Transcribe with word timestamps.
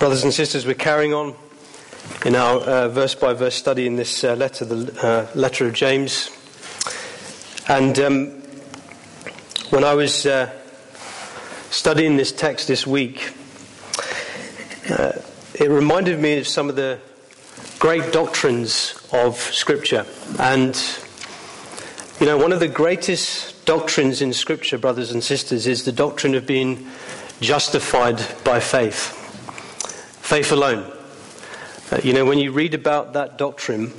Brothers 0.00 0.24
and 0.24 0.32
sisters, 0.32 0.64
we're 0.64 0.72
carrying 0.72 1.12
on 1.12 1.34
in 2.24 2.34
our 2.34 2.60
uh, 2.60 2.88
verse 2.88 3.14
by 3.14 3.34
verse 3.34 3.54
study 3.54 3.86
in 3.86 3.96
this 3.96 4.24
uh, 4.24 4.34
letter, 4.34 4.64
the 4.64 5.06
uh, 5.06 5.30
letter 5.38 5.66
of 5.66 5.74
James. 5.74 6.30
And 7.68 7.98
um, 7.98 8.26
when 9.68 9.84
I 9.84 9.92
was 9.92 10.24
uh, 10.24 10.50
studying 11.68 12.16
this 12.16 12.32
text 12.32 12.66
this 12.66 12.86
week, 12.86 13.34
uh, 14.88 15.12
it 15.52 15.68
reminded 15.68 16.18
me 16.18 16.38
of 16.38 16.48
some 16.48 16.70
of 16.70 16.76
the 16.76 16.98
great 17.78 18.10
doctrines 18.10 18.98
of 19.12 19.36
Scripture. 19.36 20.06
And, 20.38 20.82
you 22.20 22.24
know, 22.24 22.38
one 22.38 22.52
of 22.52 22.60
the 22.60 22.68
greatest 22.68 23.66
doctrines 23.66 24.22
in 24.22 24.32
Scripture, 24.32 24.78
brothers 24.78 25.10
and 25.10 25.22
sisters, 25.22 25.66
is 25.66 25.84
the 25.84 25.92
doctrine 25.92 26.34
of 26.34 26.46
being 26.46 26.86
justified 27.42 28.24
by 28.44 28.60
faith. 28.60 29.19
Faith 30.30 30.52
alone. 30.52 30.88
Uh, 31.90 31.98
you 32.04 32.12
know, 32.12 32.24
when 32.24 32.38
you 32.38 32.52
read 32.52 32.72
about 32.72 33.14
that 33.14 33.36
doctrine, 33.36 33.92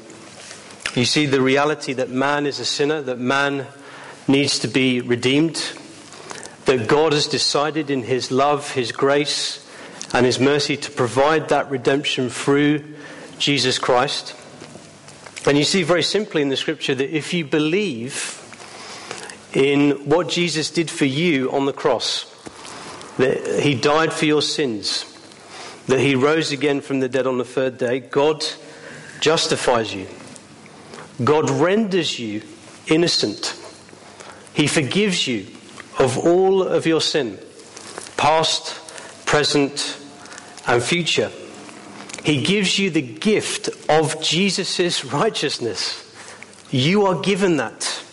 you 0.96 1.04
see 1.04 1.26
the 1.26 1.42
reality 1.42 1.92
that 1.92 2.10
man 2.10 2.46
is 2.46 2.58
a 2.62 2.64
sinner, 2.64 3.02
that 3.02 3.20
man 3.20 3.68
needs 4.30 4.58
to 4.60 4.70
be 4.70 5.02
redeemed, 5.02 5.58
that 6.68 6.88
God 6.88 7.12
has 7.12 7.28
decided 7.28 7.90
in 7.90 8.04
his 8.04 8.32
love, 8.32 8.72
his 8.72 8.94
grace, 8.94 9.70
and 10.14 10.26
his 10.26 10.40
mercy 10.40 10.78
to 10.78 10.90
provide 10.92 11.50
that 11.50 11.70
redemption 11.70 12.30
through 12.30 12.82
Jesus 13.38 13.78
Christ. 13.78 14.34
And 15.46 15.58
you 15.58 15.66
see 15.66 15.84
very 15.84 16.04
simply 16.04 16.42
in 16.42 16.48
the 16.48 16.56
scripture 16.56 16.96
that 16.96 17.14
if 17.14 17.34
you 17.34 17.44
believe 17.44 18.38
in 19.52 20.08
what 20.10 20.30
Jesus 20.30 20.72
did 20.72 20.90
for 20.90 21.04
you 21.04 21.52
on 21.52 21.66
the 21.66 21.74
cross, 21.74 22.24
that 23.18 23.60
he 23.62 23.76
died 23.76 24.14
for 24.14 24.24
your 24.24 24.42
sins, 24.42 25.11
that 25.88 26.00
he 26.00 26.16
rose 26.16 26.52
again 26.52 26.82
from 26.82 27.00
the 27.00 27.10
dead 27.10 27.28
on 27.28 27.38
the 27.38 27.46
third 27.46 27.78
day, 27.78 28.00
God 28.00 28.44
justifies 29.20 29.94
you. 29.94 30.08
God 31.24 31.50
renders 31.50 32.20
you 32.20 32.42
innocent. 32.88 33.56
He 34.54 34.68
forgives 34.68 35.28
you 35.28 35.48
of 36.00 36.18
all 36.18 36.64
of 36.64 36.86
your 36.86 37.02
sin, 37.02 37.40
past, 38.18 38.76
present, 39.26 39.98
and 40.68 40.82
future. 40.82 41.32
He 42.24 42.44
gives 42.44 42.78
you 42.78 42.90
the 42.90 43.02
gift 43.02 43.70
of 43.90 44.22
Jesus' 44.22 45.04
righteousness. 45.06 46.08
You 46.70 47.06
are 47.06 47.20
given 47.20 47.58
that 47.58 48.04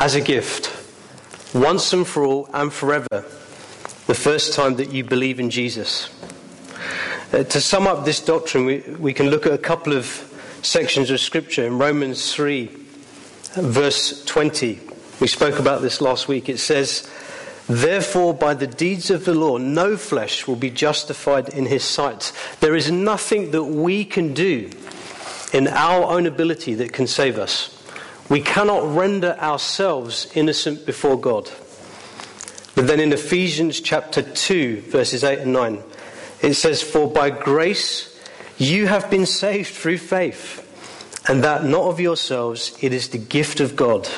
as 0.00 0.14
a 0.14 0.20
gift, 0.20 0.72
once 1.54 1.92
and 1.92 2.06
for 2.06 2.24
all 2.24 2.48
and 2.52 2.72
forever, 2.72 3.06
the 4.06 4.14
first 4.14 4.54
time 4.54 4.76
that 4.76 4.92
you 4.92 5.04
believe 5.04 5.40
in 5.40 5.50
Jesus. 5.50 6.08
Uh, 7.30 7.44
to 7.44 7.60
sum 7.60 7.86
up 7.86 8.06
this 8.06 8.20
doctrine, 8.20 8.64
we, 8.64 8.78
we 8.98 9.12
can 9.12 9.28
look 9.28 9.44
at 9.44 9.52
a 9.52 9.58
couple 9.58 9.92
of 9.92 10.06
sections 10.62 11.10
of 11.10 11.20
Scripture. 11.20 11.66
In 11.66 11.76
Romans 11.76 12.32
3, 12.32 12.70
verse 13.56 14.24
20, 14.24 14.80
we 15.20 15.26
spoke 15.26 15.58
about 15.58 15.82
this 15.82 16.00
last 16.00 16.26
week. 16.26 16.48
It 16.48 16.58
says, 16.58 17.06
Therefore, 17.68 18.32
by 18.32 18.54
the 18.54 18.66
deeds 18.66 19.10
of 19.10 19.26
the 19.26 19.34
law, 19.34 19.58
no 19.58 19.98
flesh 19.98 20.46
will 20.46 20.56
be 20.56 20.70
justified 20.70 21.50
in 21.50 21.66
his 21.66 21.84
sight. 21.84 22.32
There 22.60 22.74
is 22.74 22.90
nothing 22.90 23.50
that 23.50 23.64
we 23.64 24.06
can 24.06 24.32
do 24.32 24.70
in 25.52 25.68
our 25.68 26.04
own 26.04 26.24
ability 26.24 26.76
that 26.76 26.94
can 26.94 27.06
save 27.06 27.38
us. 27.38 27.74
We 28.30 28.40
cannot 28.40 28.96
render 28.96 29.36
ourselves 29.38 30.32
innocent 30.34 30.86
before 30.86 31.20
God. 31.20 31.50
But 32.74 32.86
then 32.86 33.00
in 33.00 33.12
Ephesians 33.12 33.82
chapter 33.82 34.22
2, 34.22 34.80
verses 34.82 35.24
8 35.24 35.40
and 35.40 35.52
9, 35.52 35.82
it 36.42 36.54
says, 36.54 36.82
For 36.82 37.10
by 37.10 37.30
grace 37.30 38.18
you 38.56 38.86
have 38.86 39.10
been 39.10 39.26
saved 39.26 39.74
through 39.74 39.98
faith, 39.98 40.64
and 41.28 41.44
that 41.44 41.64
not 41.64 41.84
of 41.84 42.00
yourselves, 42.00 42.76
it 42.80 42.92
is 42.92 43.08
the 43.08 43.18
gift 43.18 43.60
of 43.60 43.76
God, 43.76 44.08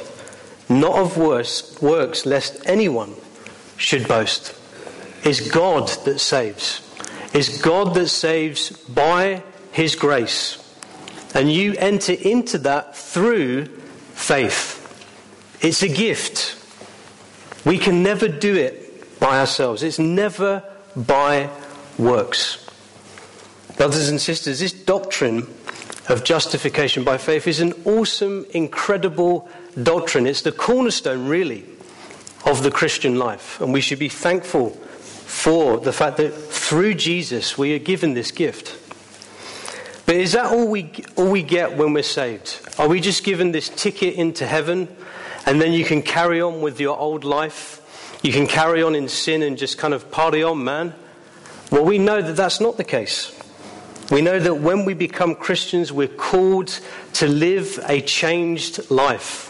not 0.68 0.96
of 0.96 1.16
works, 1.16 2.26
lest 2.26 2.60
anyone 2.66 3.14
should 3.76 4.06
boast. 4.06 4.54
It's 5.24 5.50
God 5.50 5.88
that 6.04 6.18
saves. 6.18 6.86
It's 7.32 7.60
God 7.60 7.94
that 7.94 8.08
saves 8.08 8.70
by 8.70 9.42
his 9.72 9.94
grace. 9.94 10.56
And 11.34 11.52
you 11.52 11.74
enter 11.78 12.12
into 12.12 12.58
that 12.58 12.96
through 12.96 13.66
faith. 14.14 14.76
It's 15.60 15.82
a 15.82 15.88
gift. 15.88 16.56
We 17.64 17.78
can 17.78 18.02
never 18.02 18.26
do 18.26 18.56
it 18.56 19.20
by 19.20 19.38
ourselves. 19.38 19.82
It's 19.82 19.98
never 19.98 20.64
by 20.96 21.50
works. 21.98 22.66
Brothers 23.76 24.08
and 24.08 24.20
sisters, 24.20 24.60
this 24.60 24.72
doctrine 24.72 25.46
of 26.08 26.24
justification 26.24 27.04
by 27.04 27.18
faith 27.18 27.46
is 27.46 27.60
an 27.60 27.72
awesome, 27.84 28.44
incredible 28.50 29.48
doctrine. 29.80 30.26
It's 30.26 30.42
the 30.42 30.52
cornerstone, 30.52 31.28
really, 31.28 31.64
of 32.44 32.62
the 32.62 32.70
Christian 32.70 33.16
life. 33.16 33.60
And 33.60 33.72
we 33.72 33.80
should 33.80 33.98
be 33.98 34.08
thankful 34.08 34.70
for 34.70 35.78
the 35.78 35.92
fact 35.92 36.16
that 36.16 36.30
through 36.30 36.94
Jesus 36.94 37.56
we 37.56 37.74
are 37.74 37.78
given 37.78 38.14
this 38.14 38.30
gift. 38.32 38.76
But 40.04 40.16
is 40.16 40.32
that 40.32 40.46
all 40.46 40.68
we, 40.68 40.92
all 41.16 41.30
we 41.30 41.42
get 41.42 41.76
when 41.76 41.92
we're 41.92 42.02
saved? 42.02 42.60
Are 42.78 42.88
we 42.88 43.00
just 43.00 43.22
given 43.22 43.52
this 43.52 43.68
ticket 43.68 44.14
into 44.14 44.44
heaven 44.44 44.88
and 45.46 45.60
then 45.60 45.72
you 45.72 45.84
can 45.84 46.02
carry 46.02 46.40
on 46.40 46.60
with 46.60 46.80
your 46.80 46.98
old 46.98 47.22
life? 47.22 48.18
You 48.22 48.32
can 48.32 48.48
carry 48.48 48.82
on 48.82 48.96
in 48.96 49.08
sin 49.08 49.42
and 49.42 49.56
just 49.56 49.78
kind 49.78 49.94
of 49.94 50.10
party 50.10 50.42
on, 50.42 50.64
man? 50.64 50.94
Well, 51.70 51.84
we 51.84 51.98
know 51.98 52.20
that 52.20 52.34
that's 52.34 52.60
not 52.60 52.76
the 52.76 52.84
case. 52.84 53.36
We 54.10 54.22
know 54.22 54.40
that 54.40 54.56
when 54.56 54.84
we 54.84 54.94
become 54.94 55.36
Christians, 55.36 55.92
we're 55.92 56.08
called 56.08 56.80
to 57.14 57.28
live 57.28 57.78
a 57.84 58.00
changed 58.00 58.90
life. 58.90 59.46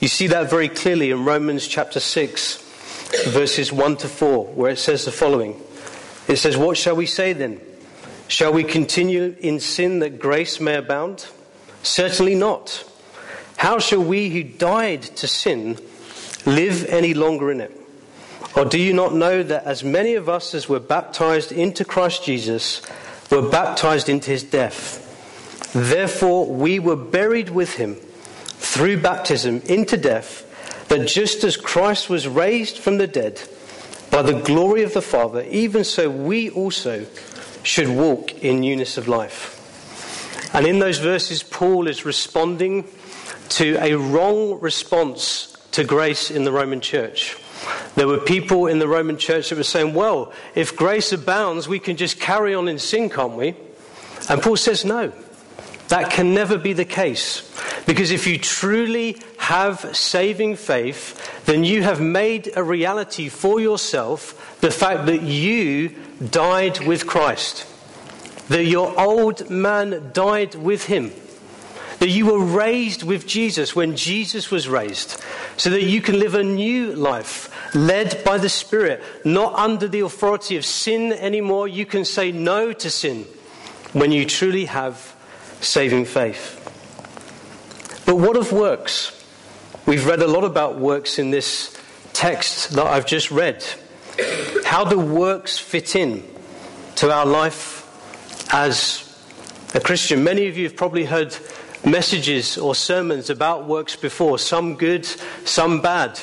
You 0.00 0.08
see 0.08 0.28
that 0.28 0.48
very 0.48 0.70
clearly 0.70 1.10
in 1.10 1.26
Romans 1.26 1.68
chapter 1.68 2.00
6, 2.00 2.56
verses 3.28 3.70
1 3.70 3.98
to 3.98 4.08
4, 4.08 4.46
where 4.46 4.70
it 4.70 4.78
says 4.78 5.04
the 5.04 5.12
following 5.12 5.60
It 6.26 6.36
says, 6.36 6.56
What 6.56 6.78
shall 6.78 6.96
we 6.96 7.06
say 7.06 7.34
then? 7.34 7.60
Shall 8.28 8.52
we 8.52 8.64
continue 8.64 9.36
in 9.38 9.60
sin 9.60 9.98
that 9.98 10.18
grace 10.18 10.58
may 10.58 10.76
abound? 10.76 11.26
Certainly 11.82 12.34
not. 12.34 12.82
How 13.58 13.78
shall 13.78 14.02
we 14.02 14.30
who 14.30 14.42
died 14.42 15.02
to 15.02 15.28
sin 15.28 15.78
live 16.46 16.86
any 16.86 17.14
longer 17.14 17.50
in 17.50 17.60
it? 17.60 17.85
Or 18.56 18.64
do 18.64 18.80
you 18.80 18.94
not 18.94 19.14
know 19.14 19.42
that 19.42 19.64
as 19.64 19.84
many 19.84 20.14
of 20.14 20.30
us 20.30 20.54
as 20.54 20.66
were 20.66 20.80
baptized 20.80 21.52
into 21.52 21.84
Christ 21.84 22.24
Jesus 22.24 22.80
were 23.30 23.50
baptized 23.50 24.08
into 24.08 24.30
his 24.30 24.42
death? 24.42 25.02
Therefore, 25.74 26.46
we 26.46 26.78
were 26.78 26.96
buried 26.96 27.50
with 27.50 27.74
him 27.74 27.96
through 27.96 29.02
baptism 29.02 29.60
into 29.66 29.98
death, 29.98 30.42
that 30.88 31.06
just 31.06 31.44
as 31.44 31.58
Christ 31.58 32.08
was 32.08 32.26
raised 32.26 32.78
from 32.78 32.96
the 32.96 33.06
dead 33.06 33.42
by 34.10 34.22
the 34.22 34.40
glory 34.40 34.82
of 34.84 34.94
the 34.94 35.02
Father, 35.02 35.42
even 35.50 35.84
so 35.84 36.08
we 36.08 36.48
also 36.48 37.06
should 37.62 37.88
walk 37.88 38.42
in 38.42 38.60
newness 38.60 38.96
of 38.96 39.06
life. 39.06 39.52
And 40.54 40.66
in 40.66 40.78
those 40.78 40.98
verses, 40.98 41.42
Paul 41.42 41.88
is 41.88 42.06
responding 42.06 42.86
to 43.50 43.76
a 43.82 43.94
wrong 43.96 44.58
response 44.60 45.54
to 45.72 45.84
grace 45.84 46.30
in 46.30 46.44
the 46.44 46.52
Roman 46.52 46.80
church. 46.80 47.36
There 47.94 48.06
were 48.06 48.18
people 48.18 48.66
in 48.66 48.78
the 48.78 48.88
Roman 48.88 49.16
church 49.16 49.50
that 49.50 49.56
were 49.56 49.64
saying, 49.64 49.94
well, 49.94 50.32
if 50.54 50.76
grace 50.76 51.12
abounds, 51.12 51.68
we 51.68 51.78
can 51.78 51.96
just 51.96 52.20
carry 52.20 52.54
on 52.54 52.68
in 52.68 52.78
sin, 52.78 53.08
can't 53.08 53.36
we? 53.36 53.54
And 54.28 54.42
Paul 54.42 54.56
says, 54.56 54.84
no. 54.84 55.12
That 55.88 56.10
can 56.10 56.34
never 56.34 56.58
be 56.58 56.72
the 56.72 56.84
case. 56.84 57.52
Because 57.86 58.10
if 58.10 58.26
you 58.26 58.38
truly 58.38 59.16
have 59.38 59.96
saving 59.96 60.56
faith, 60.56 61.44
then 61.46 61.62
you 61.62 61.84
have 61.84 62.00
made 62.00 62.50
a 62.56 62.62
reality 62.62 63.28
for 63.28 63.60
yourself 63.60 64.58
the 64.60 64.72
fact 64.72 65.06
that 65.06 65.22
you 65.22 65.94
died 66.30 66.84
with 66.84 67.06
Christ. 67.06 67.64
That 68.48 68.64
your 68.64 68.98
old 69.00 69.48
man 69.48 70.10
died 70.12 70.56
with 70.56 70.86
him. 70.86 71.12
That 71.98 72.10
you 72.10 72.26
were 72.26 72.44
raised 72.44 73.02
with 73.02 73.26
Jesus 73.26 73.74
when 73.74 73.96
Jesus 73.96 74.50
was 74.50 74.68
raised. 74.68 75.22
So 75.56 75.70
that 75.70 75.82
you 75.82 76.02
can 76.02 76.18
live 76.18 76.34
a 76.34 76.42
new 76.42 76.94
life 76.94 77.50
led 77.74 78.22
by 78.24 78.38
the 78.38 78.48
Spirit, 78.48 79.02
not 79.24 79.54
under 79.54 79.88
the 79.88 80.00
authority 80.00 80.56
of 80.56 80.64
sin 80.64 81.12
anymore. 81.12 81.68
You 81.68 81.86
can 81.86 82.04
say 82.04 82.32
no 82.32 82.72
to 82.72 82.90
sin 82.90 83.24
when 83.92 84.12
you 84.12 84.26
truly 84.26 84.66
have 84.66 85.14
saving 85.60 86.04
faith. 86.04 86.62
But 88.04 88.16
what 88.16 88.36
of 88.36 88.52
works? 88.52 89.12
We've 89.86 90.06
read 90.06 90.20
a 90.20 90.26
lot 90.26 90.44
about 90.44 90.78
works 90.78 91.18
in 91.18 91.30
this 91.30 91.76
text 92.12 92.70
that 92.70 92.86
I've 92.86 93.06
just 93.06 93.30
read. 93.30 93.64
How 94.64 94.84
do 94.84 94.98
works 94.98 95.58
fit 95.58 95.96
in 95.96 96.24
to 96.96 97.12
our 97.12 97.26
life 97.26 97.84
as 98.52 99.02
a 99.74 99.80
Christian? 99.80 100.24
Many 100.24 100.48
of 100.48 100.56
you 100.56 100.64
have 100.64 100.76
probably 100.76 101.04
heard 101.04 101.36
messages 101.84 102.56
or 102.58 102.74
sermons 102.74 103.30
about 103.30 103.66
works 103.66 103.96
before, 103.96 104.38
some 104.38 104.76
good, 104.76 105.04
some 105.44 105.80
bad. 105.80 106.18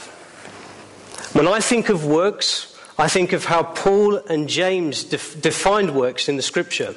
When 1.33 1.47
I 1.47 1.59
think 1.59 1.89
of 1.89 2.05
works, 2.05 2.77
I 2.97 3.07
think 3.07 3.33
of 3.33 3.45
how 3.45 3.63
Paul 3.63 4.17
and 4.17 4.47
James 4.47 5.03
def- 5.03 5.41
defined 5.41 5.95
works 5.95 6.29
in 6.29 6.35
the 6.35 6.43
scripture. 6.43 6.95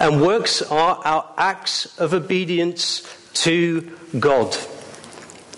And 0.00 0.22
works 0.22 0.62
are 0.62 1.00
our 1.04 1.32
acts 1.36 1.98
of 1.98 2.14
obedience 2.14 3.02
to 3.34 3.80
God. 4.18 4.56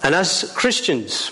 And 0.02 0.14
as 0.14 0.50
Christians, 0.56 1.28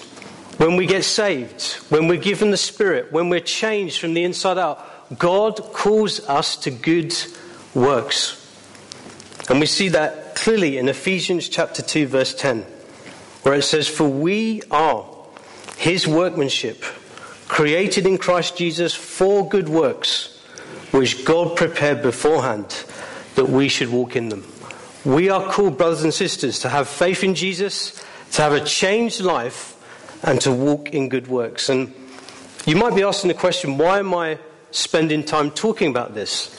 when 0.58 0.76
we 0.76 0.86
get 0.86 1.04
saved, 1.04 1.74
when 1.90 2.08
we're 2.08 2.20
given 2.20 2.50
the 2.50 2.56
Spirit, 2.56 3.12
when 3.12 3.28
we're 3.28 3.40
changed 3.40 4.00
from 4.00 4.14
the 4.14 4.24
inside 4.24 4.58
out, 4.58 4.84
God 5.16 5.56
calls 5.72 6.20
us 6.28 6.56
to 6.56 6.70
good 6.70 7.14
works. 7.74 8.34
And 9.48 9.60
we 9.60 9.66
see 9.66 9.88
that 9.90 10.27
clearly 10.38 10.78
in 10.78 10.88
Ephesians 10.88 11.48
chapter 11.48 11.82
2 11.82 12.06
verse 12.06 12.32
10, 12.34 12.62
where 13.42 13.54
it 13.54 13.62
says, 13.62 13.88
For 13.88 14.08
we 14.08 14.62
are 14.70 15.04
his 15.76 16.06
workmanship, 16.06 16.82
created 17.48 18.06
in 18.06 18.18
Christ 18.18 18.56
Jesus 18.56 18.94
for 18.94 19.48
good 19.48 19.68
works, 19.68 20.40
which 20.92 21.24
God 21.24 21.56
prepared 21.56 22.02
beforehand 22.02 22.84
that 23.34 23.48
we 23.48 23.68
should 23.68 23.90
walk 23.90 24.16
in 24.16 24.28
them. 24.28 24.44
We 25.04 25.28
are 25.28 25.42
called, 25.42 25.76
brothers 25.76 26.04
and 26.04 26.14
sisters, 26.14 26.60
to 26.60 26.68
have 26.68 26.88
faith 26.88 27.24
in 27.24 27.34
Jesus, 27.34 28.04
to 28.32 28.42
have 28.42 28.52
a 28.52 28.64
changed 28.64 29.20
life, 29.20 29.74
and 30.22 30.40
to 30.42 30.52
walk 30.52 30.90
in 30.90 31.08
good 31.08 31.26
works. 31.26 31.68
And 31.68 31.92
you 32.66 32.76
might 32.76 32.94
be 32.94 33.02
asking 33.02 33.28
the 33.28 33.34
question, 33.34 33.78
why 33.78 33.98
am 33.98 34.14
I 34.14 34.38
spending 34.70 35.24
time 35.24 35.50
talking 35.50 35.90
about 35.90 36.14
this? 36.14 36.54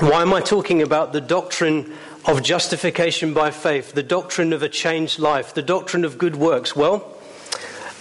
Why 0.00 0.22
am 0.22 0.34
I 0.34 0.40
talking 0.40 0.82
about 0.82 1.12
the 1.12 1.20
doctrine 1.20 1.92
of 2.26 2.42
justification 2.42 3.34
by 3.34 3.50
faith, 3.50 3.92
the 3.92 4.02
doctrine 4.02 4.52
of 4.52 4.62
a 4.62 4.68
changed 4.68 5.18
life, 5.18 5.54
the 5.54 5.62
doctrine 5.62 6.04
of 6.04 6.16
good 6.16 6.36
works? 6.36 6.74
Well, 6.74 7.16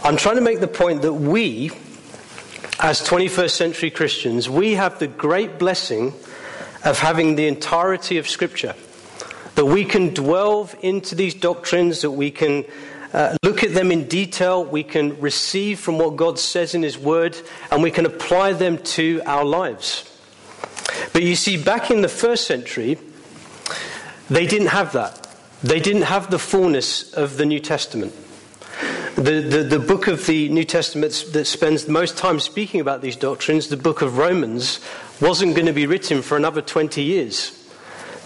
I'm 0.04 0.18
trying 0.18 0.36
to 0.36 0.42
make 0.42 0.60
the 0.60 0.68
point 0.68 1.02
that 1.02 1.14
we, 1.14 1.72
as 2.80 3.02
21st 3.02 3.52
century 3.52 3.92
Christians, 3.92 4.50
we 4.50 4.74
have 4.74 5.00
the 5.00 5.08
great 5.08 5.60
blessing 5.60 6.14
of 6.84 7.00
having 7.00 7.36
the 7.36 7.48
entirety 7.48 8.18
of 8.18 8.28
Scripture. 8.28 8.76
That 9.56 9.66
we 9.66 9.86
can 9.86 10.14
delve 10.14 10.76
into 10.82 11.16
these 11.16 11.34
doctrines, 11.34 12.02
that 12.02 12.12
we 12.12 12.32
can 12.32 12.66
uh, 13.14 13.38
look 13.44 13.64
at 13.64 13.74
them 13.74 13.92
in 13.92 14.08
detail, 14.08 14.66
we 14.66 14.84
can 14.84 15.20
receive 15.22 15.80
from 15.80 16.00
what 16.00 16.16
God 16.16 16.40
says 16.40 16.74
in 16.74 16.82
His 16.82 16.98
Word, 16.98 17.38
and 17.72 17.84
we 17.84 17.92
can 17.92 18.06
apply 18.06 18.54
them 18.54 18.78
to 18.80 19.22
our 19.26 19.46
lives. 19.46 20.10
But 21.12 21.24
you 21.24 21.36
see, 21.36 21.62
back 21.62 21.92
in 21.92 22.02
the 22.02 22.10
first 22.10 22.48
century, 22.48 22.98
they 24.30 24.46
didn't 24.46 24.68
have 24.68 24.94
that. 24.94 25.28
They 25.64 25.80
didn't 25.80 26.04
have 26.04 26.30
the 26.30 26.40
fullness 26.40 27.14
of 27.14 27.38
the 27.38 27.46
New 27.46 27.60
Testament. 27.60 28.14
The, 29.16 29.42
the, 29.42 29.64
the, 29.64 29.80
book 29.80 30.08
of 30.08 30.26
the 30.26 30.50
New 30.50 30.64
Testament 30.64 31.26
that 31.34 31.46
spends 31.46 31.86
the 31.86 31.92
most 31.92 32.18
time 32.18 32.40
speaking 32.40 32.82
about 32.82 33.02
these 33.02 33.16
doctrines, 33.16 33.68
the 33.68 33.78
book 33.78 34.02
of 34.02 34.18
Romans, 34.18 34.80
wasn't 35.22 35.56
going 35.56 35.68
to 35.68 35.74
be 35.74 35.86
written 35.86 36.22
for 36.22 36.36
another 36.36 36.62
20 36.62 37.02
years. 37.02 37.60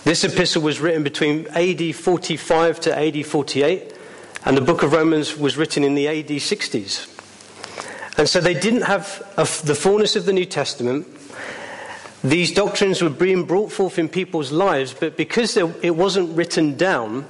This 0.06 0.24
epistle 0.24 0.62
was 0.62 0.80
written 0.80 1.04
between 1.04 1.48
AD 1.48 1.94
45 1.94 2.80
to 2.80 2.98
AD 2.98 3.26
48, 3.26 3.94
and 4.46 4.56
the 4.56 4.62
book 4.62 4.82
of 4.82 4.94
Romans 4.94 5.38
was 5.38 5.58
written 5.58 5.84
in 5.84 5.94
the 5.94 6.08
AD 6.08 6.28
60s. 6.28 7.14
And 8.18 8.30
so 8.30 8.40
they 8.40 8.54
didn't 8.54 8.84
have 8.84 9.22
a, 9.38 9.44
the 9.66 9.76
fullness 9.76 10.16
of 10.16 10.26
the 10.26 10.34
New 10.34 10.46
Testament, 10.46 11.06
these 12.24 12.52
doctrines 12.52 13.02
were 13.02 13.10
being 13.10 13.46
brought 13.46 13.72
forth 13.72 14.00
in 14.00 14.10
people's 14.10 14.52
lives, 14.52 14.94
but 14.94 15.18
because 15.18 15.56
it 15.56 15.96
wasn't 15.96 16.36
written 16.36 16.76
down, 16.76 17.26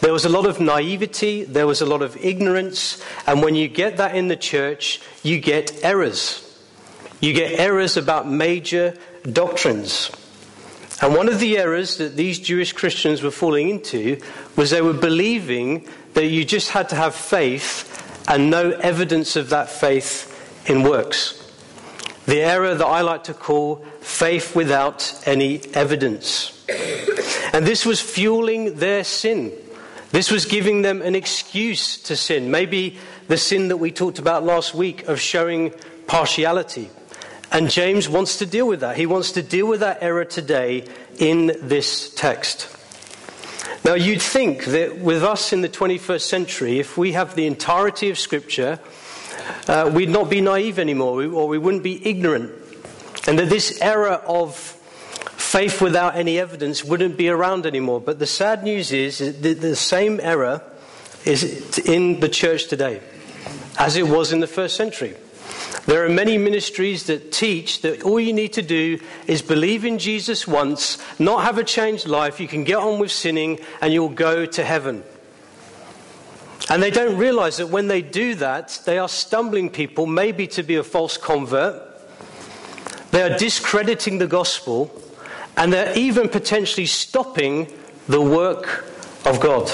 there 0.00 0.12
was 0.12 0.24
a 0.24 0.28
lot 0.28 0.46
of 0.46 0.60
naivety, 0.60 1.44
there 1.44 1.66
was 1.66 1.80
a 1.80 1.86
lot 1.86 2.02
of 2.02 2.16
ignorance, 2.16 3.02
and 3.26 3.42
when 3.42 3.54
you 3.54 3.68
get 3.68 3.98
that 3.98 4.14
in 4.14 4.28
the 4.28 4.36
church, 4.36 5.00
you 5.22 5.40
get 5.40 5.84
errors. 5.84 6.48
You 7.20 7.32
get 7.32 7.58
errors 7.58 7.96
about 7.96 8.28
major 8.28 8.96
doctrines. 9.30 10.10
And 11.00 11.14
one 11.14 11.28
of 11.28 11.40
the 11.40 11.58
errors 11.58 11.96
that 11.96 12.16
these 12.16 12.38
Jewish 12.38 12.72
Christians 12.72 13.22
were 13.22 13.30
falling 13.30 13.68
into 13.68 14.20
was 14.56 14.70
they 14.70 14.82
were 14.82 14.92
believing 14.92 15.88
that 16.14 16.26
you 16.26 16.44
just 16.44 16.70
had 16.70 16.88
to 16.90 16.96
have 16.96 17.14
faith 17.14 17.88
and 18.28 18.50
no 18.50 18.70
evidence 18.70 19.34
of 19.34 19.50
that 19.50 19.68
faith 19.68 20.28
in 20.68 20.84
works. 20.84 21.41
The 22.26 22.40
error 22.40 22.74
that 22.74 22.86
I 22.86 23.00
like 23.00 23.24
to 23.24 23.34
call 23.34 23.84
faith 24.00 24.54
without 24.54 25.22
any 25.26 25.60
evidence. 25.74 26.64
And 27.52 27.66
this 27.66 27.84
was 27.84 28.00
fueling 28.00 28.76
their 28.76 29.04
sin. 29.04 29.52
This 30.10 30.30
was 30.30 30.44
giving 30.44 30.82
them 30.82 31.02
an 31.02 31.14
excuse 31.14 31.96
to 32.02 32.16
sin. 32.16 32.50
Maybe 32.50 32.98
the 33.28 33.38
sin 33.38 33.68
that 33.68 33.78
we 33.78 33.90
talked 33.90 34.18
about 34.18 34.44
last 34.44 34.74
week 34.74 35.08
of 35.08 35.20
showing 35.20 35.72
partiality. 36.06 36.90
And 37.50 37.70
James 37.70 38.08
wants 38.08 38.38
to 38.38 38.46
deal 38.46 38.66
with 38.66 38.80
that. 38.80 38.96
He 38.96 39.06
wants 39.06 39.32
to 39.32 39.42
deal 39.42 39.66
with 39.66 39.80
that 39.80 39.98
error 40.02 40.24
today 40.24 40.86
in 41.18 41.52
this 41.60 42.14
text. 42.14 42.68
Now, 43.84 43.94
you'd 43.94 44.22
think 44.22 44.66
that 44.66 44.98
with 44.98 45.24
us 45.24 45.52
in 45.52 45.60
the 45.60 45.68
21st 45.68 46.22
century, 46.22 46.78
if 46.78 46.96
we 46.96 47.12
have 47.12 47.34
the 47.34 47.46
entirety 47.46 48.10
of 48.10 48.18
Scripture, 48.18 48.78
uh, 49.68 49.90
we'd 49.92 50.08
not 50.08 50.28
be 50.28 50.40
naive 50.40 50.78
anymore, 50.78 51.24
or 51.24 51.48
we 51.48 51.58
wouldn't 51.58 51.82
be 51.82 52.06
ignorant. 52.06 52.50
And 53.26 53.38
that 53.38 53.48
this 53.48 53.80
era 53.80 54.22
of 54.26 54.56
faith 55.36 55.80
without 55.80 56.16
any 56.16 56.38
evidence 56.38 56.82
wouldn't 56.82 57.16
be 57.16 57.28
around 57.28 57.66
anymore. 57.66 58.00
But 58.00 58.18
the 58.18 58.26
sad 58.26 58.64
news 58.64 58.92
is 58.92 59.18
that 59.18 59.60
the 59.60 59.76
same 59.76 60.18
error 60.20 60.62
is 61.24 61.78
in 61.80 62.20
the 62.20 62.28
church 62.28 62.66
today, 62.68 63.00
as 63.78 63.96
it 63.96 64.08
was 64.08 64.32
in 64.32 64.40
the 64.40 64.46
first 64.46 64.76
century. 64.76 65.14
There 65.86 66.04
are 66.04 66.08
many 66.08 66.38
ministries 66.38 67.06
that 67.06 67.32
teach 67.32 67.82
that 67.82 68.02
all 68.02 68.20
you 68.20 68.32
need 68.32 68.52
to 68.54 68.62
do 68.62 69.00
is 69.26 69.42
believe 69.42 69.84
in 69.84 69.98
Jesus 69.98 70.46
once, 70.46 70.98
not 71.18 71.44
have 71.44 71.58
a 71.58 71.64
changed 71.64 72.06
life, 72.06 72.40
you 72.40 72.46
can 72.46 72.64
get 72.64 72.78
on 72.78 72.98
with 73.00 73.10
sinning, 73.10 73.58
and 73.80 73.92
you'll 73.92 74.08
go 74.08 74.46
to 74.46 74.64
heaven. 74.64 75.02
And 76.70 76.82
they 76.82 76.90
don't 76.90 77.18
realize 77.18 77.56
that 77.56 77.68
when 77.68 77.88
they 77.88 78.02
do 78.02 78.34
that, 78.36 78.80
they 78.86 78.98
are 78.98 79.08
stumbling 79.08 79.68
people, 79.68 80.06
maybe 80.06 80.46
to 80.48 80.62
be 80.62 80.76
a 80.76 80.84
false 80.84 81.16
convert. 81.16 81.82
They 83.10 83.22
are 83.22 83.36
discrediting 83.36 84.18
the 84.18 84.26
gospel, 84.26 84.90
and 85.56 85.72
they're 85.72 85.96
even 85.98 86.28
potentially 86.28 86.86
stopping 86.86 87.70
the 88.08 88.20
work 88.20 88.86
of 89.26 89.40
God. 89.40 89.70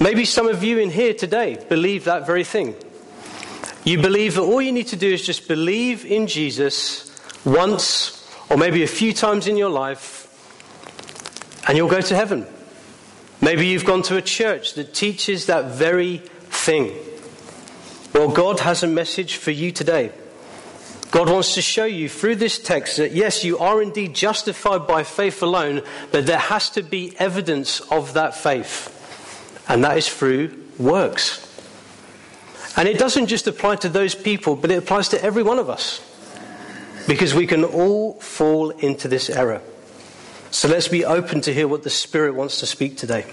Maybe 0.00 0.24
some 0.24 0.48
of 0.48 0.64
you 0.64 0.78
in 0.78 0.90
here 0.90 1.14
today 1.14 1.64
believe 1.68 2.04
that 2.04 2.26
very 2.26 2.44
thing. 2.44 2.74
You 3.84 4.00
believe 4.00 4.34
that 4.34 4.42
all 4.42 4.60
you 4.60 4.72
need 4.72 4.88
to 4.88 4.96
do 4.96 5.12
is 5.12 5.24
just 5.24 5.48
believe 5.48 6.04
in 6.04 6.26
Jesus 6.26 7.10
once 7.44 8.28
or 8.48 8.56
maybe 8.56 8.82
a 8.82 8.88
few 8.88 9.12
times 9.12 9.46
in 9.46 9.56
your 9.56 9.70
life, 9.70 10.28
and 11.68 11.76
you'll 11.76 11.88
go 11.88 12.00
to 12.00 12.14
heaven. 12.14 12.46
Maybe 13.42 13.66
you've 13.66 13.84
gone 13.84 14.02
to 14.02 14.16
a 14.16 14.22
church 14.22 14.74
that 14.74 14.94
teaches 14.94 15.46
that 15.46 15.72
very 15.72 16.18
thing. 16.18 16.96
Well, 18.14 18.28
God 18.28 18.60
has 18.60 18.84
a 18.84 18.86
message 18.86 19.34
for 19.34 19.50
you 19.50 19.72
today. 19.72 20.12
God 21.10 21.28
wants 21.28 21.56
to 21.56 21.62
show 21.62 21.84
you 21.84 22.08
through 22.08 22.36
this 22.36 22.60
text 22.60 22.98
that 22.98 23.12
yes, 23.12 23.42
you 23.42 23.58
are 23.58 23.82
indeed 23.82 24.14
justified 24.14 24.86
by 24.86 25.02
faith 25.02 25.42
alone, 25.42 25.82
but 26.12 26.24
there 26.24 26.38
has 26.38 26.70
to 26.70 26.82
be 26.82 27.16
evidence 27.18 27.80
of 27.90 28.14
that 28.14 28.36
faith. 28.36 28.88
And 29.68 29.82
that 29.82 29.98
is 29.98 30.08
through 30.08 30.56
works. 30.78 31.48
And 32.76 32.88
it 32.88 32.96
doesn't 32.96 33.26
just 33.26 33.48
apply 33.48 33.76
to 33.76 33.88
those 33.88 34.14
people, 34.14 34.54
but 34.54 34.70
it 34.70 34.78
applies 34.78 35.08
to 35.08 35.22
every 35.22 35.42
one 35.42 35.58
of 35.58 35.68
us. 35.68 36.00
Because 37.08 37.34
we 37.34 37.48
can 37.48 37.64
all 37.64 38.14
fall 38.14 38.70
into 38.70 39.08
this 39.08 39.28
error. 39.28 39.60
So 40.52 40.68
let's 40.68 40.86
be 40.86 41.02
open 41.06 41.40
to 41.40 41.54
hear 41.54 41.66
what 41.66 41.82
the 41.82 41.88
Spirit 41.88 42.34
wants 42.34 42.60
to 42.60 42.66
speak 42.66 42.98
today. 42.98 43.24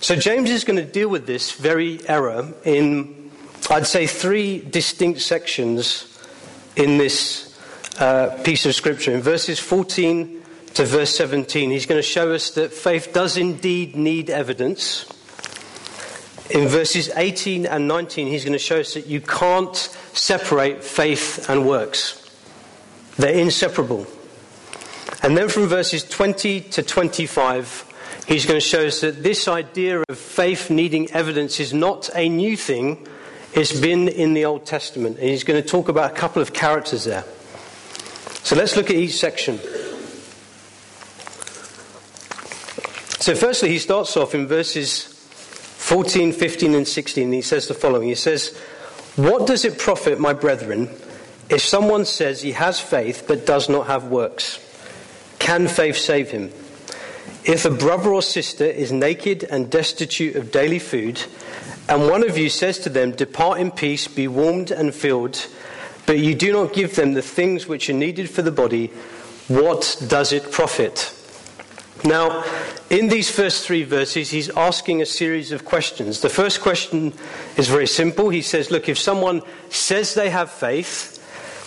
So, 0.00 0.16
James 0.16 0.50
is 0.50 0.64
going 0.64 0.76
to 0.76 0.84
deal 0.84 1.08
with 1.08 1.24
this 1.24 1.52
very 1.52 2.00
error 2.08 2.52
in, 2.64 3.30
I'd 3.70 3.86
say, 3.86 4.08
three 4.08 4.58
distinct 4.58 5.20
sections 5.20 6.18
in 6.74 6.98
this 6.98 7.56
uh, 8.00 8.40
piece 8.42 8.66
of 8.66 8.74
Scripture. 8.74 9.12
In 9.12 9.20
verses 9.20 9.60
14 9.60 10.42
to 10.74 10.84
verse 10.84 11.16
17, 11.16 11.70
he's 11.70 11.86
going 11.86 12.00
to 12.00 12.02
show 12.02 12.32
us 12.32 12.50
that 12.50 12.72
faith 12.72 13.12
does 13.12 13.36
indeed 13.36 13.94
need 13.94 14.30
evidence. 14.30 15.04
In 16.50 16.66
verses 16.66 17.08
18 17.14 17.66
and 17.66 17.86
19, 17.86 18.26
he's 18.26 18.44
going 18.44 18.52
to 18.52 18.58
show 18.58 18.80
us 18.80 18.94
that 18.94 19.06
you 19.06 19.20
can't 19.20 19.76
separate 19.76 20.82
faith 20.82 21.48
and 21.48 21.68
works, 21.68 22.18
they're 23.16 23.38
inseparable. 23.38 24.08
And 25.22 25.36
then 25.36 25.48
from 25.48 25.68
verses 25.68 26.02
20 26.02 26.60
to 26.60 26.82
25, 26.82 28.24
he's 28.26 28.44
going 28.44 28.56
to 28.56 28.66
show 28.66 28.86
us 28.86 29.02
that 29.02 29.22
this 29.22 29.46
idea 29.46 30.02
of 30.08 30.18
faith 30.18 30.68
needing 30.68 31.10
evidence 31.12 31.60
is 31.60 31.72
not 31.72 32.10
a 32.14 32.28
new 32.28 32.56
thing, 32.56 33.06
it's 33.54 33.78
been 33.78 34.08
in 34.08 34.34
the 34.34 34.44
Old 34.44 34.66
Testament. 34.66 35.18
And 35.18 35.28
he's 35.28 35.44
going 35.44 35.62
to 35.62 35.68
talk 35.68 35.88
about 35.88 36.10
a 36.10 36.14
couple 36.14 36.42
of 36.42 36.52
characters 36.52 37.04
there. 37.04 37.24
So 38.42 38.56
let's 38.56 38.76
look 38.76 38.90
at 38.90 38.96
each 38.96 39.16
section. 39.18 39.58
So, 43.20 43.36
firstly, 43.36 43.68
he 43.68 43.78
starts 43.78 44.16
off 44.16 44.34
in 44.34 44.48
verses 44.48 45.04
14, 45.04 46.32
15, 46.32 46.74
and 46.74 46.88
16. 46.88 47.32
He 47.32 47.42
says 47.42 47.68
the 47.68 47.74
following 47.74 48.08
He 48.08 48.16
says, 48.16 48.56
What 49.14 49.46
does 49.46 49.64
it 49.64 49.78
profit, 49.78 50.18
my 50.18 50.32
brethren, 50.32 50.88
if 51.48 51.60
someone 51.60 52.04
says 52.04 52.42
he 52.42 52.50
has 52.52 52.80
faith 52.80 53.26
but 53.28 53.46
does 53.46 53.68
not 53.68 53.86
have 53.86 54.08
works? 54.08 54.58
Can 55.42 55.66
faith 55.66 55.96
save 55.96 56.30
him? 56.30 56.52
If 57.44 57.64
a 57.64 57.70
brother 57.70 58.12
or 58.12 58.22
sister 58.22 58.64
is 58.64 58.92
naked 58.92 59.42
and 59.42 59.68
destitute 59.68 60.36
of 60.36 60.52
daily 60.52 60.78
food, 60.78 61.20
and 61.88 62.08
one 62.08 62.22
of 62.22 62.38
you 62.38 62.48
says 62.48 62.78
to 62.78 62.88
them, 62.88 63.10
Depart 63.10 63.58
in 63.58 63.72
peace, 63.72 64.06
be 64.06 64.28
warmed 64.28 64.70
and 64.70 64.94
filled, 64.94 65.48
but 66.06 66.20
you 66.20 66.36
do 66.36 66.52
not 66.52 66.72
give 66.72 66.94
them 66.94 67.14
the 67.14 67.22
things 67.22 67.66
which 67.66 67.90
are 67.90 67.92
needed 67.92 68.30
for 68.30 68.42
the 68.42 68.52
body, 68.52 68.86
what 69.48 70.00
does 70.06 70.32
it 70.32 70.52
profit? 70.52 71.12
Now, 72.04 72.44
in 72.88 73.08
these 73.08 73.28
first 73.28 73.66
three 73.66 73.82
verses, 73.82 74.30
he's 74.30 74.48
asking 74.50 75.02
a 75.02 75.06
series 75.06 75.50
of 75.50 75.64
questions. 75.64 76.20
The 76.20 76.28
first 76.28 76.60
question 76.60 77.12
is 77.56 77.68
very 77.68 77.88
simple. 77.88 78.28
He 78.28 78.42
says, 78.42 78.70
Look, 78.70 78.88
if 78.88 78.96
someone 78.96 79.42
says 79.70 80.14
they 80.14 80.30
have 80.30 80.52
faith, 80.52 81.18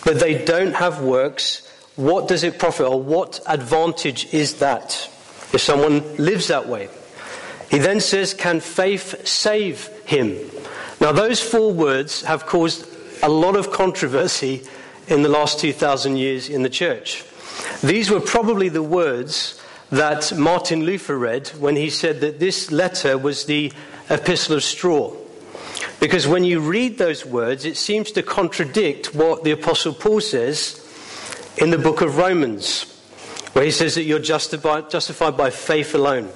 but 0.05 0.21
they 0.21 0.45
don't 0.45 0.75
have 0.75 1.01
works, 1.01 1.64
what 1.95 2.27
does 2.27 2.43
it 2.43 2.59
profit, 2.59 2.87
or 2.87 3.01
what 3.01 3.39
advantage 3.47 4.33
is 4.33 4.55
that 4.55 5.09
if 5.53 5.61
someone 5.61 6.17
lives 6.17 6.47
that 6.47 6.67
way? 6.67 6.89
He 7.69 7.77
then 7.77 7.99
says, 7.99 8.33
Can 8.33 8.59
faith 8.59 9.27
save 9.27 9.87
him? 10.05 10.37
Now, 10.99 11.11
those 11.11 11.41
four 11.41 11.73
words 11.73 12.23
have 12.23 12.45
caused 12.45 12.87
a 13.23 13.29
lot 13.29 13.55
of 13.55 13.71
controversy 13.71 14.63
in 15.07 15.21
the 15.21 15.29
last 15.29 15.59
2,000 15.59 16.17
years 16.17 16.49
in 16.49 16.63
the 16.63 16.69
church. 16.69 17.23
These 17.83 18.09
were 18.09 18.19
probably 18.19 18.69
the 18.69 18.83
words 18.83 19.61
that 19.91 20.35
Martin 20.37 20.83
Luther 20.83 21.17
read 21.17 21.47
when 21.59 21.75
he 21.75 21.89
said 21.89 22.21
that 22.21 22.39
this 22.39 22.71
letter 22.71 23.17
was 23.17 23.45
the 23.45 23.71
epistle 24.09 24.55
of 24.55 24.63
straw. 24.63 25.13
Because 25.99 26.27
when 26.27 26.43
you 26.43 26.59
read 26.59 26.97
those 26.97 27.25
words, 27.25 27.65
it 27.65 27.77
seems 27.77 28.11
to 28.11 28.23
contradict 28.23 29.15
what 29.15 29.43
the 29.43 29.51
Apostle 29.51 29.93
Paul 29.93 30.21
says 30.21 30.84
in 31.57 31.69
the 31.69 31.77
book 31.77 32.01
of 32.01 32.17
Romans, 32.17 32.83
where 33.53 33.63
he 33.63 33.71
says 33.71 33.95
that 33.95 34.03
you're 34.03 34.19
justified, 34.19 34.89
justified 34.89 35.37
by 35.37 35.49
faith 35.49 35.95
alone. 35.95 36.29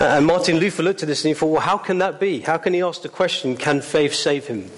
Uh, 0.00 0.16
and 0.16 0.26
Martin 0.26 0.58
Luther 0.58 0.82
looked 0.82 1.02
at 1.02 1.08
this 1.08 1.24
and 1.24 1.30
he 1.30 1.34
thought, 1.34 1.46
well, 1.46 1.60
how 1.60 1.78
can 1.78 1.98
that 1.98 2.20
be? 2.20 2.40
How 2.40 2.56
can 2.56 2.74
he 2.74 2.82
ask 2.82 3.02
the 3.02 3.08
question, 3.08 3.56
can 3.56 3.80
faith 3.80 4.14
save 4.14 4.46
him? 4.46 4.70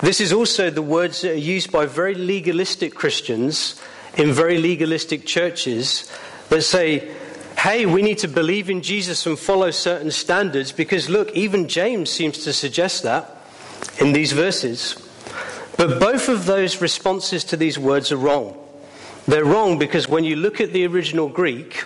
This 0.00 0.20
is 0.20 0.32
also 0.32 0.70
the 0.70 0.82
words 0.82 1.22
that 1.22 1.32
are 1.32 1.34
used 1.34 1.72
by 1.72 1.86
very 1.86 2.14
legalistic 2.14 2.94
Christians 2.94 3.80
in 4.16 4.32
very 4.32 4.58
legalistic 4.58 5.26
churches 5.26 6.10
that 6.48 6.62
say, 6.62 7.14
hey, 7.58 7.86
we 7.86 8.02
need 8.02 8.18
to 8.18 8.28
believe 8.28 8.70
in 8.70 8.82
Jesus 8.82 9.26
and 9.26 9.38
follow 9.38 9.70
certain 9.70 10.10
standards 10.10 10.72
because, 10.72 11.08
look, 11.08 11.30
even 11.32 11.68
James 11.68 12.10
seems 12.10 12.38
to 12.44 12.52
suggest 12.52 13.02
that 13.02 13.36
in 14.00 14.12
these 14.12 14.32
verses. 14.32 15.07
But 15.78 16.00
both 16.00 16.28
of 16.28 16.44
those 16.44 16.82
responses 16.82 17.44
to 17.44 17.56
these 17.56 17.78
words 17.78 18.10
are 18.10 18.16
wrong. 18.16 18.58
They're 19.28 19.44
wrong 19.44 19.78
because 19.78 20.08
when 20.08 20.24
you 20.24 20.34
look 20.34 20.60
at 20.60 20.72
the 20.72 20.84
original 20.86 21.28
Greek, 21.28 21.84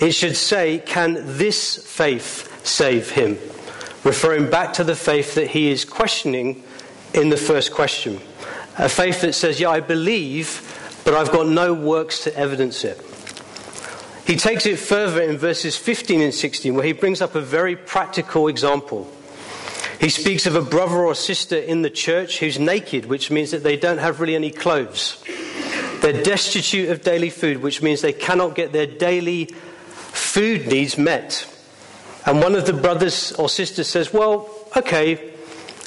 it 0.00 0.12
should 0.12 0.34
say, 0.34 0.78
Can 0.78 1.36
this 1.36 1.76
faith 1.76 2.66
save 2.66 3.10
him? 3.10 3.34
Referring 4.02 4.48
back 4.48 4.72
to 4.74 4.84
the 4.84 4.96
faith 4.96 5.34
that 5.34 5.48
he 5.48 5.70
is 5.70 5.84
questioning 5.84 6.62
in 7.12 7.28
the 7.28 7.36
first 7.36 7.70
question. 7.70 8.18
A 8.78 8.88
faith 8.88 9.20
that 9.20 9.34
says, 9.34 9.60
Yeah, 9.60 9.70
I 9.70 9.80
believe, 9.80 10.62
but 11.04 11.12
I've 11.12 11.30
got 11.30 11.48
no 11.48 11.74
works 11.74 12.24
to 12.24 12.34
evidence 12.34 12.82
it. 12.82 12.98
He 14.26 14.36
takes 14.36 14.64
it 14.64 14.78
further 14.78 15.20
in 15.20 15.36
verses 15.36 15.76
15 15.76 16.22
and 16.22 16.34
16, 16.34 16.74
where 16.74 16.84
he 16.84 16.92
brings 16.92 17.20
up 17.20 17.34
a 17.34 17.42
very 17.42 17.76
practical 17.76 18.48
example. 18.48 19.12
He 20.00 20.10
speaks 20.10 20.46
of 20.46 20.54
a 20.54 20.62
brother 20.62 20.98
or 20.98 21.14
sister 21.14 21.56
in 21.56 21.82
the 21.82 21.90
church 21.90 22.38
who's 22.38 22.58
naked, 22.58 23.06
which 23.06 23.30
means 23.30 23.50
that 23.50 23.64
they 23.64 23.76
don't 23.76 23.98
have 23.98 24.20
really 24.20 24.36
any 24.36 24.50
clothes. 24.50 25.22
They're 26.00 26.22
destitute 26.22 26.90
of 26.90 27.02
daily 27.02 27.30
food, 27.30 27.62
which 27.62 27.82
means 27.82 28.00
they 28.00 28.12
cannot 28.12 28.54
get 28.54 28.72
their 28.72 28.86
daily 28.86 29.46
food 29.46 30.68
needs 30.68 30.96
met. 30.96 31.52
And 32.26 32.40
one 32.40 32.54
of 32.54 32.66
the 32.66 32.72
brothers 32.72 33.32
or 33.32 33.48
sisters 33.48 33.88
says, 33.88 34.12
Well, 34.12 34.48
okay, 34.76 35.32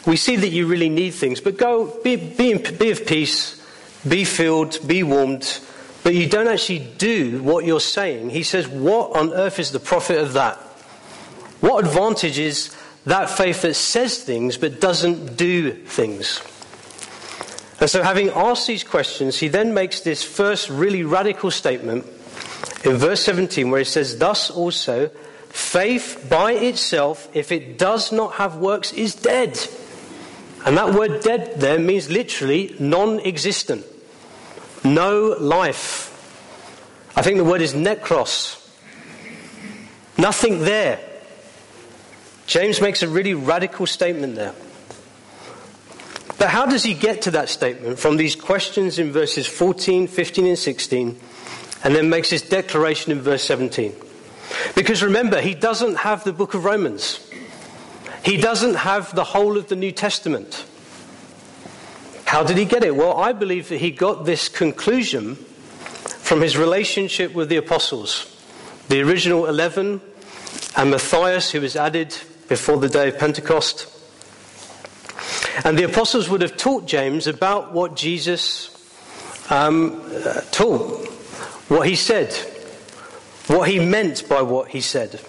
we 0.06 0.18
see 0.18 0.36
that 0.36 0.50
you 0.50 0.68
really 0.68 0.90
need 0.90 1.12
things, 1.12 1.40
but 1.40 1.58
go, 1.58 2.02
be, 2.04 2.16
be, 2.18 2.58
be 2.58 2.92
of 2.92 3.06
peace, 3.06 3.64
be 4.08 4.26
filled, 4.26 4.86
be 4.86 5.04
warmed, 5.04 5.60
but 6.04 6.16
you 6.16 6.28
don't 6.28 6.48
actually 6.48 6.80
do 6.98 7.42
what 7.44 7.64
you're 7.64 7.80
saying. 7.80 8.32
He 8.32 8.44
says, 8.44 8.68
What 8.68 9.16
on 9.16 9.32
earth 9.34 9.60
is 9.60 9.72
the 9.72 9.80
profit 9.80 10.18
of 10.18 10.34
that? 10.34 10.58
What 11.62 11.86
advantage 11.86 12.40
is 12.40 12.76
that 13.06 13.30
faith 13.30 13.64
that 13.64 13.74
says 13.74 14.24
things 14.24 14.58
but 14.58 14.80
doesn't 14.80 15.36
do 15.38 15.72
things? 15.72 16.42
And 17.80 17.90
so, 17.90 18.04
having 18.04 18.30
asked 18.30 18.68
these 18.68 18.84
questions, 18.84 19.40
he 19.40 19.48
then 19.48 19.74
makes 19.74 20.02
this 20.02 20.22
first 20.22 20.70
really 20.70 21.04
radical 21.04 21.50
statement 21.50 22.06
in 22.84 22.98
verse 22.98 23.24
17 23.24 23.72
where 23.72 23.80
he 23.80 23.86
says, 23.86 24.20
Thus 24.20 24.52
also, 24.52 25.08
faith 25.50 26.28
by 26.30 26.54
itself, 26.54 27.28
if 27.34 27.52
it 27.52 27.80
does 27.80 28.12
not 28.12 28.34
have 28.34 28.58
works, 28.58 28.94
is 28.94 29.16
dead. 29.16 29.60
And 30.64 30.78
that 30.78 30.94
word 30.94 31.24
dead 31.24 31.60
there 31.60 31.80
means 31.80 32.12
literally 32.12 32.76
non 32.80 33.20
existent, 33.22 33.84
no 34.84 35.36
life. 35.40 36.10
I 37.16 37.24
think 37.24 37.38
the 37.38 37.44
word 37.44 37.62
is 37.62 37.74
nekros. 37.74 38.58
Nothing 40.20 40.60
there. 40.60 41.00
James 42.52 42.82
makes 42.82 43.02
a 43.02 43.08
really 43.08 43.34
radical 43.34 43.88
statement 43.88 44.36
there. 44.36 44.54
But 46.38 46.50
how 46.50 46.66
does 46.66 46.84
he 46.84 46.94
get 46.94 47.22
to 47.22 47.32
that 47.32 47.48
statement 47.48 47.98
from 47.98 48.18
these 48.18 48.36
questions 48.36 49.00
in 49.00 49.14
verses 49.14 49.48
14, 49.48 50.06
15, 50.08 50.48
and 50.48 50.60
16, 50.60 51.18
and 51.86 51.96
then 51.96 52.10
makes 52.10 52.30
his 52.30 52.42
declaration 52.42 53.14
in 53.14 53.22
verse 53.22 53.42
17? 53.46 53.96
Because 54.76 55.02
remember, 55.02 55.40
he 55.40 55.54
doesn't 55.54 55.96
have 56.00 56.26
the 56.26 56.34
book 56.34 56.54
of 56.54 56.66
Romans. 56.66 57.26
He 58.26 58.36
doesn't 58.36 58.76
have 58.76 59.16
the 59.16 59.24
whole 59.24 59.56
of 59.56 59.70
the 59.70 59.78
New 59.78 59.94
Testament. 59.94 60.66
How 62.26 62.44
did 62.44 62.58
he 62.58 62.66
get 62.66 62.84
it? 62.84 62.98
Well, 62.98 63.16
I 63.16 63.32
believe 63.32 63.70
that 63.70 63.78
he 63.78 63.92
got 63.92 64.26
this 64.26 64.50
conclusion 64.50 65.36
from 65.36 66.42
his 66.42 66.58
relationship 66.58 67.34
with 67.34 67.48
the 67.48 67.56
apostles, 67.56 68.26
the 68.90 69.00
original 69.00 69.46
11, 69.46 70.02
and 70.76 70.92
Matthias, 70.92 71.52
who 71.52 71.62
was 71.62 71.78
added 71.78 72.14
before 72.52 72.76
the 72.76 72.90
day 72.90 73.08
of 73.08 73.18
Pentecost. 73.18 73.88
And 75.64 75.80
the 75.80 75.86
apostles 75.86 76.28
would 76.28 76.42
have 76.42 76.58
taught 76.58 76.86
James 76.86 77.26
about 77.26 77.72
what 77.72 77.96
Jesus 77.96 78.68
um, 79.50 80.02
uh, 80.14 80.42
taught, 80.52 81.08
what 81.70 81.88
he 81.88 81.96
said, 81.96 82.34
what 83.48 83.70
he 83.70 83.80
meant 83.80 84.28
by 84.28 84.42
what 84.42 84.68
he 84.68 84.82
said. 84.82 85.22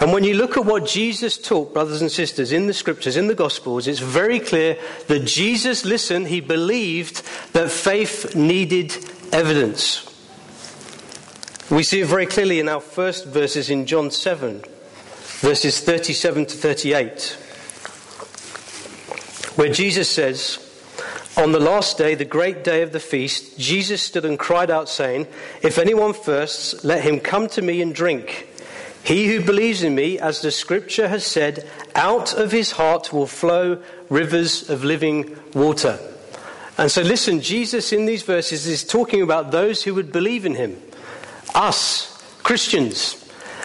And 0.00 0.12
when 0.12 0.22
you 0.22 0.34
look 0.34 0.58
at 0.58 0.66
what 0.66 0.86
Jesus 0.86 1.38
taught, 1.38 1.72
brothers 1.72 2.02
and 2.02 2.12
sisters, 2.12 2.52
in 2.52 2.66
the 2.66 2.74
scriptures, 2.74 3.16
in 3.16 3.26
the 3.26 3.34
gospels, 3.34 3.86
it's 3.86 4.00
very 4.00 4.38
clear 4.38 4.76
that 5.06 5.20
Jesus, 5.20 5.86
listen, 5.86 6.26
he 6.26 6.42
believed 6.42 7.22
that 7.54 7.70
faith 7.70 8.36
needed 8.36 8.94
evidence. 9.32 10.04
We 11.70 11.84
see 11.84 12.02
it 12.02 12.06
very 12.06 12.26
clearly 12.26 12.60
in 12.60 12.68
our 12.68 12.82
first 12.82 13.24
verses 13.24 13.70
in 13.70 13.86
John 13.86 14.10
7, 14.10 14.62
verses 15.40 15.80
37 15.80 16.46
to 16.46 16.56
38, 16.56 17.36
where 19.56 19.72
Jesus 19.72 20.08
says, 20.08 20.58
On 21.36 21.52
the 21.52 21.60
last 21.60 21.98
day, 21.98 22.14
the 22.14 22.24
great 22.24 22.64
day 22.64 22.82
of 22.82 22.92
the 22.92 23.00
feast, 23.00 23.58
Jesus 23.58 24.02
stood 24.02 24.24
and 24.24 24.38
cried 24.38 24.70
out, 24.70 24.88
saying, 24.88 25.26
If 25.62 25.78
anyone 25.78 26.12
thirsts, 26.12 26.84
let 26.84 27.02
him 27.02 27.20
come 27.20 27.48
to 27.48 27.62
me 27.62 27.82
and 27.82 27.94
drink. 27.94 28.48
He 29.02 29.26
who 29.26 29.44
believes 29.44 29.82
in 29.82 29.94
me, 29.94 30.18
as 30.18 30.40
the 30.40 30.50
scripture 30.50 31.08
has 31.08 31.26
said, 31.26 31.68
out 31.94 32.32
of 32.32 32.50
his 32.50 32.72
heart 32.72 33.12
will 33.12 33.26
flow 33.26 33.82
rivers 34.08 34.70
of 34.70 34.82
living 34.82 35.36
water. 35.52 35.98
And 36.78 36.90
so, 36.90 37.02
listen, 37.02 37.40
Jesus 37.40 37.92
in 37.92 38.06
these 38.06 38.22
verses 38.22 38.66
is 38.66 38.82
talking 38.82 39.22
about 39.22 39.50
those 39.50 39.84
who 39.84 39.94
would 39.94 40.10
believe 40.10 40.46
in 40.46 40.54
him, 40.54 40.80
us, 41.54 42.10
Christians. 42.42 43.23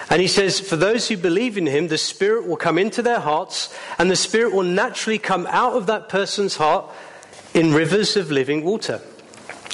And 0.10 0.22
he 0.22 0.28
says, 0.28 0.60
for 0.60 0.75
those 0.75 1.08
who 1.08 1.18
believe 1.18 1.58
in 1.58 1.68
him, 1.68 1.88
the 1.88 1.98
Spirit 1.98 2.48
will 2.48 2.58
come 2.58 2.80
into 2.80 3.01
their 3.01 3.20
hearts, 3.20 3.74
and 4.00 4.10
the 4.10 4.16
Spirit 4.16 4.54
will 4.54 4.63
naturally 4.63 5.20
come 5.20 5.46
out 5.48 5.74
of 5.74 5.86
that 5.86 6.10
person's 6.10 6.56
heart 6.56 6.89
in 7.54 7.74
rivers 7.74 8.18
of 8.18 8.32
living 8.32 8.63
water. 8.63 9.01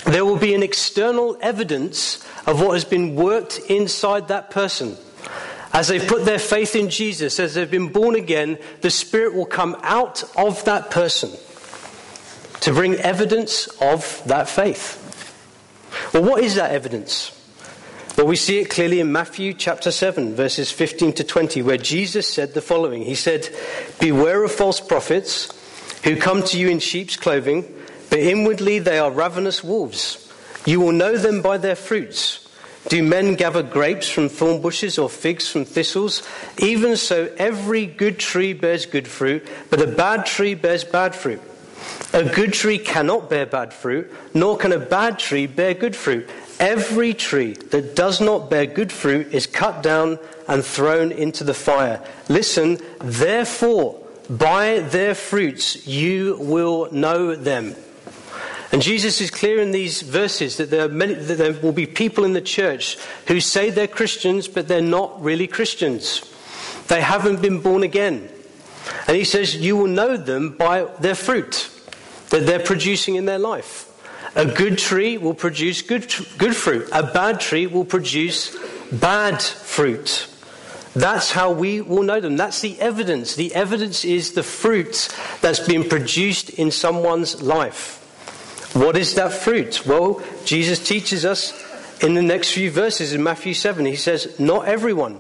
There 0.06 0.26
will 0.26 0.38
be 0.38 0.54
an 0.54 0.62
external 0.62 1.38
evidence 1.42 2.24
of 2.46 2.62
what 2.62 2.74
has 2.74 2.86
been 2.86 3.16
worked 3.16 3.60
inside 3.70 4.28
that 4.28 4.52
person. 4.52 4.98
As 5.74 5.88
they've 5.88 6.08
put 6.08 6.26
their 6.26 6.40
faith 6.40 6.76
in 6.76 6.90
Jesus, 6.90 7.40
as 7.40 7.54
they've 7.54 7.70
been 7.70 7.92
born 7.92 8.16
again, 8.16 8.58
the 8.82 8.90
Spirit 8.90 9.34
will 9.34 9.46
come 9.46 9.76
out 9.82 10.24
of 10.38 10.64
that 10.66 10.92
person 10.92 11.32
to 12.62 12.74
bring 12.74 12.96
evidence 12.96 13.68
of 13.82 14.22
that 14.26 14.48
faith. 14.48 15.02
Well, 16.14 16.24
what 16.24 16.44
is 16.44 16.56
that 16.56 16.72
evidence? 16.72 17.32
Well, 18.18 18.28
we 18.28 18.38
see 18.38 18.60
it 18.60 18.70
clearly 18.70 19.02
in 19.02 19.12
Matthew 19.12 19.54
chapter 19.54 19.92
7, 19.92 20.36
verses 20.36 20.72
15 20.72 21.14
to 21.16 21.26
20, 21.26 21.62
where 21.64 21.76
Jesus 21.76 22.26
said 22.26 22.54
the 22.54 22.62
following 22.62 23.02
He 23.02 23.14
said, 23.14 23.50
Beware 24.00 24.46
of 24.46 24.54
false 24.54 24.80
prophets 24.80 25.52
who 26.06 26.16
come 26.16 26.42
to 26.44 26.58
you 26.58 26.70
in 26.70 26.80
sheep's 26.80 27.18
clothing, 27.18 27.66
but 28.10 28.20
inwardly 28.20 28.80
they 28.80 29.00
are 29.00 29.12
ravenous 29.12 29.66
wolves. 29.66 30.32
You 30.66 30.80
will 30.80 30.94
know 30.94 31.18
them 31.18 31.42
by 31.42 31.58
their 31.58 31.76
fruits. 31.76 32.48
Do 32.88 33.04
men 33.04 33.36
gather 33.36 33.64
grapes 33.64 34.10
from 34.10 34.30
thorn 34.30 34.62
bushes 34.62 34.98
or 34.98 35.10
figs 35.10 35.50
from 35.50 35.66
thistles? 35.66 36.26
Even 36.58 36.96
so, 36.96 37.30
every 37.38 37.86
good 37.86 38.18
tree 38.18 38.54
bears 38.54 38.86
good 38.86 39.10
fruit, 39.10 39.46
but 39.70 39.82
a 39.82 39.88
bad 39.88 40.26
tree 40.26 40.54
bears 40.54 40.86
bad 40.86 41.16
fruit. 41.16 41.42
A 42.14 42.24
good 42.24 42.54
tree 42.54 42.80
cannot 42.80 43.30
bear 43.30 43.46
bad 43.46 43.74
fruit, 43.74 44.10
nor 44.34 44.56
can 44.56 44.72
a 44.72 44.80
bad 44.80 45.20
tree 45.20 45.48
bear 45.48 45.74
good 45.74 45.96
fruit. 45.96 46.30
Every 46.60 47.14
tree 47.14 47.54
that 47.54 47.96
does 47.96 48.22
not 48.22 48.50
bear 48.50 48.66
good 48.66 48.92
fruit 48.92 49.34
is 49.34 49.46
cut 49.46 49.84
down 49.84 50.20
and 50.48 50.64
thrown 50.64 51.12
into 51.12 51.44
the 51.44 51.54
fire. 51.54 52.02
Listen, 52.30 52.80
therefore, 53.00 54.02
by 54.30 54.80
their 54.80 55.16
fruits 55.16 55.86
you 55.86 56.38
will 56.40 56.92
know 56.92 57.36
them. 57.36 57.76
And 58.72 58.82
Jesus 58.82 59.22
is 59.22 59.32
clear 59.32 59.62
in 59.62 59.72
these 59.72 60.02
verses 60.02 60.58
that 60.58 60.70
there, 60.70 60.90
many, 60.90 61.14
that 61.14 61.38
there, 61.38 61.54
will 61.54 61.72
be 61.72 61.86
people 61.86 62.24
in 62.24 62.34
the 62.34 62.42
church 62.42 62.98
who 63.28 63.40
say 63.40 63.70
they're 63.70 63.88
Christians, 63.88 64.48
but 64.48 64.68
they're 64.68 64.82
not 64.82 65.22
really 65.22 65.48
Christians. 65.48 66.22
They 66.88 67.02
haven't 67.02 67.42
been 67.42 67.62
born 67.62 67.84
again. 67.84 68.30
And 69.08 69.16
he 69.16 69.24
says, 69.24 69.56
You 69.56 69.78
will 69.78 69.88
know 69.88 70.18
them 70.18 70.58
by 70.58 70.86
their 71.00 71.16
fruit 71.16 71.70
that 72.30 72.46
they're 72.46 72.60
producing 72.60 73.16
in 73.16 73.26
their 73.26 73.40
life. 73.40 73.92
A 74.36 74.46
good 74.46 74.78
tree 74.78 75.18
will 75.18 75.34
produce 75.34 75.82
good, 75.82 76.14
good 76.38 76.56
fruit, 76.56 76.90
a 76.92 77.04
bad 77.04 77.40
tree 77.40 77.68
will 77.68 77.86
produce 77.86 78.56
bad 78.92 79.42
fruit. 79.42 80.28
That's 80.94 81.32
how 81.32 81.52
we 81.52 81.82
will 81.82 82.04
know 82.04 82.22
them. 82.22 82.38
That's 82.38 82.62
the 82.62 82.80
evidence. 82.80 83.36
The 83.36 83.54
evidence 83.54 84.06
is 84.06 84.34
the 84.34 84.44
fruit 84.44 85.10
that's 85.42 85.60
been 85.60 85.88
produced 85.88 86.50
in 86.52 86.72
someone's 86.72 87.42
life. 87.42 88.02
What 88.74 88.98
is 88.98 89.16
that 89.16 89.34
fruit? 89.34 89.86
Well, 89.86 90.22
Jesus 90.46 90.86
teaches 90.86 91.26
us 91.26 91.54
in 92.02 92.14
the 92.14 92.22
next 92.22 92.52
few 92.52 92.72
verses 92.72 93.14
in 93.14 93.24
Matthew 93.24 93.54
7. 93.54 93.86
He 93.86 93.96
says, 93.96 94.40
Not 94.40 94.68
everyone 94.68 95.20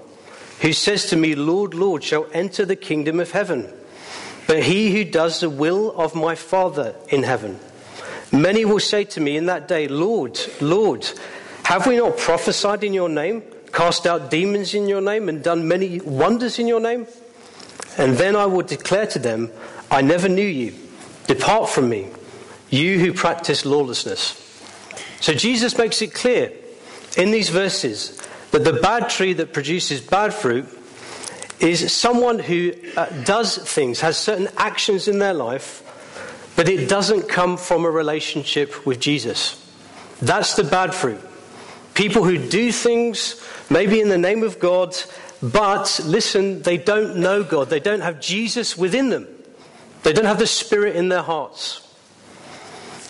who 0.61 0.73
says 0.73 1.07
to 1.07 1.17
me, 1.17 1.35
Lord, 1.35 1.73
Lord, 1.73 2.03
shall 2.03 2.27
enter 2.33 2.65
the 2.65 2.75
kingdom 2.75 3.19
of 3.19 3.31
heaven, 3.31 3.71
but 4.47 4.63
he 4.63 4.91
who 4.91 5.03
does 5.03 5.39
the 5.39 5.49
will 5.49 5.91
of 5.99 6.15
my 6.15 6.35
Father 6.35 6.95
in 7.09 7.23
heaven. 7.23 7.59
Many 8.41 8.65
will 8.65 8.79
say 8.79 9.03
to 9.05 9.21
me 9.21 9.37
in 9.37 9.45
that 9.47 9.67
day, 9.67 9.87
Lord, 9.87 10.39
Lord, 10.61 11.09
have 11.63 11.87
we 11.87 11.97
not 11.97 12.17
prophesied 12.17 12.83
in 12.83 12.93
your 12.93 13.09
name? 13.09 13.43
cast 13.75 14.07
out 14.07 14.31
demons 14.31 14.73
in 14.73 14.87
your 14.87 15.01
name, 15.01 15.27
and 15.27 15.43
done 15.43 15.67
many 15.67 15.99
wonders 15.99 16.57
in 16.57 16.65
your 16.65 16.79
name? 16.79 17.05
And 17.97 18.15
then 18.15 18.35
I 18.35 18.45
will 18.45 18.63
declare 18.63 19.05
to 19.07 19.19
them, 19.19 19.51
I 19.91 20.01
never 20.01 20.29
knew 20.29 20.47
you. 20.47 20.73
Depart 21.27 21.69
from 21.69 21.89
me, 21.89 22.09
you 22.69 22.99
who 22.99 23.13
practice 23.13 23.65
lawlessness. 23.65 24.41
So 25.19 25.33
Jesus 25.33 25.77
makes 25.77 26.01
it 26.01 26.13
clear 26.13 26.53
in 27.17 27.31
these 27.31 27.49
verses 27.49 28.21
that 28.51 28.63
the 28.63 28.73
bad 28.73 29.09
tree 29.09 29.33
that 29.33 29.53
produces 29.53 30.01
bad 30.01 30.33
fruit 30.33 30.65
is 31.59 31.91
someone 31.91 32.39
who 32.39 32.73
uh, 32.95 33.07
does 33.23 33.57
things, 33.57 34.01
has 34.01 34.17
certain 34.17 34.47
actions 34.57 35.07
in 35.07 35.19
their 35.19 35.33
life, 35.33 35.81
but 36.55 36.69
it 36.69 36.87
doesn't 36.87 37.27
come 37.27 37.57
from 37.57 37.85
a 37.85 37.89
relationship 37.89 38.85
with 38.85 38.99
Jesus. 38.99 39.61
That's 40.21 40.55
the 40.55 40.63
bad 40.63 40.93
fruit. 40.93 41.21
People 41.93 42.23
who 42.23 42.37
do 42.37 42.71
things 42.71 43.41
maybe 43.69 44.01
in 44.01 44.09
the 44.09 44.17
name 44.17 44.43
of 44.43 44.59
God, 44.59 44.95
but 45.41 45.99
listen, 46.05 46.61
they 46.61 46.77
don't 46.77 47.17
know 47.17 47.43
God. 47.43 47.69
They 47.69 47.79
don't 47.79 48.01
have 48.01 48.21
Jesus 48.21 48.77
within 48.77 49.09
them. 49.09 49.27
They 50.03 50.13
don't 50.13 50.25
have 50.25 50.39
the 50.39 50.47
Spirit 50.47 50.95
in 50.95 51.09
their 51.09 51.23
hearts. 51.23 51.81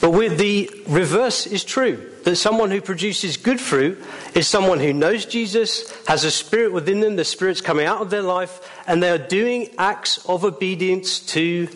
But 0.01 0.11
with 0.11 0.37
the 0.37 0.69
reverse 0.87 1.47
is 1.47 1.63
true 1.63 2.11
that 2.25 2.35
someone 2.35 2.69
who 2.69 2.81
produces 2.81 3.37
good 3.37 3.59
fruit 3.59 4.03
is 4.35 4.47
someone 4.47 4.79
who 4.79 4.93
knows 4.93 5.25
Jesus, 5.25 5.91
has 6.05 6.23
a 6.23 6.31
spirit 6.31 6.73
within 6.73 6.99
them, 6.99 7.15
the 7.15 7.25
spirit's 7.25 7.61
coming 7.61 7.85
out 7.85 8.01
of 8.01 8.09
their 8.09 8.21
life, 8.21 8.71
and 8.85 9.01
they 9.01 9.09
are 9.09 9.17
doing 9.17 9.69
acts 9.77 10.23
of 10.27 10.43
obedience 10.43 11.19
to 11.19 11.69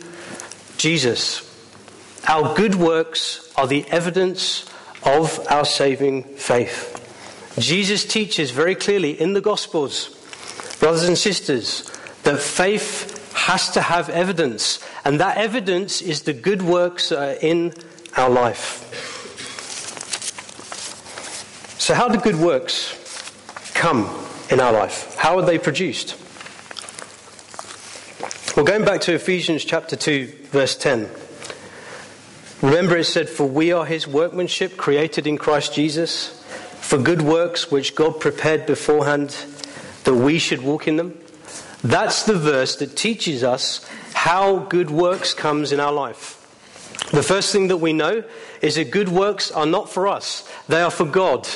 Jesus. 0.78 1.49
Our 2.28 2.54
good 2.56 2.76
works 2.76 3.52
are 3.56 3.68
the 3.68 3.86
evidence 3.90 4.70
of 5.04 5.46
our 5.50 5.66
saving 5.66 6.24
faith. 6.24 6.96
Jesus 7.58 8.06
teaches 8.06 8.52
very 8.52 8.76
clearly 8.76 9.20
in 9.20 9.34
the 9.34 9.42
Gospels, 9.42 10.10
brothers 10.80 11.04
and 11.04 11.18
sisters, 11.18 11.90
that 12.24 12.40
faith 12.40 13.34
has 13.34 13.70
to 13.72 13.82
have 13.82 14.10
evidence, 14.10 14.80
and 15.06 15.20
that 15.20 15.38
evidence 15.38 16.02
is 16.02 16.24
the 16.24 16.34
good 16.34 16.62
works 16.62 17.10
that 17.10 17.20
are 17.20 17.40
in 17.42 17.74
our 18.16 18.30
life. 18.30 18.86
So, 21.80 21.94
how 21.94 22.08
do 22.08 22.20
good 22.20 22.36
works 22.36 22.96
come 23.74 24.08
in 24.50 24.60
our 24.60 24.72
life? 24.72 25.16
How 25.16 25.38
are 25.40 25.46
they 25.46 25.58
produced? 25.58 26.16
Well, 28.56 28.66
going 28.66 28.84
back 28.84 29.02
to 29.02 29.14
Ephesians 29.14 29.64
chapter 29.64 29.96
2, 29.96 30.28
verse 30.52 30.76
10. 30.76 31.10
Remember, 32.62 32.98
it 32.98 33.06
said, 33.06 33.30
For 33.30 33.48
we 33.48 33.72
are 33.72 33.86
his 33.86 34.06
workmanship, 34.06 34.76
created 34.76 35.26
in 35.26 35.38
Christ 35.38 35.74
Jesus 35.74 36.44
for 36.82 36.98
good 36.98 37.22
works 37.22 37.72
which 37.72 37.96
God 37.96 38.20
prepared 38.20 38.66
beforehand 38.66 39.30
that 40.04 40.16
we 40.16 40.40
should 40.40 40.62
walk 40.62 40.88
in 40.88 40.98
them. 40.98 41.18
That's 41.84 42.24
the 42.24 42.38
verse 42.38 42.76
that 42.78 42.98
teaches 42.98 43.44
us 43.44 43.88
how 44.14 44.60
good 44.60 44.90
works 44.90 45.34
comes 45.34 45.72
in 45.72 45.80
our 45.80 45.94
life. 45.94 46.36
The 47.12 47.24
first 47.24 47.54
thing 47.54 47.70
that 47.70 47.78
we 47.78 47.94
know 47.94 48.24
is 48.62 48.76
that 48.76 48.92
good 48.92 49.08
works 49.08 49.52
are 49.52 49.66
not 49.66 49.90
for 49.90 50.08
us, 50.08 50.50
they 50.68 50.82
are 50.82 50.92
for 50.92 51.06
God. 51.06 51.48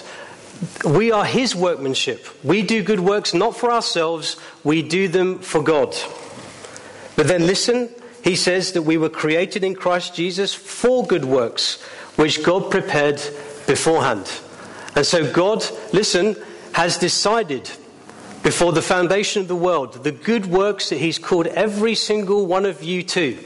We 0.86 1.12
are 1.12 1.26
His 1.26 1.54
workmanship. 1.54 2.26
We 2.44 2.62
do 2.62 2.82
good 2.82 3.02
works 3.02 3.34
not 3.34 3.58
for 3.58 3.72
ourselves, 3.72 4.38
we 4.64 4.82
do 4.82 5.10
them 5.10 5.40
for 5.40 5.62
God. 5.62 5.96
But 7.18 7.28
then 7.28 7.46
listen, 7.46 7.90
he 8.24 8.36
says 8.36 8.72
that 8.72 8.84
we 8.84 8.98
were 8.98 9.10
created 9.10 9.64
in 9.64 9.76
Christ 9.76 10.16
Jesus 10.16 10.54
for 10.54 11.06
good 11.06 11.26
works, 11.26 11.82
which 12.16 12.44
God 12.44 12.72
prepared 12.72 13.22
beforehand. 13.68 14.32
And 14.96 15.06
so 15.06 15.32
God, 15.32 15.66
listen, 15.92 16.38
has 16.74 16.98
decided 16.98 17.70
before 18.42 18.72
the 18.72 18.82
foundation 18.82 19.42
of 19.42 19.48
the 19.48 19.56
world 19.56 20.04
the 20.04 20.12
good 20.12 20.46
works 20.46 20.90
that 20.90 21.00
He's 21.00 21.20
called 21.20 21.48
every 21.48 21.96
single 21.96 22.46
one 22.46 22.66
of 22.66 22.82
you 22.82 23.04
to. 23.04 23.38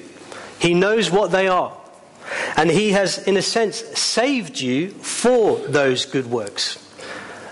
He 0.59 0.73
knows 0.73 1.09
what 1.09 1.31
they 1.31 1.47
are. 1.47 1.75
And 2.55 2.69
He 2.69 2.91
has, 2.91 3.19
in 3.19 3.37
a 3.37 3.41
sense, 3.41 3.77
saved 3.97 4.59
you 4.59 4.89
for 4.89 5.57
those 5.59 6.05
good 6.05 6.27
works. 6.27 6.83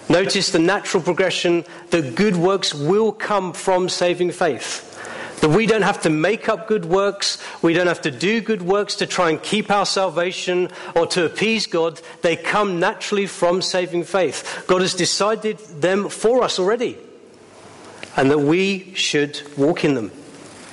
Notice 0.09 0.51
the 0.51 0.59
natural 0.59 1.01
progression 1.01 1.65
that 1.89 2.15
good 2.15 2.35
works 2.35 2.73
will 2.73 3.11
come 3.11 3.53
from 3.53 3.89
saving 3.89 4.31
faith. 4.31 4.94
That 5.41 5.49
we 5.49 5.65
don't 5.65 5.81
have 5.81 6.01
to 6.03 6.09
make 6.09 6.47
up 6.49 6.67
good 6.67 6.85
works, 6.85 7.37
we 7.61 7.73
don't 7.73 7.87
have 7.87 8.01
to 8.01 8.11
do 8.11 8.41
good 8.41 8.61
works 8.61 8.95
to 8.95 9.05
try 9.05 9.29
and 9.29 9.41
keep 9.41 9.69
our 9.69 9.85
salvation 9.85 10.69
or 10.95 11.05
to 11.07 11.25
appease 11.25 11.67
God. 11.67 12.01
They 12.21 12.35
come 12.35 12.79
naturally 12.79 13.27
from 13.27 13.61
saving 13.61 14.05
faith. 14.05 14.63
God 14.67 14.81
has 14.81 14.93
decided 14.93 15.59
them 15.59 16.09
for 16.09 16.43
us 16.43 16.57
already, 16.57 16.97
and 18.15 18.31
that 18.31 18.39
we 18.39 18.93
should 18.95 19.41
walk 19.57 19.83
in 19.83 19.93
them 19.93 20.11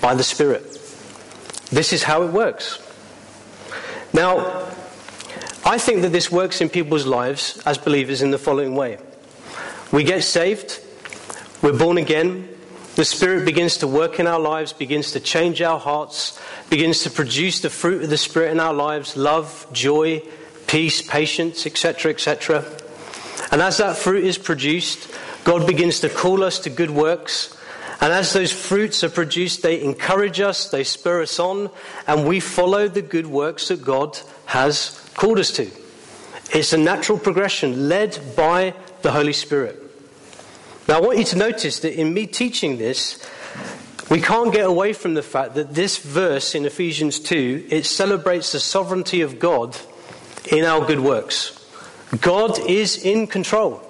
by 0.01 0.15
the 0.15 0.25
Spirit. 0.25 0.63
This 1.71 1.93
is 1.93 2.03
how 2.03 2.23
it 2.23 2.33
works. 2.33 2.79
Now, 4.13 4.69
I 5.65 5.79
think 5.79 6.03
that 6.03 6.13
this 6.13 6.31
works 6.31 6.61
in 6.61 6.69
people's 6.69 7.07
lives 7.07 7.61
as 7.65 7.79
believers 7.79 8.21
in 8.21 8.31
the 8.31 8.39
following 8.39 8.75
way. 8.75 8.99
We 9.91 10.05
get 10.05 10.23
saved, 10.23 10.81
we're 11.63 11.79
born 11.79 11.99
again, 11.99 12.49
the 12.95 13.05
Spirit 13.07 13.47
begins 13.47 13.79
to 13.79 13.89
work 13.89 14.21
in 14.21 14.27
our 14.27 14.39
lives, 14.39 14.75
begins 14.75 15.13
to 15.13 15.21
change 15.21 15.63
our 15.63 15.79
hearts, 15.79 16.39
begins 16.69 17.03
to 17.05 17.11
produce 17.11 17.61
the 17.61 17.71
fruit 17.71 18.05
of 18.05 18.11
the 18.11 18.19
Spirit 18.19 18.53
in 18.53 18.61
our 18.61 18.75
lives 18.75 19.17
love, 19.17 19.67
joy, 19.73 20.23
peace, 20.67 21.01
patience, 21.01 21.65
etc., 21.67 22.13
etc. 22.13 22.65
And 23.51 23.63
as 23.63 23.79
that 23.79 23.97
fruit 23.97 24.25
is 24.25 24.37
produced, 24.37 25.11
God 25.45 25.67
begins 25.67 26.01
to 26.01 26.09
call 26.09 26.45
us 26.45 26.59
to 26.61 26.71
good 26.71 26.91
works. 26.91 27.57
And 28.01 28.13
as 28.13 28.33
those 28.33 28.53
fruits 28.53 29.03
are 29.05 29.11
produced, 29.11 29.63
they 29.63 29.83
encourage 29.83 30.41
us, 30.41 30.71
they 30.71 30.85
spur 30.85 31.23
us 31.23 31.39
on, 31.39 31.71
and 32.07 32.27
we 32.27 32.41
follow 32.41 32.89
the 32.89 33.03
good 33.03 33.27
works 33.27 33.69
that 33.69 33.85
God 33.85 34.19
has 34.47 34.99
called 35.15 35.39
us 35.39 35.51
to. 35.53 35.71
It's 36.53 36.73
a 36.73 36.79
natural 36.79 37.19
progression 37.19 37.89
led 37.89 38.19
by 38.37 38.75
the 39.03 39.13
Holy 39.13 39.33
Spirit. 39.33 39.82
Now, 40.89 40.99
I 40.99 41.01
want 41.01 41.19
you 41.19 41.25
to 41.25 41.37
notice 41.37 41.79
that 41.81 41.99
in 41.99 42.13
me 42.13 42.27
teaching 42.27 42.79
this, 42.79 43.25
we 44.11 44.21
can't 44.21 44.53
get 44.53 44.67
away 44.67 44.93
from 44.93 45.15
the 45.15 45.23
fact 45.23 45.55
that 45.55 45.75
this 45.75 45.99
verse 45.99 46.55
in 46.55 46.65
Ephesians 46.65 47.21
2, 47.21 47.69
it 47.71 47.87
celebrates 47.87 48.53
the 48.53 48.61
sovereignty 48.61 49.21
of 49.21 49.39
God 49.39 49.77
in 50.51 50.65
our 50.65 50.85
good 50.85 51.01
works. 51.01 51.59
God 52.21 52.59
is 52.69 53.03
in 53.03 53.29
control 53.29 53.81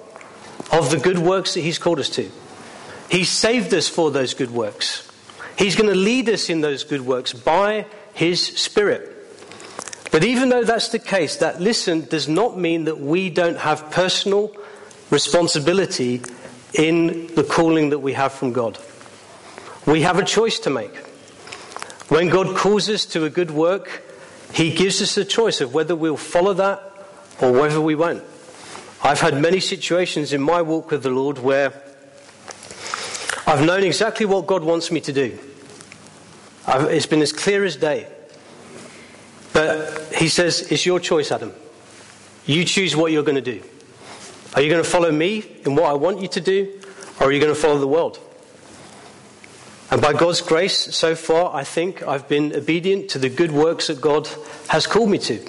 of 0.71 0.91
the 0.91 0.97
good 0.97 1.17
works 1.17 1.55
that 1.55 1.61
He's 1.61 1.79
called 1.79 1.99
us 1.99 2.09
to. 2.09 2.29
He 3.09 3.23
saved 3.23 3.73
us 3.73 3.89
for 3.89 4.11
those 4.11 4.33
good 4.33 4.51
works. 4.51 5.09
He's 5.57 5.75
going 5.75 5.89
to 5.89 5.95
lead 5.95 6.29
us 6.29 6.49
in 6.49 6.61
those 6.61 6.83
good 6.83 7.01
works 7.01 7.33
by 7.33 7.87
His 8.13 8.41
Spirit. 8.41 9.09
But 10.11 10.23
even 10.23 10.49
though 10.49 10.63
that's 10.63 10.89
the 10.89 10.99
case, 10.99 11.37
that 11.37 11.59
listen 11.59 12.05
does 12.05 12.27
not 12.27 12.57
mean 12.57 12.85
that 12.85 12.99
we 12.99 13.31
don't 13.31 13.57
have 13.57 13.89
personal 13.89 14.55
responsibility 15.09 16.21
in 16.73 17.27
the 17.35 17.43
calling 17.43 17.89
that 17.91 17.99
we 17.99 18.13
have 18.13 18.33
from 18.33 18.53
God. 18.53 18.77
We 19.85 20.01
have 20.01 20.17
a 20.17 20.23
choice 20.23 20.59
to 20.59 20.69
make. 20.69 20.95
When 22.09 22.29
God 22.29 22.55
calls 22.55 22.89
us 22.89 23.05
to 23.07 23.25
a 23.25 23.29
good 23.29 23.51
work, 23.51 24.03
He 24.53 24.73
gives 24.73 25.01
us 25.01 25.17
a 25.17 25.25
choice 25.25 25.61
of 25.61 25.73
whether 25.73 25.95
we'll 25.95 26.17
follow 26.17 26.53
that 26.53 26.81
or 27.41 27.51
whether 27.51 27.81
we 27.81 27.95
won't. 27.95 28.23
I've 29.03 29.19
had 29.19 29.41
many 29.41 29.59
situations 29.59 30.31
in 30.31 30.41
my 30.41 30.61
walk 30.61 30.91
with 30.91 31.03
the 31.03 31.09
Lord 31.09 31.37
where 31.37 31.73
I've 33.45 33.65
known 33.65 33.83
exactly 33.83 34.25
what 34.25 34.47
God 34.47 34.63
wants 34.63 34.91
me 34.91 35.01
to 35.01 35.13
do. 35.13 35.37
I've, 36.65 36.85
it's 36.85 37.05
been 37.05 37.21
as 37.21 37.33
clear 37.33 37.65
as 37.65 37.75
day. 37.75 38.07
But 39.51 40.13
He 40.15 40.29
says, 40.29 40.71
It's 40.71 40.85
your 40.85 40.99
choice, 40.99 41.31
Adam. 41.31 41.53
You 42.45 42.63
choose 42.65 42.95
what 42.95 43.11
you're 43.11 43.23
going 43.23 43.41
to 43.43 43.59
do. 43.59 43.61
Are 44.55 44.61
you 44.61 44.69
going 44.69 44.83
to 44.83 44.89
follow 44.89 45.11
me 45.11 45.43
in 45.65 45.75
what 45.75 45.85
I 45.85 45.93
want 45.93 46.21
you 46.21 46.27
to 46.27 46.41
do, 46.41 46.79
or 47.19 47.27
are 47.27 47.31
you 47.31 47.39
going 47.39 47.53
to 47.53 47.59
follow 47.59 47.79
the 47.79 47.87
world? 47.87 48.19
And 49.89 50.01
by 50.01 50.13
God's 50.13 50.41
grace, 50.41 50.95
so 50.95 51.15
far, 51.15 51.55
I 51.55 51.63
think 51.63 52.01
I've 52.01 52.27
been 52.27 52.55
obedient 52.55 53.09
to 53.11 53.19
the 53.19 53.29
good 53.29 53.51
works 53.51 53.87
that 53.87 54.01
God 54.01 54.27
has 54.67 54.87
called 54.87 55.09
me 55.09 55.17
to. 55.19 55.43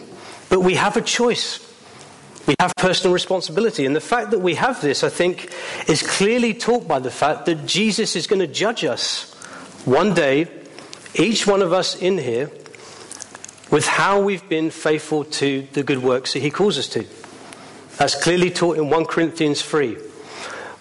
But 0.50 0.60
we 0.60 0.74
have 0.74 0.96
a 0.96 1.00
choice. 1.00 1.60
We 2.46 2.54
have 2.60 2.72
personal 2.76 3.14
responsibility. 3.14 3.86
And 3.86 3.96
the 3.96 4.00
fact 4.00 4.30
that 4.32 4.40
we 4.40 4.54
have 4.56 4.82
this, 4.82 5.02
I 5.02 5.08
think, 5.08 5.50
is 5.88 6.02
clearly 6.02 6.52
taught 6.52 6.86
by 6.86 6.98
the 6.98 7.10
fact 7.10 7.46
that 7.46 7.64
Jesus 7.66 8.16
is 8.16 8.26
going 8.26 8.40
to 8.40 8.46
judge 8.46 8.84
us 8.84 9.32
one 9.86 10.12
day, 10.12 10.46
each 11.14 11.46
one 11.46 11.62
of 11.62 11.72
us 11.72 11.96
in 11.96 12.18
here, 12.18 12.50
with 13.70 13.86
how 13.86 14.20
we've 14.20 14.46
been 14.48 14.70
faithful 14.70 15.24
to 15.24 15.66
the 15.72 15.82
good 15.82 16.02
works 16.02 16.34
that 16.34 16.40
he 16.40 16.50
calls 16.50 16.76
us 16.78 16.88
to. 16.88 17.06
That's 17.96 18.20
clearly 18.20 18.50
taught 18.50 18.76
in 18.76 18.90
1 18.90 19.04
Corinthians 19.06 19.62
3, 19.62 19.94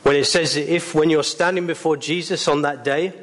when 0.04 0.16
it 0.16 0.26
says 0.26 0.56
that 0.56 0.74
if, 0.74 0.96
when 0.96 1.10
you're 1.10 1.24
standing 1.24 1.68
before 1.68 1.96
Jesus 1.96 2.48
on 2.48 2.64
that 2.64 2.84
day, 2.84 3.14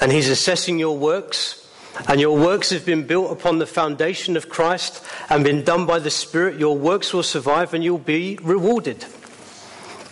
and 0.00 0.12
he's 0.12 0.28
assessing 0.28 0.78
your 0.78 0.96
works, 0.96 1.68
and 2.08 2.20
your 2.20 2.36
works 2.36 2.70
have 2.70 2.86
been 2.86 3.06
built 3.06 3.32
upon 3.32 3.58
the 3.58 3.66
foundation 3.66 4.36
of 4.36 4.48
Christ 4.48 5.04
and 5.28 5.44
been 5.44 5.64
done 5.64 5.86
by 5.86 5.98
the 5.98 6.10
Spirit, 6.10 6.58
your 6.58 6.78
works 6.78 7.12
will 7.12 7.22
survive 7.22 7.74
and 7.74 7.84
you'll 7.84 7.98
be 7.98 8.38
rewarded. 8.42 9.04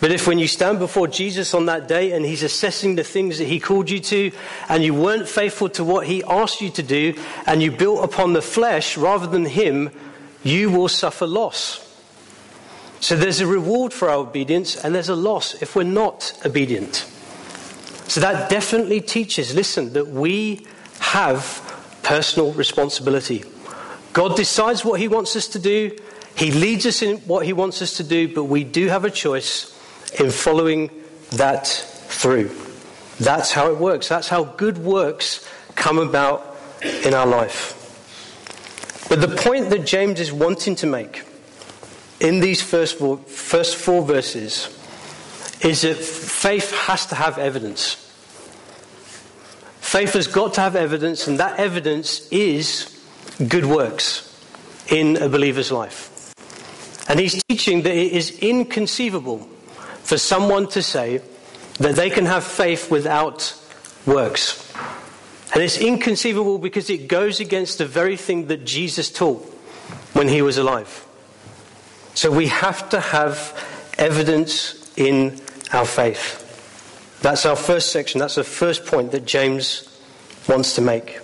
But 0.01 0.11
if 0.11 0.27
when 0.27 0.39
you 0.39 0.47
stand 0.47 0.79
before 0.79 1.07
Jesus 1.07 1.53
on 1.53 1.65
that 1.65 1.87
day 1.87 2.11
and 2.11 2.25
he's 2.25 2.43
assessing 2.43 2.95
the 2.95 3.03
things 3.03 3.37
that 3.39 3.45
he 3.45 3.59
called 3.59 3.89
you 3.89 3.99
to, 3.99 4.31
and 4.69 4.83
you 4.83 4.93
weren't 4.93 5.27
faithful 5.27 5.69
to 5.69 5.83
what 5.83 6.05
he 6.05 6.23
asked 6.23 6.61
you 6.61 6.69
to 6.71 6.83
do, 6.83 7.15
and 7.45 7.63
you 7.63 7.71
built 7.71 8.03
upon 8.03 8.33
the 8.33 8.41
flesh 8.41 8.97
rather 8.97 9.27
than 9.27 9.45
him, 9.45 9.89
you 10.43 10.69
will 10.69 10.87
suffer 10.87 11.25
loss. 11.25 11.88
So 13.01 13.15
there's 13.15 13.39
a 13.39 13.47
reward 13.47 13.93
for 13.93 14.09
our 14.09 14.17
obedience, 14.17 14.75
and 14.75 14.93
there's 14.93 15.09
a 15.09 15.15
loss 15.15 15.61
if 15.61 15.75
we're 15.75 15.83
not 15.83 16.37
obedient. 16.45 17.09
So 18.07 18.19
that 18.21 18.49
definitely 18.49 19.01
teaches, 19.01 19.55
listen, 19.55 19.93
that 19.93 20.07
we 20.07 20.65
have 20.99 21.65
personal 22.03 22.51
responsibility. 22.53 23.43
God 24.13 24.35
decides 24.35 24.83
what 24.83 24.99
He 24.99 25.07
wants 25.07 25.35
us 25.35 25.47
to 25.49 25.59
do, 25.59 25.95
He 26.35 26.51
leads 26.51 26.85
us 26.85 27.01
in 27.01 27.17
what 27.19 27.45
He 27.45 27.53
wants 27.53 27.81
us 27.81 27.97
to 27.97 28.03
do, 28.03 28.33
but 28.33 28.45
we 28.45 28.63
do 28.63 28.87
have 28.87 29.05
a 29.05 29.11
choice 29.11 29.75
in 30.19 30.31
following 30.31 30.89
that 31.31 31.67
through. 31.67 32.49
That's 33.19 33.51
how 33.51 33.71
it 33.71 33.77
works. 33.77 34.07
That's 34.07 34.27
how 34.27 34.43
good 34.43 34.77
works 34.77 35.47
come 35.75 35.99
about 35.99 36.57
in 36.81 37.13
our 37.13 37.27
life. 37.27 37.75
But 39.07 39.21
the 39.21 39.35
point 39.35 39.69
that 39.69 39.85
James 39.85 40.19
is 40.19 40.31
wanting 40.31 40.75
to 40.77 40.87
make 40.87 41.23
in 42.19 42.39
these 42.39 42.61
first 42.61 42.97
four, 42.97 43.17
first 43.17 43.75
four 43.75 44.03
verses 44.03 44.75
is 45.61 45.81
that 45.81 45.97
faith 45.97 46.71
has 46.71 47.05
to 47.07 47.15
have 47.15 47.37
evidence. 47.37 48.05
Faith 49.79 50.13
has 50.13 50.27
got 50.27 50.53
to 50.53 50.61
have 50.61 50.75
evidence, 50.75 51.27
and 51.27 51.39
that 51.39 51.59
evidence 51.59 52.27
is 52.29 52.95
good 53.47 53.65
works 53.65 54.25
in 54.89 55.17
a 55.17 55.27
believer's 55.29 55.71
life. 55.71 56.33
And 57.09 57.19
he's 57.19 57.41
teaching 57.49 57.81
that 57.83 57.95
it 57.95 58.13
is 58.13 58.37
inconceivable 58.39 59.39
for 60.03 60.17
someone 60.17 60.67
to 60.69 60.81
say 60.81 61.21
that 61.79 61.95
they 61.95 62.09
can 62.09 62.25
have 62.25 62.43
faith 62.43 62.91
without 62.91 63.55
works. 64.05 64.71
And 65.53 65.63
it's 65.63 65.79
inconceivable 65.79 66.59
because 66.59 66.89
it 66.89 67.07
goes 67.07 67.39
against 67.39 67.79
the 67.79 67.85
very 67.85 68.15
thing 68.15 68.47
that 68.47 68.65
Jesus 68.65 69.09
taught 69.11 69.41
when 70.13 70.27
he 70.27 70.41
was 70.41 70.57
alive. 70.57 71.05
So 72.19 72.29
we 72.29 72.47
have 72.47 72.89
to 72.89 72.99
have 72.99 73.57
evidence 73.97 74.91
in 74.97 75.39
our 75.71 75.85
faith. 75.85 77.17
That's 77.21 77.45
our 77.45 77.55
first 77.55 77.93
section. 77.93 78.19
That's 78.19 78.35
the 78.35 78.43
first 78.43 78.85
point 78.85 79.13
that 79.13 79.23
James 79.25 79.87
wants 80.45 80.75
to 80.75 80.81
make. 80.81 81.21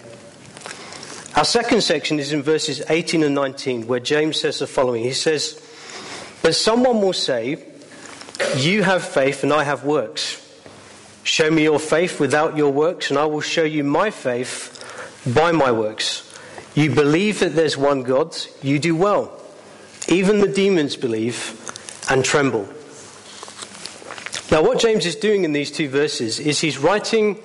Our 1.35 1.43
second 1.43 1.81
section 1.81 2.17
is 2.17 2.31
in 2.31 2.43
verses 2.43 2.81
18 2.87 3.23
and 3.23 3.35
19, 3.35 3.87
where 3.87 3.99
James 3.99 4.39
says 4.39 4.59
the 4.59 4.67
following 4.67 5.03
He 5.03 5.11
says, 5.11 5.61
But 6.41 6.55
someone 6.55 7.01
will 7.01 7.11
say, 7.11 7.61
You 8.55 8.83
have 8.83 9.03
faith 9.03 9.43
and 9.43 9.51
I 9.51 9.65
have 9.65 9.83
works. 9.83 10.41
Show 11.23 11.51
me 11.51 11.63
your 11.63 11.79
faith 11.79 12.21
without 12.21 12.55
your 12.55 12.71
works, 12.71 13.09
and 13.09 13.19
I 13.19 13.25
will 13.25 13.41
show 13.41 13.65
you 13.65 13.83
my 13.83 14.11
faith 14.11 14.71
by 15.35 15.51
my 15.51 15.73
works. 15.73 16.33
You 16.73 16.95
believe 16.95 17.41
that 17.41 17.53
there's 17.53 17.75
one 17.75 18.03
God, 18.03 18.33
you 18.61 18.79
do 18.79 18.95
well. 18.95 19.34
Even 20.07 20.39
the 20.39 20.47
demons 20.47 20.95
believe 20.95 21.59
and 22.09 22.23
tremble. 22.23 22.67
Now, 24.51 24.61
what 24.61 24.79
James 24.79 25.05
is 25.05 25.15
doing 25.15 25.43
in 25.43 25.53
these 25.53 25.71
two 25.71 25.89
verses 25.89 26.39
is 26.39 26.59
he's 26.59 26.77
writing 26.77 27.41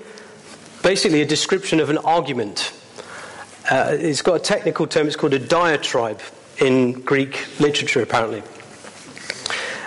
basically 0.82 1.22
a 1.22 1.26
description 1.26 1.80
of 1.80 1.88
an 1.90 1.98
argument. 1.98 2.72
Uh, 3.70 3.96
it's 3.98 4.22
got 4.22 4.34
a 4.34 4.38
technical 4.38 4.86
term, 4.86 5.06
it's 5.06 5.16
called 5.16 5.34
a 5.34 5.38
diatribe 5.38 6.20
in 6.58 6.92
Greek 6.92 7.46
literature, 7.58 8.02
apparently. 8.02 8.42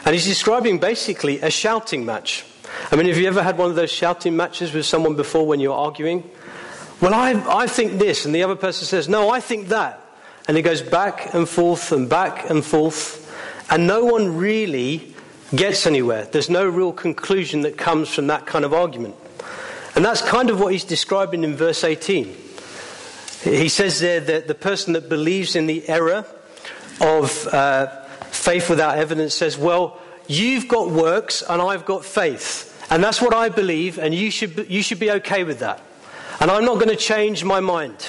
And 0.06 0.14
he's 0.14 0.26
describing 0.26 0.80
basically 0.80 1.40
a 1.42 1.52
shouting 1.52 2.06
match. 2.06 2.46
I 2.92 2.96
mean, 2.96 3.08
have 3.08 3.18
you 3.18 3.28
ever 3.28 3.44
had 3.44 3.58
one 3.58 3.70
of 3.70 3.76
those 3.76 3.92
shouting 3.92 4.36
matches 4.36 4.74
with 4.74 4.86
someone 4.86 5.16
before 5.16 5.46
when 5.46 5.60
you're 5.60 5.78
arguing? 5.78 6.30
Well, 7.00 7.14
I, 7.14 7.32
I 7.48 7.68
think 7.68 8.00
this, 8.00 8.26
and 8.26 8.34
the 8.34 8.44
other 8.44 8.56
person 8.56 8.86
says, 8.86 9.08
No, 9.08 9.30
I 9.30 9.40
think 9.40 9.70
that. 9.70 10.03
And 10.48 10.58
it 10.58 10.64
goes 10.64 10.82
back 10.82 11.34
and 11.34 11.48
forth 11.48 11.92
and 11.92 12.10
back 12.10 12.50
and 12.50 12.64
forth, 12.66 13.20
and 13.70 13.88
no 13.88 14.04
one 14.04 14.36
really 14.36 15.14
gets 15.56 15.86
anywhere. 15.88 16.26
There's 16.26 16.50
no 16.50 16.68
real 16.68 16.92
conclusion 16.92 17.62
that 17.62 17.78
comes 17.78 18.14
from 18.14 18.28
that 18.28 18.46
kind 18.46 18.66
of 18.66 18.74
argument. 18.74 19.16
And 19.96 20.04
that's 20.04 20.22
kind 20.22 20.50
of 20.50 20.60
what 20.60 20.74
he's 20.74 20.84
describing 20.84 21.44
in 21.44 21.56
verse 21.56 21.84
18. 21.84 22.36
He 23.44 23.70
says 23.70 24.00
there 24.00 24.20
that 24.20 24.48
the 24.48 24.56
person 24.56 24.94
that 24.94 25.10
believes 25.10 25.56
in 25.56 25.68
the 25.68 25.88
error 25.88 26.26
of 27.02 27.48
uh, 27.48 27.88
faith 28.26 28.70
without 28.70 28.98
evidence 28.98 29.34
says, 29.34 29.58
Well, 29.58 30.00
you've 30.28 30.68
got 30.68 30.90
works 30.90 31.44
and 31.48 31.62
I've 31.62 31.86
got 31.86 32.06
faith. 32.06 32.70
And 32.90 33.04
that's 33.04 33.22
what 33.22 33.34
I 33.34 33.50
believe, 33.50 33.98
and 33.98 34.14
you 34.14 34.30
should, 34.30 34.68
you 34.70 34.84
should 34.84 35.00
be 35.00 35.12
okay 35.12 35.44
with 35.44 35.60
that. 35.60 35.82
And 36.40 36.52
I'm 36.52 36.66
not 36.66 36.76
going 36.76 36.90
to 36.90 36.96
change 36.96 37.44
my 37.44 37.60
mind. 37.60 38.08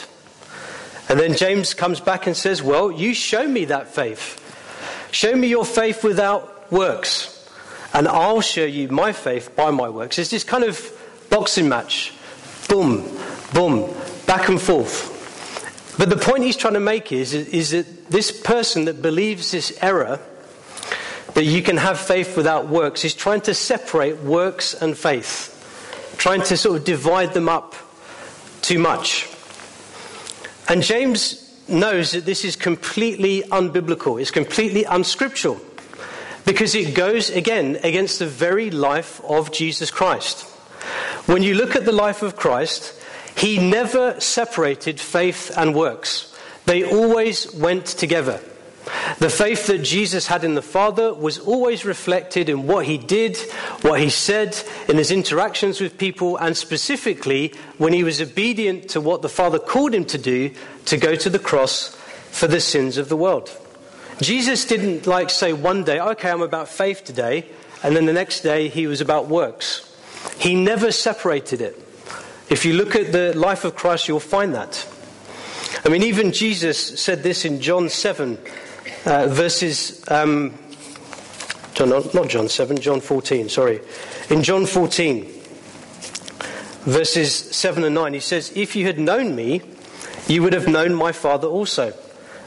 And 1.08 1.20
then 1.20 1.36
James 1.36 1.74
comes 1.74 2.00
back 2.00 2.26
and 2.26 2.36
says, 2.36 2.62
Well, 2.62 2.90
you 2.90 3.14
show 3.14 3.46
me 3.46 3.66
that 3.66 3.94
faith. 3.94 4.40
Show 5.10 5.34
me 5.36 5.48
your 5.48 5.64
faith 5.64 6.02
without 6.02 6.72
works 6.72 7.34
and 7.94 8.08
I'll 8.08 8.40
show 8.40 8.64
you 8.64 8.88
my 8.88 9.12
faith 9.12 9.54
by 9.54 9.70
my 9.70 9.88
works. 9.88 10.18
It's 10.18 10.30
this 10.30 10.44
kind 10.44 10.64
of 10.64 10.92
boxing 11.30 11.68
match. 11.68 12.12
Boom, 12.68 13.08
boom, 13.54 13.94
back 14.26 14.48
and 14.48 14.60
forth. 14.60 15.12
But 15.96 16.10
the 16.10 16.16
point 16.16 16.42
he's 16.42 16.56
trying 16.56 16.74
to 16.74 16.80
make 16.80 17.12
is, 17.12 17.32
is 17.32 17.70
that 17.70 18.10
this 18.10 18.32
person 18.32 18.86
that 18.86 19.00
believes 19.00 19.52
this 19.52 19.78
error, 19.80 20.18
that 21.34 21.44
you 21.44 21.62
can 21.62 21.76
have 21.76 22.00
faith 22.00 22.36
without 22.36 22.68
works, 22.68 23.04
is 23.04 23.14
trying 23.14 23.42
to 23.42 23.54
separate 23.54 24.20
works 24.22 24.74
and 24.74 24.98
faith, 24.98 25.52
trying 26.18 26.42
to 26.42 26.56
sort 26.56 26.78
of 26.78 26.84
divide 26.84 27.32
them 27.32 27.48
up 27.48 27.76
too 28.60 28.80
much. 28.80 29.28
And 30.68 30.82
James 30.82 31.40
knows 31.68 32.12
that 32.12 32.24
this 32.24 32.44
is 32.44 32.56
completely 32.56 33.42
unbiblical, 33.42 34.20
it's 34.20 34.30
completely 34.30 34.84
unscriptural. 34.84 35.60
Because 36.44 36.74
it 36.74 36.94
goes, 36.94 37.30
again, 37.30 37.78
against 37.82 38.18
the 38.18 38.26
very 38.26 38.70
life 38.70 39.20
of 39.24 39.50
Jesus 39.50 39.90
Christ. 39.90 40.42
When 41.26 41.42
you 41.42 41.54
look 41.54 41.74
at 41.74 41.86
the 41.86 41.92
life 41.92 42.22
of 42.22 42.36
Christ, 42.36 43.00
he 43.34 43.58
never 43.58 44.20
separated 44.20 45.00
faith 45.00 45.50
and 45.56 45.74
works, 45.74 46.36
they 46.66 46.84
always 46.84 47.52
went 47.54 47.86
together. 47.86 48.40
The 49.18 49.30
faith 49.30 49.66
that 49.68 49.78
Jesus 49.78 50.26
had 50.26 50.44
in 50.44 50.54
the 50.54 50.62
Father 50.62 51.14
was 51.14 51.38
always 51.38 51.84
reflected 51.84 52.48
in 52.48 52.66
what 52.66 52.84
he 52.84 52.98
did, 52.98 53.36
what 53.80 54.00
he 54.00 54.10
said, 54.10 54.58
in 54.88 54.98
his 54.98 55.10
interactions 55.10 55.80
with 55.80 55.96
people, 55.96 56.36
and 56.36 56.56
specifically 56.56 57.54
when 57.78 57.92
he 57.92 58.04
was 58.04 58.20
obedient 58.20 58.90
to 58.90 59.00
what 59.00 59.22
the 59.22 59.28
Father 59.28 59.58
called 59.58 59.94
him 59.94 60.04
to 60.06 60.18
do 60.18 60.50
to 60.86 60.96
go 60.96 61.14
to 61.14 61.30
the 61.30 61.38
cross 61.38 61.96
for 62.30 62.46
the 62.46 62.60
sins 62.60 62.98
of 62.98 63.08
the 63.08 63.16
world. 63.16 63.50
Jesus 64.20 64.64
didn't 64.64 65.06
like 65.06 65.30
say 65.30 65.52
one 65.52 65.84
day, 65.84 66.00
okay, 66.00 66.30
I'm 66.30 66.42
about 66.42 66.68
faith 66.68 67.04
today, 67.04 67.46
and 67.82 67.96
then 67.96 68.06
the 68.06 68.12
next 68.12 68.40
day 68.40 68.68
he 68.68 68.86
was 68.86 69.00
about 69.00 69.28
works. 69.28 69.90
He 70.38 70.54
never 70.54 70.92
separated 70.92 71.60
it. 71.60 71.76
If 72.50 72.64
you 72.64 72.74
look 72.74 72.94
at 72.94 73.12
the 73.12 73.36
life 73.36 73.64
of 73.64 73.74
Christ, 73.74 74.08
you'll 74.08 74.20
find 74.20 74.54
that. 74.54 74.86
I 75.84 75.88
mean, 75.88 76.02
even 76.02 76.32
Jesus 76.32 77.00
said 77.00 77.22
this 77.22 77.44
in 77.44 77.60
John 77.60 77.88
7, 77.88 78.38
uh, 79.06 79.26
verses, 79.28 80.04
um, 80.08 80.54
John, 81.74 81.88
not 81.88 82.28
John 82.28 82.48
7, 82.48 82.78
John 82.78 83.00
14, 83.00 83.48
sorry. 83.48 83.80
In 84.30 84.42
John 84.42 84.66
14, 84.66 85.24
verses 86.82 87.34
7 87.34 87.84
and 87.84 87.94
9, 87.94 88.14
he 88.14 88.20
says, 88.20 88.52
If 88.54 88.76
you 88.76 88.86
had 88.86 88.98
known 88.98 89.34
me, 89.34 89.62
you 90.26 90.42
would 90.42 90.52
have 90.52 90.68
known 90.68 90.94
my 90.94 91.12
Father 91.12 91.48
also. 91.48 91.92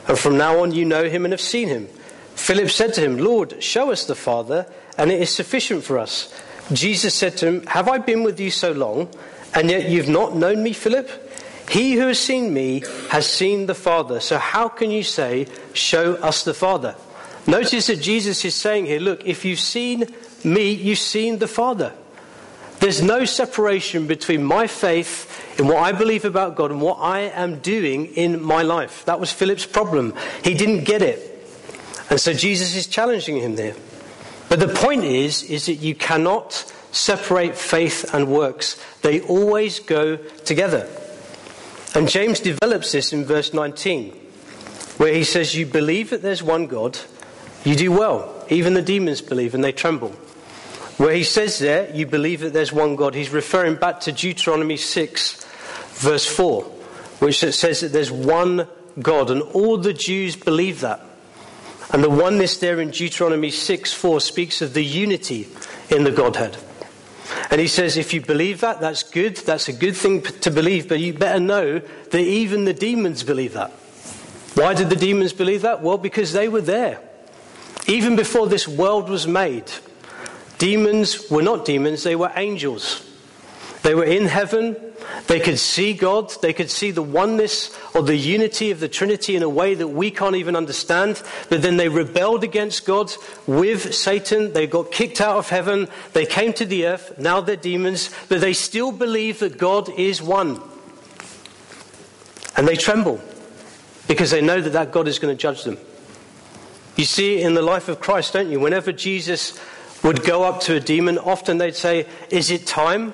And 0.08 0.18
from 0.18 0.38
now 0.38 0.62
on 0.62 0.72
you 0.72 0.86
know 0.86 1.10
him 1.10 1.26
and 1.26 1.32
have 1.32 1.42
seen 1.42 1.68
him. 1.68 1.88
Philip 2.36 2.70
said 2.70 2.94
to 2.94 3.02
him, 3.02 3.18
Lord, 3.18 3.62
show 3.62 3.92
us 3.92 4.06
the 4.06 4.16
Father, 4.16 4.66
and 4.98 5.12
it 5.12 5.22
is 5.22 5.30
sufficient 5.34 5.84
for 5.84 5.98
us. 6.00 6.34
Jesus 6.72 7.14
said 7.14 7.38
to 7.38 7.48
him, 7.48 7.66
Have 7.68 7.88
I 7.88 7.98
been 7.98 8.24
with 8.24 8.40
you 8.40 8.52
so 8.52 8.72
long, 8.72 9.10
and 9.54 9.70
yet 9.70 9.90
you've 9.90 10.10
not 10.10 10.36
known 10.36 10.64
me, 10.64 10.74
Philip? 10.74 11.10
He 11.70 11.94
who 11.94 12.08
has 12.08 12.20
seen 12.20 12.54
me 12.54 12.84
has 13.10 13.28
seen 13.28 13.66
the 13.66 13.76
Father. 13.76 14.20
So 14.20 14.38
how 14.38 14.70
can 14.70 14.92
you 14.92 15.04
say, 15.04 15.48
Show 15.74 16.16
us 16.16 16.44
the 16.44 16.54
Father? 16.54 16.96
Notice 17.46 17.88
that 17.88 18.02
Jesus 18.02 18.44
is 18.46 18.56
saying 18.56 18.86
here, 18.86 19.00
Look, 19.00 19.26
if 19.26 19.44
you've 19.44 19.60
seen 19.60 20.06
me, 20.44 20.72
you've 20.72 21.00
seen 21.00 21.40
the 21.40 21.48
Father. 21.48 21.94
There's 22.80 23.02
no 23.02 23.26
separation 23.26 24.06
between 24.06 24.44
my 24.44 24.68
faith 24.68 25.60
in 25.60 25.68
what 25.68 25.78
I 25.78 25.94
believe 25.94 26.26
about 26.26 26.56
God 26.56 26.72
and 26.72 26.80
what 26.80 27.00
I 27.00 27.22
am 27.22 27.60
doing 27.60 28.06
in 28.14 28.42
my 28.42 28.62
life. 28.62 29.04
That 29.06 29.20
was 29.20 29.32
Philip's 29.32 29.66
problem. 29.66 30.14
He 30.44 30.54
didn't 30.54 30.84
get 30.84 31.02
it. 31.02 31.34
And 32.10 32.22
so 32.22 32.34
Jesus 32.34 32.76
is 32.76 32.86
challenging 32.86 33.38
him 33.38 33.56
there. 33.56 33.76
But 34.48 34.60
the 34.60 34.68
point 34.68 35.04
is, 35.04 35.44
is 35.44 35.66
that 35.66 35.76
you 35.76 35.96
cannot 35.96 36.72
separate 36.92 37.56
faith 37.56 38.14
and 38.14 38.28
works. 38.28 38.82
They 39.02 39.22
always 39.22 39.80
go 39.80 40.18
together. 40.18 40.88
And 41.98 42.08
James 42.08 42.40
develops 42.40 42.92
this 42.92 43.12
in 43.12 43.26
verse 43.26 43.56
19, 43.56 44.12
where 44.98 45.12
he 45.12 45.24
says, 45.24 45.56
You 45.56 45.66
believe 45.66 46.12
that 46.12 46.22
there's 46.22 46.44
one 46.44 46.68
God, 46.68 47.00
you 47.66 47.76
do 47.76 47.92
well. 47.92 48.46
Even 48.50 48.76
the 48.76 48.84
demons 48.84 49.20
believe 49.20 49.56
and 49.56 49.64
they 49.64 49.72
tremble. 49.72 50.12
Where 50.98 51.16
he 51.16 51.24
says 51.24 51.58
there, 51.58 51.90
You 51.96 52.06
believe 52.06 52.42
that 52.42 52.54
there's 52.54 52.72
one 52.72 52.98
God, 52.98 53.16
he's 53.16 53.32
referring 53.32 53.78
back 53.78 54.02
to 54.02 54.12
Deuteronomy 54.12 54.78
6, 54.78 55.44
verse 55.96 56.28
4, 56.28 56.62
which 57.18 57.40
says 57.40 57.80
that 57.82 57.94
there's 57.94 58.12
one 58.12 58.68
God, 59.02 59.32
and 59.32 59.42
all 59.42 59.78
the 59.78 59.92
Jews 59.92 60.36
believe 60.36 60.82
that. 60.82 61.02
And 61.90 62.04
the 62.04 62.12
oneness 62.12 62.58
there 62.58 62.80
in 62.80 62.92
Deuteronomy 62.92 63.50
6 63.50 63.92
4 63.92 64.22
speaks 64.22 64.62
of 64.62 64.76
the 64.76 64.86
unity 64.86 65.48
in 65.90 66.04
the 66.04 66.12
Godhead. 66.12 66.58
And 67.52 67.60
he 67.60 67.68
says, 67.68 67.98
if 67.98 68.14
you 68.14 68.22
believe 68.22 68.62
that, 68.62 68.80
that's 68.80 69.04
good. 69.04 69.38
That's 69.38 69.68
a 69.68 69.74
good 69.74 69.96
thing 69.96 70.22
to 70.22 70.52
believe, 70.52 70.88
but 70.88 71.00
you 71.00 71.14
better 71.14 71.40
know 71.40 71.80
that 71.80 72.20
even 72.20 72.66
the 72.66 72.74
demons 72.74 73.24
believe 73.24 73.54
that. 73.54 73.72
Why 74.56 74.74
did 74.74 74.90
the 74.90 74.96
demons 74.96 75.34
believe 75.34 75.62
that? 75.62 75.82
Well, 75.82 75.98
because 75.98 76.34
they 76.34 76.50
were 76.50 76.62
there. 76.62 77.00
Even 77.86 78.16
before 78.16 78.48
this 78.48 78.68
world 78.68 79.10
was 79.10 79.28
made, 79.28 79.72
demons 80.58 81.30
were 81.30 81.42
not 81.42 81.64
demons, 81.64 82.04
they 82.04 82.16
were 82.16 82.32
angels. 82.36 83.04
They 83.84 83.96
were 83.96 84.04
in 84.04 84.26
heaven. 84.26 84.76
They 85.28 85.40
could 85.40 85.60
see 85.60 85.94
God. 85.94 86.32
They 86.42 86.54
could 86.54 86.70
see 86.70 86.92
the 86.92 87.02
oneness 87.02 87.78
or 87.94 88.02
the 88.02 88.16
unity 88.16 88.72
of 88.72 88.80
the 88.80 88.88
Trinity 88.88 89.36
in 89.36 89.44
a 89.44 89.50
way 89.50 89.74
that 89.76 89.90
we 89.90 90.12
can't 90.12 90.36
even 90.36 90.56
understand. 90.56 91.22
But 91.50 91.62
then 91.62 91.78
they 91.78 91.90
rebelled 91.90 92.44
against 92.44 92.86
God 92.86 93.12
with 93.46 93.94
Satan. 93.94 94.54
They 94.54 94.68
got 94.68 94.92
kicked 94.92 95.20
out 95.20 95.38
of 95.38 95.50
heaven. 95.50 95.88
They 96.14 96.26
came 96.26 96.54
to 96.54 96.66
the 96.66 96.88
earth. 96.88 97.18
Now 97.18 97.42
they're 97.42 97.56
demons. 97.56 98.10
But 98.30 98.42
they 98.42 98.54
still 98.54 98.92
believe 98.92 99.40
that 99.40 99.58
God 99.58 99.90
is 99.90 100.22
one. 100.22 100.62
And 102.56 102.68
they 102.68 102.76
tremble 102.76 103.22
because 104.08 104.32
they 104.32 104.42
know 104.42 104.62
that 104.62 104.72
that 104.72 104.92
God 104.92 105.08
is 105.08 105.20
going 105.20 105.36
to 105.36 105.40
judge 105.40 105.64
them. 105.64 105.78
You 106.96 107.06
see 107.06 107.42
in 107.42 107.54
the 107.54 107.62
life 107.62 107.90
of 107.90 108.00
Christ, 108.00 108.34
don't 108.34 108.50
you? 108.50 108.60
Whenever 108.60 108.92
Jesus 108.92 109.60
would 110.04 110.24
go 110.24 110.44
up 110.44 110.62
to 110.62 110.76
a 110.76 110.80
demon, 110.80 111.18
often 111.20 111.60
they'd 111.60 111.76
say, 111.76 112.08
Is 112.32 112.50
it 112.50 112.66
time? 112.66 113.14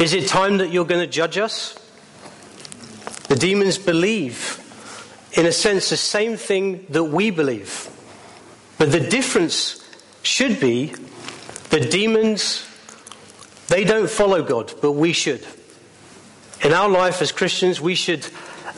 Is 0.00 0.14
it 0.14 0.28
time 0.28 0.56
that 0.58 0.72
you're 0.72 0.86
going 0.86 1.02
to 1.02 1.06
judge 1.06 1.36
us? 1.36 1.74
The 3.28 3.36
demons 3.36 3.76
believe, 3.76 4.58
in 5.34 5.44
a 5.44 5.52
sense, 5.52 5.90
the 5.90 5.96
same 5.98 6.38
thing 6.38 6.86
that 6.88 7.04
we 7.04 7.30
believe. 7.30 7.86
But 8.78 8.92
the 8.92 9.00
difference 9.00 9.86
should 10.22 10.58
be 10.58 10.94
the 11.68 11.80
demons, 11.80 12.66
they 13.68 13.84
don't 13.84 14.08
follow 14.08 14.42
God, 14.42 14.72
but 14.80 14.92
we 14.92 15.12
should. 15.12 15.46
In 16.64 16.72
our 16.72 16.88
life 16.88 17.20
as 17.20 17.30
Christians, 17.30 17.78
we 17.78 17.94
should 17.94 18.26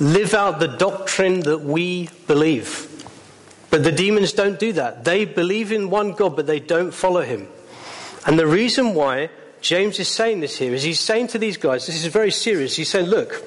live 0.01 0.35
out 0.35 0.59
the 0.59 0.77
doctrine 0.77 1.41
that 1.41 1.59
we 1.59 2.09
believe. 2.27 2.89
But 3.71 3.85
the 3.85 3.93
demons 3.93 4.33
don't 4.33 4.59
do 4.59 4.73
that. 4.73 5.05
They 5.05 5.25
believe 5.25 5.71
in 5.71 5.89
one 5.89 6.13
God, 6.15 6.35
but 6.35 6.49
they 6.49 6.59
don't 6.59 6.93
follow 6.93 7.23
him. 7.23 7.47
And 8.27 8.37
the 8.37 8.47
reason 8.49 8.95
why 8.95 9.31
James 9.63 10.01
is 10.01 10.09
saying 10.09 10.41
this 10.41 10.59
here 10.59 10.75
is 10.75 10.83
he's 10.83 11.01
saying 11.01 11.29
to 11.29 11.39
these 11.39 11.57
guys, 11.57 11.87
this 11.87 12.05
is 12.05 12.07
very 12.07 12.33
serious. 12.33 12.75
He's 12.75 12.91
saying, 12.91 13.07
look, 13.07 13.43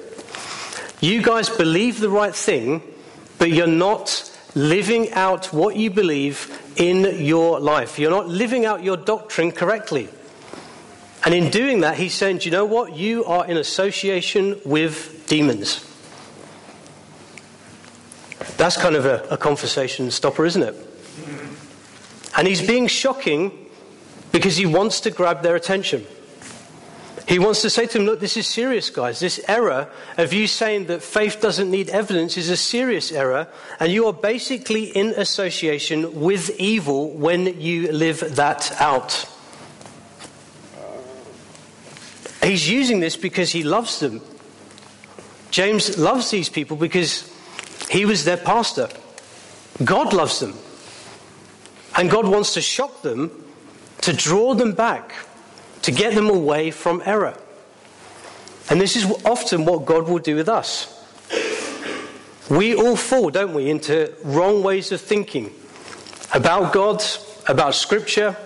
you 1.00 1.22
guys 1.22 1.50
believe 1.50 2.00
the 2.00 2.08
right 2.08 2.34
thing, 2.34 2.82
but 3.38 3.50
you're 3.50 3.66
not 3.66 4.32
living 4.54 5.12
out 5.12 5.52
what 5.52 5.76
you 5.76 5.90
believe 5.90 6.58
in 6.76 7.22
your 7.22 7.60
life. 7.60 7.98
You're 7.98 8.10
not 8.10 8.28
living 8.28 8.64
out 8.64 8.82
your 8.82 8.96
doctrine 8.96 9.52
correctly. 9.52 10.08
And 11.22 11.34
in 11.34 11.50
doing 11.50 11.80
that, 11.80 11.98
he's 11.98 12.14
saying, 12.14 12.38
do 12.38 12.44
you 12.46 12.50
know 12.50 12.64
what? 12.64 12.96
You 12.96 13.26
are 13.26 13.46
in 13.46 13.58
association 13.58 14.58
with 14.64 15.26
demons. 15.26 15.84
That's 18.56 18.78
kind 18.78 18.96
of 18.96 19.04
a, 19.04 19.26
a 19.30 19.36
conversation 19.36 20.10
stopper, 20.10 20.46
isn't 20.46 20.62
it? 20.62 20.74
And 22.38 22.48
he's 22.48 22.66
being 22.66 22.86
shocking 22.86 23.65
because 24.36 24.58
he 24.58 24.66
wants 24.66 25.00
to 25.00 25.10
grab 25.10 25.40
their 25.40 25.56
attention. 25.56 26.04
He 27.26 27.38
wants 27.38 27.62
to 27.62 27.70
say 27.70 27.86
to 27.86 27.96
them, 27.96 28.06
Look, 28.06 28.20
this 28.20 28.36
is 28.36 28.46
serious, 28.46 28.90
guys. 28.90 29.18
This 29.18 29.40
error 29.48 29.88
of 30.18 30.34
you 30.34 30.46
saying 30.46 30.88
that 30.88 31.00
faith 31.02 31.40
doesn't 31.40 31.70
need 31.70 31.88
evidence 31.88 32.36
is 32.36 32.50
a 32.50 32.56
serious 32.56 33.10
error, 33.12 33.48
and 33.80 33.90
you 33.90 34.06
are 34.08 34.12
basically 34.12 34.94
in 34.94 35.14
association 35.16 36.20
with 36.20 36.50
evil 36.60 37.12
when 37.12 37.58
you 37.58 37.90
live 37.90 38.36
that 38.36 38.78
out. 38.78 39.26
He's 42.42 42.68
using 42.68 43.00
this 43.00 43.16
because 43.16 43.50
he 43.50 43.62
loves 43.62 44.00
them. 44.00 44.20
James 45.50 45.96
loves 45.96 46.30
these 46.30 46.50
people 46.50 46.76
because 46.76 47.32
he 47.88 48.04
was 48.04 48.26
their 48.26 48.36
pastor. 48.36 48.90
God 49.82 50.12
loves 50.12 50.40
them. 50.40 50.52
And 51.96 52.10
God 52.10 52.28
wants 52.28 52.52
to 52.52 52.60
shock 52.60 53.00
them 53.00 53.44
to 54.02 54.12
draw 54.12 54.54
them 54.54 54.72
back, 54.72 55.14
to 55.82 55.90
get 55.90 56.14
them 56.14 56.28
away 56.28 56.70
from 56.70 57.02
error. 57.04 57.36
And 58.68 58.80
this 58.80 58.96
is 58.96 59.04
often 59.24 59.64
what 59.64 59.84
God 59.84 60.08
will 60.08 60.18
do 60.18 60.36
with 60.36 60.48
us. 60.48 60.92
We 62.48 62.74
all 62.74 62.96
fall, 62.96 63.30
don't 63.30 63.54
we, 63.54 63.70
into 63.70 64.12
wrong 64.22 64.62
ways 64.62 64.92
of 64.92 65.00
thinking 65.00 65.52
about 66.32 66.72
God, 66.72 67.02
about 67.48 67.74
Scripture, 67.74 68.36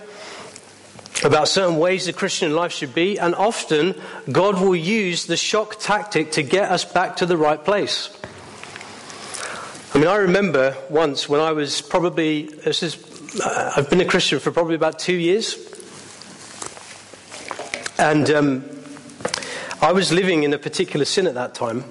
about 1.23 1.47
certain 1.47 1.77
ways 1.77 2.05
the 2.05 2.13
Christian 2.13 2.55
life 2.55 2.71
should 2.71 2.95
be, 2.95 3.19
and 3.19 3.35
often 3.35 3.95
God 4.31 4.59
will 4.59 4.75
use 4.75 5.25
the 5.25 5.37
shock 5.37 5.79
tactic 5.79 6.31
to 6.31 6.43
get 6.43 6.71
us 6.71 6.83
back 6.83 7.17
to 7.17 7.25
the 7.25 7.37
right 7.37 7.63
place. 7.63 8.09
I 9.93 9.99
mean, 9.99 10.07
I 10.07 10.15
remember 10.15 10.75
once 10.89 11.27
when 11.27 11.41
I 11.41 11.51
was 11.51 11.81
probably, 11.81 12.43
this 12.43 12.81
is 12.81 12.95
I've 13.39 13.89
been 13.89 14.01
a 14.01 14.05
Christian 14.05 14.39
for 14.39 14.51
probably 14.51 14.75
about 14.75 14.99
two 14.99 15.15
years. 15.15 15.55
And 17.97 18.29
um, 18.29 18.65
I 19.81 19.93
was 19.93 20.11
living 20.11 20.43
in 20.43 20.53
a 20.53 20.57
particular 20.57 21.05
sin 21.05 21.27
at 21.27 21.35
that 21.35 21.55
time. 21.55 21.85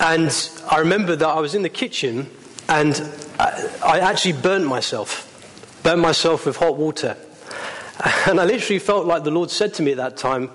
And 0.00 0.50
I 0.68 0.78
remember 0.78 1.14
that 1.14 1.28
I 1.28 1.38
was 1.38 1.54
in 1.54 1.62
the 1.62 1.68
kitchen 1.68 2.28
and 2.68 3.00
I, 3.38 3.70
I 3.84 4.00
actually 4.00 4.32
burnt 4.32 4.66
myself, 4.66 5.24
burnt 5.84 6.00
myself 6.00 6.46
with 6.46 6.56
hot 6.56 6.76
water. 6.76 7.16
And 8.26 8.40
I 8.40 8.44
literally 8.44 8.78
felt 8.78 9.06
like 9.06 9.24
the 9.24 9.32
Lord 9.32 9.50
said 9.50 9.74
to 9.74 9.82
me 9.82 9.92
at 9.92 9.96
that 9.96 10.16
time, 10.16 10.50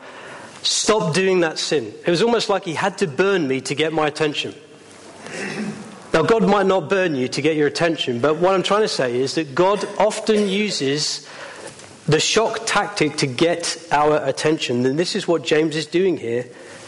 Stop 0.61 1.13
doing 1.13 1.41
that 1.41 1.59
sin. 1.59 1.93
It 2.05 2.09
was 2.09 2.21
almost 2.21 2.47
like 2.47 2.63
He 2.63 2.73
had 2.73 2.97
to 2.99 3.07
burn 3.07 3.47
me 3.47 3.59
to 3.61 3.75
get 3.75 3.91
my 3.91 4.07
attention. 4.07 4.55
Now, 6.13 6.21
God 6.21 6.43
might 6.43 6.67
not 6.67 6.89
burn 6.89 7.15
you 7.15 7.27
to 7.27 7.41
get 7.41 7.55
your 7.55 7.65
attention, 7.65 8.19
but 8.19 8.37
what 8.37 8.53
I'm 8.53 8.61
trying 8.61 8.83
to 8.83 8.87
say 8.87 9.19
is 9.19 9.33
that 9.33 9.55
God 9.55 9.83
often 9.97 10.47
uses 10.47 11.27
the 12.07 12.19
shock 12.19 12.61
tactic 12.67 13.17
to 13.17 13.27
get 13.27 13.77
our 13.91 14.23
attention. 14.23 14.85
And 14.85 14.99
this 14.99 15.15
is 15.15 15.27
what 15.27 15.43
James 15.43 15.75
is 15.75 15.87
doing 15.87 16.17
here 16.17 16.45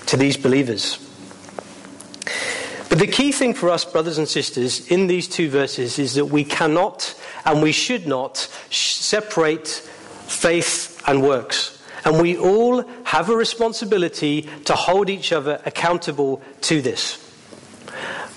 to 0.08 0.18
these 0.18 0.38
believers. 0.38 1.00
But 2.88 3.00
the 3.00 3.08
key 3.08 3.32
thing 3.32 3.56
for 3.56 3.72
us, 3.72 3.84
brothers 3.84 4.20
and 4.20 4.28
sisters, 4.28 4.88
in 4.92 5.08
these 5.08 5.28
two 5.28 5.50
verses 5.50 5.98
is 5.98 6.14
that 6.14 6.26
we 6.26 6.44
cannot 6.44 7.16
and 7.46 7.64
we 7.64 7.72
should 7.72 8.06
not 8.06 8.38
separate 8.70 9.68
faith 9.68 11.02
and 11.08 11.24
works. 11.24 11.82
And 12.04 12.22
we 12.22 12.38
all 12.38 12.84
have 13.06 13.32
a 13.32 13.36
responsibility 13.36 14.44
to 14.66 14.74
hold 14.74 15.10
each 15.10 15.32
other 15.32 15.60
accountable 15.66 16.44
to 16.62 16.80
this. 16.84 17.25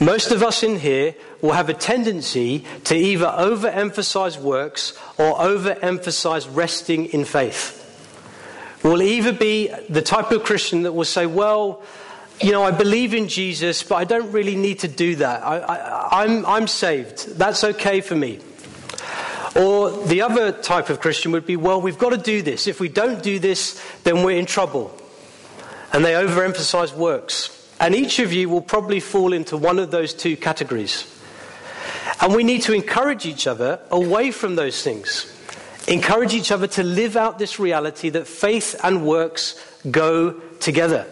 Most 0.01 0.31
of 0.31 0.45
us 0.45 0.63
in 0.63 0.79
here 0.79 1.15
will 1.41 1.53
have 1.53 1.69
a 1.69 1.75
tendency 1.75 2.65
to 2.85 2.95
either 2.95 3.27
overemphasize 3.27 4.41
works 4.41 4.97
or 5.19 5.35
overemphasize 5.35 6.49
resting 6.55 7.07
in 7.07 7.25
faith. 7.25 7.75
We'll 8.85 9.03
either 9.03 9.33
be 9.33 9.75
the 9.89 10.03
type 10.03 10.31
of 10.31 10.45
Christian 10.45 10.85
that 10.85 10.93
will 10.93 11.05
say, 11.05 11.27
well, 11.27 11.83
you 12.41 12.53
know, 12.53 12.63
I 12.63 12.71
believe 12.71 13.13
in 13.13 13.27
Jesus, 13.27 13.83
but 13.83 13.97
I 13.97 14.05
don't 14.05 14.31
really 14.31 14.55
need 14.55 14.79
to 14.81 14.89
do 14.89 15.17
that. 15.17 15.45
I, 15.45 15.59
I, 15.59 16.25
I'm, 16.25 16.47
I'm 16.47 16.67
saved. 16.69 17.37
That's 17.37 17.65
okay 17.65 18.01
for 18.01 18.15
me. 18.15 18.39
Or 19.57 19.91
the 20.07 20.23
other 20.23 20.53
type 20.53 20.91
of 20.91 21.01
Christian 21.01 21.33
would 21.33 21.47
be, 21.47 21.57
well, 21.57 21.81
we've 21.81 21.99
got 21.99 22.11
to 22.11 22.17
do 22.17 22.43
this. 22.43 22.69
If 22.69 22.79
we 22.79 22.89
don't 22.89 23.21
do 23.21 23.41
this, 23.41 23.85
then 24.05 24.23
we're 24.23 24.39
in 24.39 24.47
trouble. 24.47 24.97
And 25.93 26.05
they 26.05 26.13
overemphasize 26.13 26.95
works. 26.95 27.58
And 27.81 27.95
each 27.95 28.19
of 28.19 28.33
you 28.33 28.49
will 28.49 28.61
probably 28.61 29.01
fall 29.01 29.33
into 29.33 29.57
one 29.57 29.79
of 29.79 29.91
those 29.91 30.13
two 30.15 30.37
categories. 30.37 31.07
And 32.21 32.35
we 32.35 32.43
need 32.43 32.63
to 32.63 32.73
encourage 32.73 33.27
each 33.27 33.47
other 33.47 33.81
away 33.91 34.31
from 34.31 34.57
those 34.57 34.83
things. 34.83 35.33
Encourage 35.87 36.35
each 36.35 36.51
other 36.51 36.67
to 36.67 36.83
live 36.83 37.17
out 37.17 37.39
this 37.39 37.59
reality 37.59 38.11
that 38.11 38.27
faith 38.27 38.79
and 38.83 39.07
works 39.07 39.55
go 39.91 40.33
together. 40.61 41.07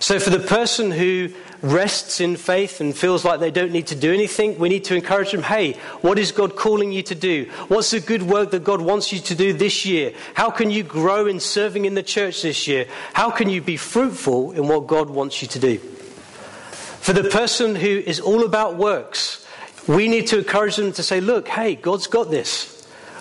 So, 0.00 0.18
for 0.18 0.30
the 0.30 0.38
person 0.40 0.90
who 0.90 1.28
rests 1.62 2.20
in 2.20 2.36
faith 2.36 2.80
and 2.80 2.96
feels 2.96 3.24
like 3.24 3.40
they 3.40 3.50
don't 3.50 3.72
need 3.72 3.88
to 3.88 3.94
do 3.94 4.12
anything, 4.12 4.58
we 4.58 4.68
need 4.68 4.84
to 4.84 4.94
encourage 4.94 5.32
them 5.32 5.42
hey, 5.42 5.72
what 6.00 6.18
is 6.18 6.32
God 6.32 6.56
calling 6.56 6.92
you 6.92 7.02
to 7.04 7.14
do? 7.14 7.50
What's 7.68 7.90
the 7.90 8.00
good 8.00 8.22
work 8.22 8.50
that 8.52 8.64
God 8.64 8.80
wants 8.80 9.12
you 9.12 9.20
to 9.20 9.34
do 9.34 9.52
this 9.52 9.84
year? 9.84 10.12
How 10.34 10.50
can 10.50 10.70
you 10.70 10.82
grow 10.82 11.26
in 11.26 11.40
serving 11.40 11.84
in 11.84 11.94
the 11.94 12.02
church 12.02 12.42
this 12.42 12.66
year? 12.66 12.86
How 13.12 13.30
can 13.30 13.48
you 13.48 13.60
be 13.60 13.76
fruitful 13.76 14.52
in 14.52 14.68
what 14.68 14.86
God 14.86 15.10
wants 15.10 15.42
you 15.42 15.48
to 15.48 15.58
do? 15.58 15.78
For 15.78 17.12
the 17.12 17.24
person 17.24 17.74
who 17.74 17.88
is 17.88 18.20
all 18.20 18.44
about 18.44 18.76
works, 18.76 19.46
we 19.86 20.08
need 20.08 20.26
to 20.28 20.38
encourage 20.38 20.76
them 20.76 20.92
to 20.92 21.02
say, 21.02 21.20
look, 21.20 21.48
hey, 21.48 21.74
God's 21.74 22.06
got 22.06 22.30
this. 22.30 22.79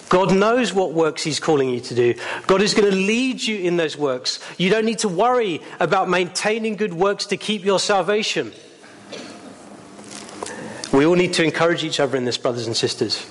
God 0.10 0.34
knows 0.34 0.74
what 0.74 0.94
works 0.94 1.24
He's 1.24 1.40
calling 1.40 1.70
you 1.70 1.80
to 1.82 1.96
do. 1.96 2.16
God 2.48 2.62
is 2.62 2.74
going 2.74 2.90
to 2.90 2.96
lead 2.96 3.42
you 3.42 3.60
in 3.60 3.78
those 3.78 3.96
works. 3.96 4.40
You 4.58 4.70
don't 4.70 4.86
need 4.86 5.00
to 5.00 5.08
worry 5.08 5.62
about 5.80 6.10
maintaining 6.10 6.76
good 6.76 6.94
works 6.94 7.28
to 7.28 7.38
keep 7.38 7.64
your 7.64 7.80
salvation. 7.80 8.52
We 10.92 11.06
all 11.06 11.16
need 11.16 11.34
to 11.34 11.44
encourage 11.44 11.84
each 11.84 12.00
other 12.00 12.18
in 12.18 12.26
this, 12.26 12.38
brothers 12.38 12.66
and 12.66 12.76
sisters. 12.76 13.24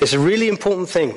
It's 0.00 0.12
a 0.12 0.18
really 0.18 0.48
important 0.48 0.88
thing 0.88 1.16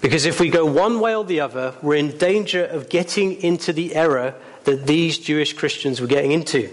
because 0.00 0.24
if 0.24 0.40
we 0.40 0.48
go 0.48 0.64
one 0.64 0.98
way 0.98 1.14
or 1.14 1.24
the 1.24 1.40
other, 1.40 1.74
we're 1.82 1.96
in 1.96 2.16
danger 2.16 2.64
of 2.64 2.88
getting 2.88 3.34
into 3.42 3.74
the 3.74 3.94
error 3.94 4.34
that 4.64 4.86
these 4.86 5.18
Jewish 5.18 5.52
Christians 5.52 6.00
were 6.00 6.06
getting 6.06 6.32
into. 6.32 6.70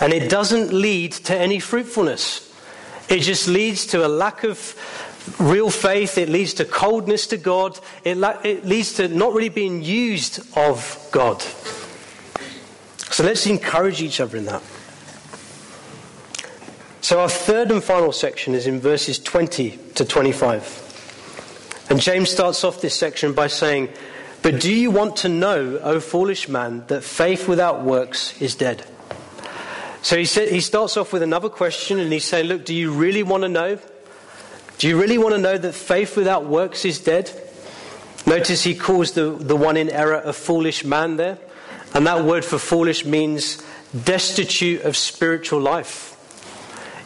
And 0.00 0.12
it 0.12 0.28
doesn't 0.28 0.72
lead 0.72 1.12
to 1.12 1.36
any 1.36 1.60
fruitfulness, 1.60 2.52
it 3.08 3.20
just 3.20 3.48
leads 3.48 3.86
to 3.86 4.06
a 4.06 4.08
lack 4.08 4.44
of 4.44 4.58
real 5.38 5.70
faith, 5.70 6.18
it 6.18 6.28
leads 6.28 6.54
to 6.54 6.64
coldness 6.64 7.26
to 7.28 7.36
God, 7.36 7.78
it, 8.04 8.18
it 8.44 8.64
leads 8.64 8.94
to 8.94 9.08
not 9.08 9.32
really 9.32 9.48
being 9.48 9.82
used 9.82 10.40
of 10.56 11.08
God. 11.12 11.42
So 13.10 13.24
let's 13.24 13.46
encourage 13.46 14.00
each 14.02 14.20
other 14.20 14.36
in 14.36 14.46
that. 14.46 14.62
So, 17.02 17.20
our 17.20 17.28
third 17.28 17.70
and 17.70 17.82
final 17.82 18.12
section 18.12 18.54
is 18.54 18.66
in 18.66 18.78
verses 18.78 19.18
20 19.18 19.78
to 19.94 20.04
25. 20.04 21.86
And 21.90 22.00
James 22.00 22.30
starts 22.30 22.62
off 22.62 22.80
this 22.80 22.94
section 22.94 23.32
by 23.32 23.48
saying, 23.48 23.88
But 24.42 24.60
do 24.60 24.72
you 24.72 24.90
want 24.90 25.16
to 25.16 25.28
know, 25.28 25.78
O 25.82 25.98
foolish 25.98 26.48
man, 26.48 26.84
that 26.86 27.02
faith 27.02 27.48
without 27.48 27.82
works 27.82 28.40
is 28.40 28.54
dead? 28.54 28.84
So 30.02 30.16
he, 30.16 30.24
said, 30.24 30.50
he 30.50 30.60
starts 30.60 30.96
off 30.96 31.12
with 31.12 31.22
another 31.22 31.48
question 31.48 31.98
and 31.98 32.12
he's 32.12 32.24
saying, 32.26 32.46
Look, 32.46 32.64
do 32.64 32.74
you 32.74 32.92
really 32.92 33.22
want 33.22 33.42
to 33.42 33.48
know? 33.48 33.78
Do 34.80 34.88
you 34.88 34.98
really 34.98 35.18
want 35.18 35.34
to 35.34 35.38
know 35.38 35.58
that 35.58 35.74
faith 35.74 36.16
without 36.16 36.46
works 36.46 36.86
is 36.86 37.00
dead? 37.00 37.30
Notice 38.26 38.62
he 38.62 38.74
calls 38.74 39.12
the, 39.12 39.32
the 39.32 39.54
one 39.54 39.76
in 39.76 39.90
error 39.90 40.22
a 40.24 40.32
foolish 40.32 40.86
man 40.86 41.18
there. 41.18 41.36
And 41.92 42.06
that 42.06 42.24
word 42.24 42.46
for 42.46 42.58
foolish 42.58 43.04
means 43.04 43.62
destitute 44.04 44.80
of 44.84 44.96
spiritual 44.96 45.60
life. 45.60 46.16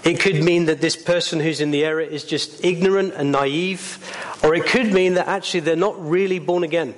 It 0.04 0.20
could 0.20 0.44
mean 0.44 0.66
that 0.66 0.80
this 0.80 0.94
person 0.94 1.40
who's 1.40 1.60
in 1.60 1.72
the 1.72 1.84
error 1.84 2.00
is 2.00 2.22
just 2.22 2.64
ignorant 2.64 3.14
and 3.14 3.32
naive, 3.32 3.98
or 4.44 4.54
it 4.54 4.66
could 4.66 4.92
mean 4.92 5.14
that 5.14 5.26
actually 5.26 5.60
they're 5.60 5.74
not 5.74 6.00
really 6.08 6.38
born 6.38 6.62
again. 6.62 6.94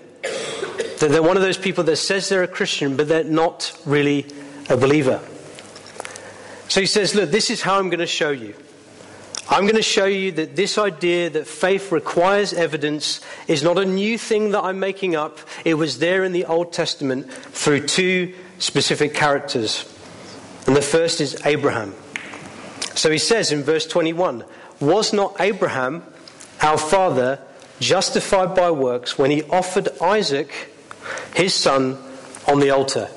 That 0.99 1.09
they're 1.09 1.23
one 1.23 1.39
of 1.39 1.43
those 1.43 1.57
people 1.57 1.85
that 1.85 1.97
says 1.97 2.29
they're 2.29 2.43
a 2.43 2.49
Christian, 2.49 2.99
but 2.99 3.09
they're 3.09 3.25
not 3.25 3.73
really 3.87 4.27
a 4.69 4.77
believer. 4.77 5.23
So 6.69 6.81
he 6.81 6.87
says, 6.87 7.15
Look, 7.15 7.31
this 7.31 7.49
is 7.49 7.63
how 7.63 7.79
I'm 7.79 7.89
going 7.89 8.01
to 8.01 8.07
show 8.07 8.29
you. 8.29 8.55
I'm 9.49 9.63
going 9.63 9.77
to 9.77 9.83
show 9.83 10.07
you 10.07 10.33
that 10.33 10.57
this 10.57 10.77
idea 10.77 11.31
that 11.31 11.47
faith 11.47 11.93
requires 11.93 12.53
evidence 12.53 13.21
is 13.47 13.63
not 13.63 13.79
a 13.79 13.85
new 13.85 14.19
thing 14.19 14.51
that 14.51 14.65
I'm 14.65 14.81
making 14.81 15.15
up. 15.15 15.39
It 15.65 15.75
was 15.75 16.01
there 16.01 16.25
in 16.25 16.33
the 16.33 16.47
Old 16.47 16.73
Testament 16.73 17.33
through 17.33 17.87
two 17.87 18.35
specific 18.59 19.15
characters. 19.15 19.85
And 20.67 20.75
the 20.75 20.83
first 20.83 21.21
is 21.21 21.41
Abraham. 21.47 21.95
So 22.97 23.09
he 23.11 23.19
says 23.19 23.53
in 23.53 23.63
verse 23.63 23.87
21 23.87 24.45
Was 24.81 25.13
not 25.13 25.41
Abraham, 25.41 26.03
our 26.61 26.79
father, 26.79 27.39
justified 27.79 28.57
by 28.57 28.73
works 28.73 29.17
when 29.17 29.31
he 29.31 29.45
offered 29.45 29.89
Isaac, 30.03 30.73
his 31.35 31.55
son, 31.55 31.99
on 32.49 32.59
the 32.59 32.71
altar? 32.71 33.09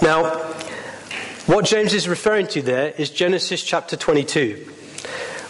Now, 0.00 0.54
what 1.46 1.64
James 1.64 1.92
is 1.92 2.08
referring 2.08 2.46
to 2.48 2.62
there 2.62 2.90
is 2.96 3.10
Genesis 3.10 3.62
chapter 3.64 3.96
22. 3.96 4.64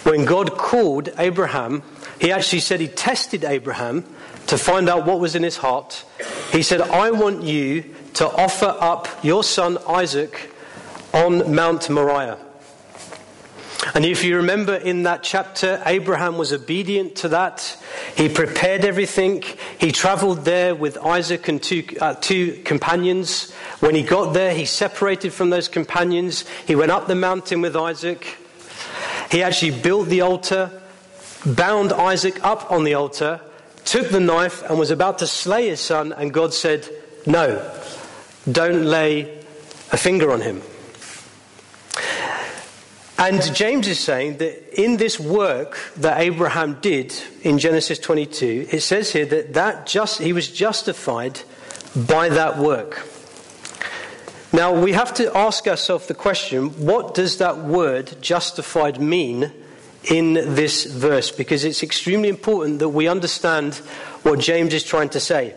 When 0.05 0.25
God 0.25 0.57
called 0.57 1.11
Abraham, 1.19 1.83
he 2.19 2.33
actually 2.33 2.61
said 2.61 2.81
he 2.81 2.89
tested 2.89 3.45
Abraham 3.45 4.05
to 4.47 4.57
find 4.57 4.89
out 4.89 5.07
what 5.07 5.21
was 5.21 5.35
in 5.35 5.43
his 5.43 5.59
heart. 5.59 6.05
He 6.51 6.63
said, 6.63 6.81
I 6.81 7.11
want 7.11 7.43
you 7.43 7.95
to 8.15 8.27
offer 8.27 8.75
up 8.81 9.07
your 9.23 9.45
son 9.45 9.79
Isaac 9.87 10.51
on 11.13 11.55
Mount 11.55 11.91
Moriah. 11.91 12.39
And 13.95 14.05
if 14.05 14.23
you 14.23 14.37
remember 14.37 14.75
in 14.77 15.03
that 15.03 15.23
chapter, 15.23 15.83
Abraham 15.85 16.39
was 16.39 16.53
obedient 16.53 17.17
to 17.17 17.29
that. 17.29 17.77
He 18.17 18.29
prepared 18.29 18.85
everything. 18.85 19.43
He 19.79 19.91
traveled 19.91 20.45
there 20.45 20.75
with 20.75 20.97
Isaac 20.99 21.49
and 21.49 21.61
two, 21.61 21.85
uh, 22.01 22.15
two 22.15 22.63
companions. 22.65 23.51
When 23.81 23.95
he 23.95 24.03
got 24.03 24.35
there, 24.35 24.55
he 24.55 24.67
separated 24.67 25.33
from 25.33 25.51
those 25.51 25.69
companions. 25.69 26.45
He 26.67 26.77
went 26.77 26.93
up 26.93 27.09
the 27.09 27.17
mountain 27.17 27.61
with 27.61 27.77
Isaac. 27.77 28.39
He 29.31 29.43
actually 29.43 29.81
built 29.81 30.09
the 30.09 30.21
altar, 30.21 30.71
bound 31.45 31.93
Isaac 31.93 32.45
up 32.45 32.71
on 32.71 32.85
the 32.85 32.95
altar, 32.95 33.41
took 33.85 34.11
the 34.11 34.21
knife, 34.21 34.63
and 34.63 34.79
was 34.79 34.93
about 34.93 35.19
to 35.19 35.27
slay 35.27 35.69
his 35.69 35.81
son. 35.81 36.13
And 36.13 36.33
God 36.33 36.55
said, 36.55 36.89
No, 37.27 37.69
don't 38.51 38.85
lay 38.85 39.43
a 39.91 39.97
finger 39.97 40.31
on 40.31 40.41
him. 40.41 40.63
And 43.23 43.55
James 43.55 43.87
is 43.87 44.01
saying 44.01 44.39
that 44.39 44.83
in 44.83 44.97
this 44.97 45.21
work 45.21 45.79
that 45.99 46.21
Abraham 46.21 46.81
did 46.81 47.15
in 47.43 47.61
Genesis 47.61 48.01
22, 48.01 48.67
it 48.73 48.81
says 48.81 49.13
here 49.13 49.27
that, 49.27 49.55
that 49.55 49.87
just, 49.87 50.21
he 50.21 50.33
was 50.33 50.51
justified 50.51 51.39
by 51.95 52.31
that 52.31 52.59
work. 52.59 53.07
Now 54.53 54.75
we 54.75 54.91
have 54.95 55.15
to 55.15 55.37
ask 55.37 55.69
ourselves 55.69 56.09
the 56.09 56.15
question 56.15 56.71
what 56.85 57.15
does 57.15 57.39
that 57.39 57.59
word 57.59 58.17
justified 58.21 59.01
mean 59.01 59.53
in 60.03 60.35
this 60.35 60.87
verse? 60.87 61.31
Because 61.31 61.63
it's 61.63 61.85
extremely 61.85 62.29
important 62.29 62.81
that 62.81 62.89
we 62.89 63.07
understand 63.07 63.77
what 64.25 64.41
James 64.41 64.75
is 64.75 64.83
trying 64.83 65.11
to 65.11 65.21
say. 65.21 65.55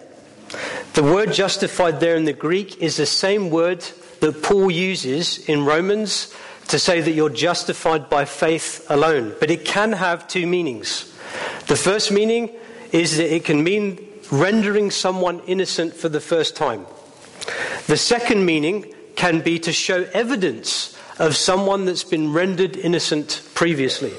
The 0.93 1.01
word 1.01 1.33
justified 1.33 1.99
there 1.99 2.15
in 2.15 2.25
the 2.25 2.33
Greek 2.33 2.77
is 2.77 2.97
the 2.97 3.07
same 3.07 3.49
word 3.49 3.83
that 4.19 4.43
Paul 4.43 4.69
uses 4.69 5.39
in 5.49 5.65
Romans 5.65 6.31
to 6.67 6.79
say 6.79 7.01
that 7.01 7.11
you're 7.11 7.29
justified 7.29 8.09
by 8.09 8.25
faith 8.25 8.85
alone. 8.89 9.35
But 9.39 9.51
it 9.51 9.65
can 9.65 9.93
have 9.93 10.27
two 10.27 10.47
meanings. 10.47 11.11
The 11.67 11.75
first 11.75 12.11
meaning 12.11 12.51
is 12.91 13.17
that 13.17 13.33
it 13.33 13.45
can 13.45 13.63
mean 13.63 13.99
rendering 14.31 14.91
someone 14.91 15.41
innocent 15.41 15.93
for 15.93 16.09
the 16.09 16.19
first 16.19 16.55
time. 16.55 16.85
The 17.87 17.97
second 17.97 18.45
meaning 18.45 18.93
can 19.15 19.41
be 19.41 19.59
to 19.59 19.71
show 19.71 20.07
evidence 20.13 20.97
of 21.19 21.35
someone 21.35 21.85
that's 21.85 22.03
been 22.03 22.33
rendered 22.33 22.75
innocent 22.75 23.41
previously. 23.53 24.13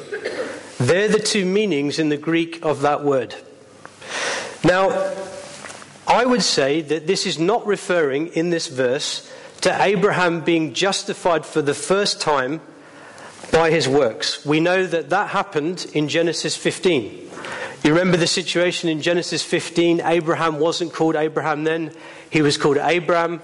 They're 0.79 1.09
the 1.09 1.19
two 1.19 1.45
meanings 1.45 1.99
in 1.99 2.09
the 2.09 2.17
Greek 2.17 2.65
of 2.65 2.83
that 2.83 3.05
word. 3.05 3.35
Now, 4.63 5.15
I 6.07 6.25
would 6.25 6.43
say 6.43 6.81
that 6.83 7.07
this 7.07 7.27
is 7.27 7.39
not 7.39 7.67
referring 7.67 8.29
in 8.29 8.51
this 8.51 8.69
verse 8.69 9.31
to 9.67 9.83
Abraham 9.83 10.43
being 10.43 10.75
justified 10.75 11.45
for 11.45 11.61
the 11.61 11.75
first 11.75 12.21
time 12.21 12.61
by 13.51 13.69
his 13.69 13.89
works. 13.89 14.47
We 14.47 14.61
know 14.61 14.87
that 14.87 15.11
that 15.11 15.31
happened 15.31 15.91
in 15.93 16.09
Genesis 16.09 16.57
15. 16.57 17.29
You 17.83 17.91
remember 17.91 18.17
the 18.17 18.29
situation 18.29 18.89
in 18.89 19.03
Genesis 19.03 19.43
15? 19.43 20.03
Abraham 20.03 20.61
wasn't 20.61 20.93
called 20.93 21.17
Abraham 21.17 21.65
then, 21.65 21.91
he 22.31 22.43
was 22.43 22.57
called 22.57 22.77
Abram. 22.77 23.43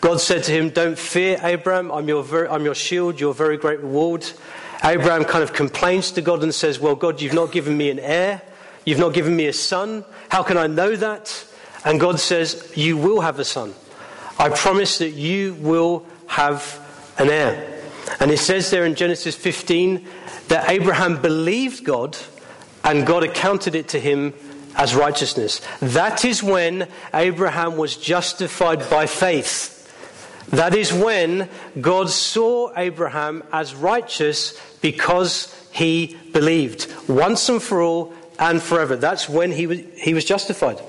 God 0.00 0.20
said 0.20 0.44
to 0.44 0.52
him, 0.52 0.70
Don't 0.70 0.96
fear, 0.96 1.40
Abram, 1.42 1.90
I'm 1.90 2.06
your, 2.06 2.22
very, 2.22 2.46
I'm 2.46 2.64
your 2.64 2.76
shield, 2.76 3.18
your 3.18 3.34
very 3.34 3.56
great 3.56 3.80
reward. 3.80 4.24
Abraham 4.84 5.24
kind 5.24 5.42
of 5.42 5.54
complains 5.54 6.12
to 6.12 6.22
God 6.22 6.44
and 6.44 6.54
says, 6.54 6.78
Well, 6.78 6.94
God, 6.94 7.20
you've 7.20 7.34
not 7.34 7.50
given 7.50 7.76
me 7.76 7.90
an 7.90 7.98
heir, 7.98 8.42
you've 8.84 9.00
not 9.00 9.12
given 9.12 9.34
me 9.34 9.46
a 9.46 9.52
son. 9.52 10.04
How 10.28 10.44
can 10.44 10.56
I 10.56 10.68
know 10.68 10.94
that? 10.94 11.44
And 11.84 11.98
God 11.98 12.20
says, 12.20 12.72
You 12.76 12.96
will 12.96 13.22
have 13.22 13.40
a 13.40 13.44
son. 13.44 13.74
I 14.38 14.48
promise 14.50 14.98
that 14.98 15.10
you 15.10 15.54
will 15.54 16.06
have 16.26 16.80
an 17.18 17.30
heir. 17.30 17.82
And 18.20 18.30
it 18.30 18.38
says 18.38 18.70
there 18.70 18.84
in 18.84 18.94
Genesis 18.94 19.34
15 19.36 20.06
that 20.48 20.68
Abraham 20.68 21.20
believed 21.20 21.84
God 21.84 22.16
and 22.82 23.06
God 23.06 23.24
accounted 23.24 23.74
it 23.74 23.88
to 23.88 24.00
him 24.00 24.34
as 24.76 24.94
righteousness. 24.94 25.60
That 25.80 26.24
is 26.24 26.42
when 26.42 26.88
Abraham 27.12 27.76
was 27.76 27.96
justified 27.96 28.88
by 28.90 29.06
faith. 29.06 29.70
That 30.50 30.74
is 30.74 30.92
when 30.92 31.48
God 31.80 32.10
saw 32.10 32.72
Abraham 32.76 33.42
as 33.52 33.74
righteous 33.74 34.60
because 34.80 35.54
he 35.72 36.16
believed 36.32 36.92
once 37.08 37.48
and 37.48 37.62
for 37.62 37.80
all 37.80 38.12
and 38.38 38.60
forever. 38.60 38.96
That's 38.96 39.28
when 39.28 39.52
he 39.52 39.66
was, 39.66 39.80
he 39.96 40.12
was 40.12 40.24
justified. 40.24 40.80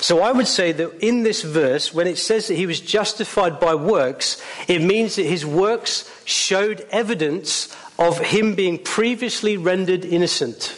So 0.00 0.20
I 0.20 0.32
would 0.32 0.48
say 0.48 0.72
that 0.72 1.04
in 1.04 1.22
this 1.22 1.42
verse, 1.42 1.94
when 1.94 2.06
it 2.06 2.18
says 2.18 2.48
that 2.48 2.54
he 2.54 2.66
was 2.66 2.80
justified 2.80 3.60
by 3.60 3.74
works, 3.74 4.42
it 4.66 4.82
means 4.82 5.16
that 5.16 5.24
his 5.24 5.46
works 5.46 6.10
showed 6.24 6.86
evidence 6.90 7.74
of 7.98 8.18
him 8.18 8.54
being 8.54 8.78
previously 8.78 9.56
rendered 9.56 10.04
innocent 10.04 10.74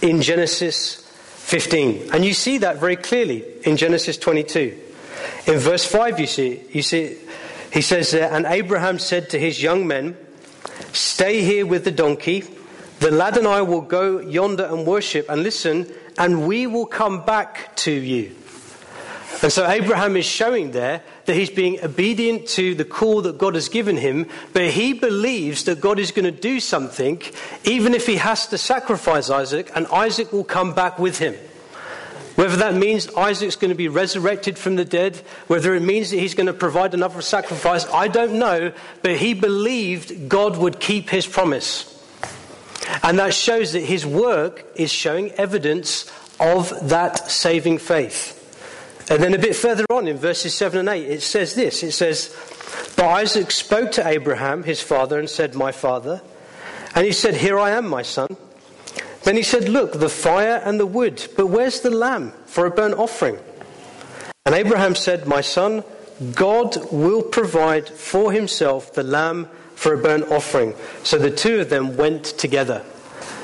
in 0.00 0.22
Genesis 0.22 0.96
15. 1.36 2.12
And 2.12 2.24
you 2.24 2.34
see 2.34 2.58
that 2.58 2.78
very 2.78 2.96
clearly 2.96 3.44
in 3.64 3.76
Genesis 3.76 4.16
22. 4.16 4.80
In 5.46 5.58
verse 5.58 5.84
5, 5.84 6.20
you 6.20 6.26
see, 6.26 6.62
you 6.70 6.82
see 6.82 7.18
he 7.74 7.82
says, 7.82 8.14
And 8.14 8.46
Abraham 8.46 9.00
said 9.00 9.30
to 9.30 9.38
his 9.38 9.60
young 9.60 9.86
men, 9.88 10.16
Stay 10.92 11.42
here 11.42 11.66
with 11.66 11.84
the 11.84 11.90
donkey. 11.90 12.44
The 13.00 13.10
lad 13.10 13.36
and 13.36 13.48
I 13.48 13.62
will 13.62 13.80
go 13.80 14.20
yonder 14.20 14.64
and 14.64 14.86
worship. 14.86 15.28
And 15.28 15.42
listen, 15.42 15.92
and 16.18 16.46
we 16.46 16.66
will 16.66 16.86
come 16.86 17.24
back 17.24 17.74
to 17.76 17.92
you. 17.92 18.34
And 19.42 19.52
so 19.52 19.68
Abraham 19.68 20.16
is 20.16 20.24
showing 20.24 20.70
there 20.70 21.02
that 21.26 21.34
he's 21.34 21.50
being 21.50 21.78
obedient 21.84 22.48
to 22.48 22.74
the 22.74 22.84
call 22.84 23.22
that 23.22 23.36
God 23.36 23.56
has 23.56 23.68
given 23.68 23.96
him, 23.96 24.26
but 24.52 24.70
he 24.70 24.92
believes 24.92 25.64
that 25.64 25.80
God 25.80 25.98
is 25.98 26.12
going 26.12 26.24
to 26.24 26.40
do 26.40 26.60
something, 26.60 27.20
even 27.64 27.94
if 27.94 28.06
he 28.06 28.16
has 28.16 28.46
to 28.46 28.58
sacrifice 28.58 29.28
Isaac, 29.30 29.70
and 29.74 29.86
Isaac 29.88 30.32
will 30.32 30.44
come 30.44 30.72
back 30.72 30.98
with 30.98 31.18
him. 31.18 31.34
Whether 32.36 32.56
that 32.56 32.74
means 32.74 33.08
Isaac's 33.14 33.56
going 33.56 33.68
to 33.68 33.76
be 33.76 33.88
resurrected 33.88 34.58
from 34.58 34.76
the 34.76 34.84
dead, 34.84 35.16
whether 35.46 35.74
it 35.74 35.82
means 35.82 36.10
that 36.10 36.18
he's 36.18 36.34
going 36.34 36.46
to 36.46 36.52
provide 36.52 36.94
another 36.94 37.22
sacrifice, 37.22 37.86
I 37.86 38.08
don't 38.08 38.38
know, 38.38 38.72
but 39.02 39.16
he 39.16 39.34
believed 39.34 40.28
God 40.28 40.56
would 40.56 40.80
keep 40.80 41.10
his 41.10 41.26
promise. 41.26 41.93
And 43.02 43.18
that 43.18 43.34
shows 43.34 43.72
that 43.72 43.80
his 43.80 44.04
work 44.04 44.64
is 44.76 44.92
showing 44.92 45.32
evidence 45.32 46.10
of 46.40 46.88
that 46.88 47.30
saving 47.30 47.78
faith. 47.78 48.40
And 49.10 49.22
then 49.22 49.34
a 49.34 49.38
bit 49.38 49.54
further 49.54 49.84
on 49.90 50.08
in 50.08 50.16
verses 50.16 50.54
7 50.54 50.80
and 50.80 50.88
8, 50.88 51.06
it 51.06 51.22
says 51.22 51.54
this 51.54 51.82
it 51.82 51.92
says, 51.92 52.34
But 52.96 53.06
Isaac 53.06 53.50
spoke 53.50 53.92
to 53.92 54.06
Abraham, 54.06 54.62
his 54.62 54.80
father, 54.80 55.18
and 55.18 55.28
said, 55.28 55.54
My 55.54 55.72
father. 55.72 56.22
And 56.94 57.04
he 57.04 57.12
said, 57.12 57.34
Here 57.34 57.58
I 57.58 57.70
am, 57.70 57.86
my 57.86 58.02
son. 58.02 58.36
Then 59.24 59.36
he 59.36 59.42
said, 59.42 59.68
Look, 59.68 59.92
the 59.92 60.08
fire 60.08 60.60
and 60.64 60.80
the 60.80 60.86
wood, 60.86 61.26
but 61.36 61.46
where's 61.46 61.80
the 61.80 61.90
lamb 61.90 62.32
for 62.46 62.66
a 62.66 62.70
burnt 62.70 62.94
offering? 62.94 63.38
And 64.46 64.54
Abraham 64.54 64.94
said, 64.94 65.26
My 65.26 65.40
son, 65.40 65.84
God 66.34 66.76
will 66.92 67.22
provide 67.22 67.88
for 67.88 68.32
himself 68.32 68.92
the 68.94 69.02
lamb 69.02 69.48
for 69.74 69.94
a 69.94 69.98
burnt 69.98 70.30
offering. 70.30 70.74
So 71.02 71.18
the 71.18 71.30
two 71.30 71.60
of 71.60 71.70
them 71.70 71.96
went 71.96 72.24
together. 72.24 72.84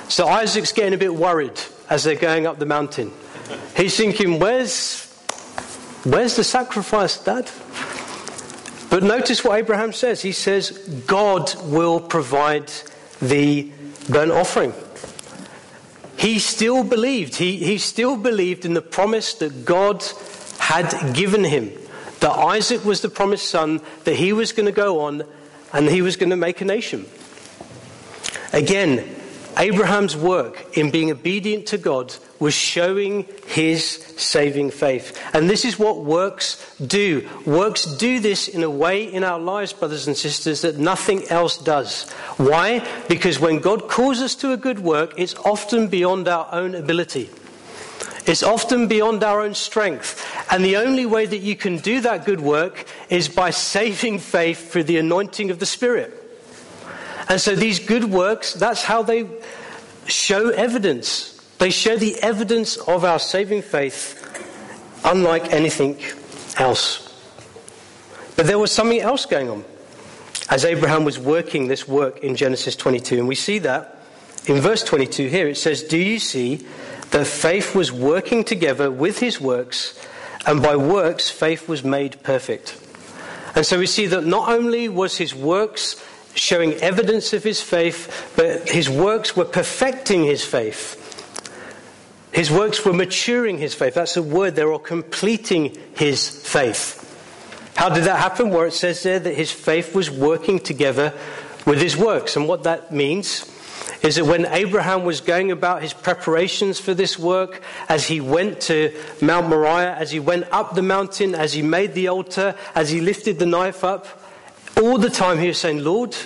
So 0.08 0.26
Isaac's 0.26 0.72
getting 0.72 0.94
a 0.94 0.98
bit 0.98 1.14
worried 1.14 1.60
as 1.88 2.04
they're 2.04 2.14
going 2.14 2.46
up 2.46 2.58
the 2.58 2.66
mountain. 2.66 3.12
He's 3.76 3.96
thinking, 3.96 4.38
Where's 4.38 5.06
Where's 6.04 6.34
the 6.34 6.44
sacrifice, 6.44 7.22
Dad? 7.22 7.50
But 8.88 9.02
notice 9.02 9.44
what 9.44 9.58
Abraham 9.58 9.92
says. 9.92 10.22
He 10.22 10.32
says, 10.32 10.70
God 11.06 11.54
will 11.64 12.00
provide 12.00 12.72
the 13.20 13.70
burnt 14.08 14.32
offering. 14.32 14.72
He 16.16 16.38
still 16.38 16.84
believed. 16.84 17.36
He, 17.36 17.58
he 17.58 17.76
still 17.76 18.16
believed 18.16 18.64
in 18.64 18.72
the 18.72 18.82
promise 18.82 19.34
that 19.34 19.66
God 19.66 20.02
had 20.58 21.14
given 21.14 21.44
him. 21.44 21.70
That 22.20 22.32
Isaac 22.32 22.84
was 22.84 23.02
the 23.02 23.10
promised 23.10 23.48
son, 23.48 23.82
that 24.04 24.16
he 24.16 24.32
was 24.32 24.52
going 24.52 24.66
to 24.66 24.72
go 24.72 25.00
on 25.02 25.22
and 25.72 25.88
he 25.88 26.02
was 26.02 26.16
going 26.16 26.30
to 26.30 26.36
make 26.36 26.60
a 26.60 26.64
nation. 26.64 27.06
Again, 28.52 29.16
Abraham's 29.56 30.16
work 30.16 30.76
in 30.76 30.90
being 30.90 31.10
obedient 31.10 31.66
to 31.66 31.78
God 31.78 32.14
was 32.38 32.54
showing 32.54 33.26
his 33.46 33.84
saving 34.16 34.70
faith. 34.70 35.18
And 35.34 35.50
this 35.50 35.64
is 35.64 35.78
what 35.78 36.04
works 36.04 36.74
do. 36.78 37.28
Works 37.44 37.84
do 37.84 38.20
this 38.20 38.48
in 38.48 38.62
a 38.62 38.70
way 38.70 39.04
in 39.04 39.22
our 39.22 39.38
lives, 39.38 39.72
brothers 39.72 40.06
and 40.06 40.16
sisters, 40.16 40.62
that 40.62 40.78
nothing 40.78 41.28
else 41.28 41.58
does. 41.58 42.10
Why? 42.38 42.86
Because 43.08 43.38
when 43.38 43.58
God 43.58 43.88
calls 43.88 44.20
us 44.22 44.34
to 44.36 44.52
a 44.52 44.56
good 44.56 44.78
work, 44.78 45.12
it's 45.18 45.34
often 45.34 45.88
beyond 45.88 46.26
our 46.28 46.48
own 46.52 46.74
ability. 46.74 47.28
It's 48.26 48.42
often 48.42 48.86
beyond 48.86 49.24
our 49.24 49.40
own 49.40 49.54
strength. 49.54 50.24
And 50.50 50.64
the 50.64 50.76
only 50.76 51.06
way 51.06 51.26
that 51.26 51.38
you 51.38 51.56
can 51.56 51.78
do 51.78 52.00
that 52.02 52.24
good 52.24 52.40
work 52.40 52.86
is 53.08 53.28
by 53.28 53.50
saving 53.50 54.18
faith 54.18 54.72
through 54.72 54.84
the 54.84 54.98
anointing 54.98 55.50
of 55.50 55.58
the 55.58 55.66
Spirit. 55.66 56.14
And 57.28 57.40
so 57.40 57.54
these 57.54 57.78
good 57.78 58.04
works, 58.04 58.54
that's 58.54 58.82
how 58.82 59.02
they 59.02 59.26
show 60.06 60.50
evidence 60.50 61.40
they 61.60 61.70
show 61.70 61.94
the 61.94 62.18
evidence 62.22 62.78
of 62.78 63.04
our 63.04 63.18
saving 63.18 63.60
faith 63.60 64.16
unlike 65.04 65.52
anything 65.52 65.98
else. 66.56 67.06
But 68.34 68.46
there 68.46 68.58
was 68.58 68.72
something 68.72 68.98
else 68.98 69.26
going 69.26 69.50
on 69.50 69.66
as 70.48 70.64
Abraham 70.64 71.04
was 71.04 71.18
working 71.18 71.68
this 71.68 71.86
work 71.86 72.20
in 72.20 72.34
Genesis 72.34 72.76
22. 72.76 73.18
And 73.18 73.28
we 73.28 73.34
see 73.34 73.58
that 73.58 74.02
in 74.46 74.58
verse 74.62 74.82
22 74.82 75.28
here. 75.28 75.48
It 75.48 75.58
says, 75.58 75.82
Do 75.82 75.98
you 75.98 76.18
see 76.18 76.66
that 77.10 77.26
faith 77.26 77.74
was 77.74 77.90
working 77.90 78.44
together 78.44 78.90
with 78.90 79.18
his 79.18 79.40
works, 79.40 79.98
and 80.46 80.62
by 80.62 80.76
works 80.76 81.30
faith 81.30 81.68
was 81.68 81.82
made 81.84 82.22
perfect? 82.22 82.80
And 83.54 83.66
so 83.66 83.78
we 83.78 83.86
see 83.86 84.06
that 84.06 84.24
not 84.24 84.48
only 84.48 84.88
was 84.88 85.16
his 85.16 85.34
works 85.34 86.02
showing 86.34 86.74
evidence 86.74 87.32
of 87.32 87.42
his 87.42 87.60
faith, 87.60 88.32
but 88.36 88.68
his 88.68 88.88
works 88.88 89.36
were 89.36 89.44
perfecting 89.44 90.24
his 90.24 90.44
faith. 90.44 90.96
His 92.32 92.50
works 92.50 92.84
were 92.84 92.92
maturing 92.92 93.58
his 93.58 93.74
faith. 93.74 93.94
That's 93.94 94.16
a 94.16 94.22
word 94.22 94.54
there, 94.54 94.68
or 94.68 94.78
completing 94.78 95.76
his 95.96 96.28
faith. 96.28 96.96
How 97.74 97.88
did 97.88 98.04
that 98.04 98.20
happen? 98.20 98.50
Where 98.50 98.66
it 98.66 98.72
says 98.72 99.02
there 99.02 99.18
that 99.18 99.34
his 99.34 99.50
faith 99.50 99.94
was 99.94 100.10
working 100.10 100.60
together 100.60 101.12
with 101.66 101.80
his 101.80 101.96
works. 101.96 102.36
And 102.36 102.46
what 102.46 102.62
that 102.64 102.92
means 102.92 103.44
is 104.02 104.16
that 104.16 104.24
when 104.24 104.46
Abraham 104.46 105.04
was 105.04 105.20
going 105.20 105.50
about 105.50 105.82
his 105.82 105.92
preparations 105.92 106.80
for 106.80 106.94
this 106.94 107.18
work, 107.18 107.62
as 107.88 108.06
he 108.06 108.20
went 108.20 108.60
to 108.62 108.94
Mount 109.20 109.48
Moriah, 109.48 109.94
as 109.94 110.10
he 110.10 110.20
went 110.20 110.46
up 110.52 110.74
the 110.74 110.82
mountain, 110.82 111.34
as 111.34 111.52
he 111.52 111.62
made 111.62 111.94
the 111.94 112.08
altar, 112.08 112.54
as 112.74 112.90
he 112.90 113.00
lifted 113.00 113.38
the 113.38 113.46
knife 113.46 113.84
up, 113.84 114.06
all 114.80 114.98
the 114.98 115.10
time 115.10 115.38
he 115.38 115.48
was 115.48 115.58
saying, 115.58 115.84
Lord, 115.84 116.16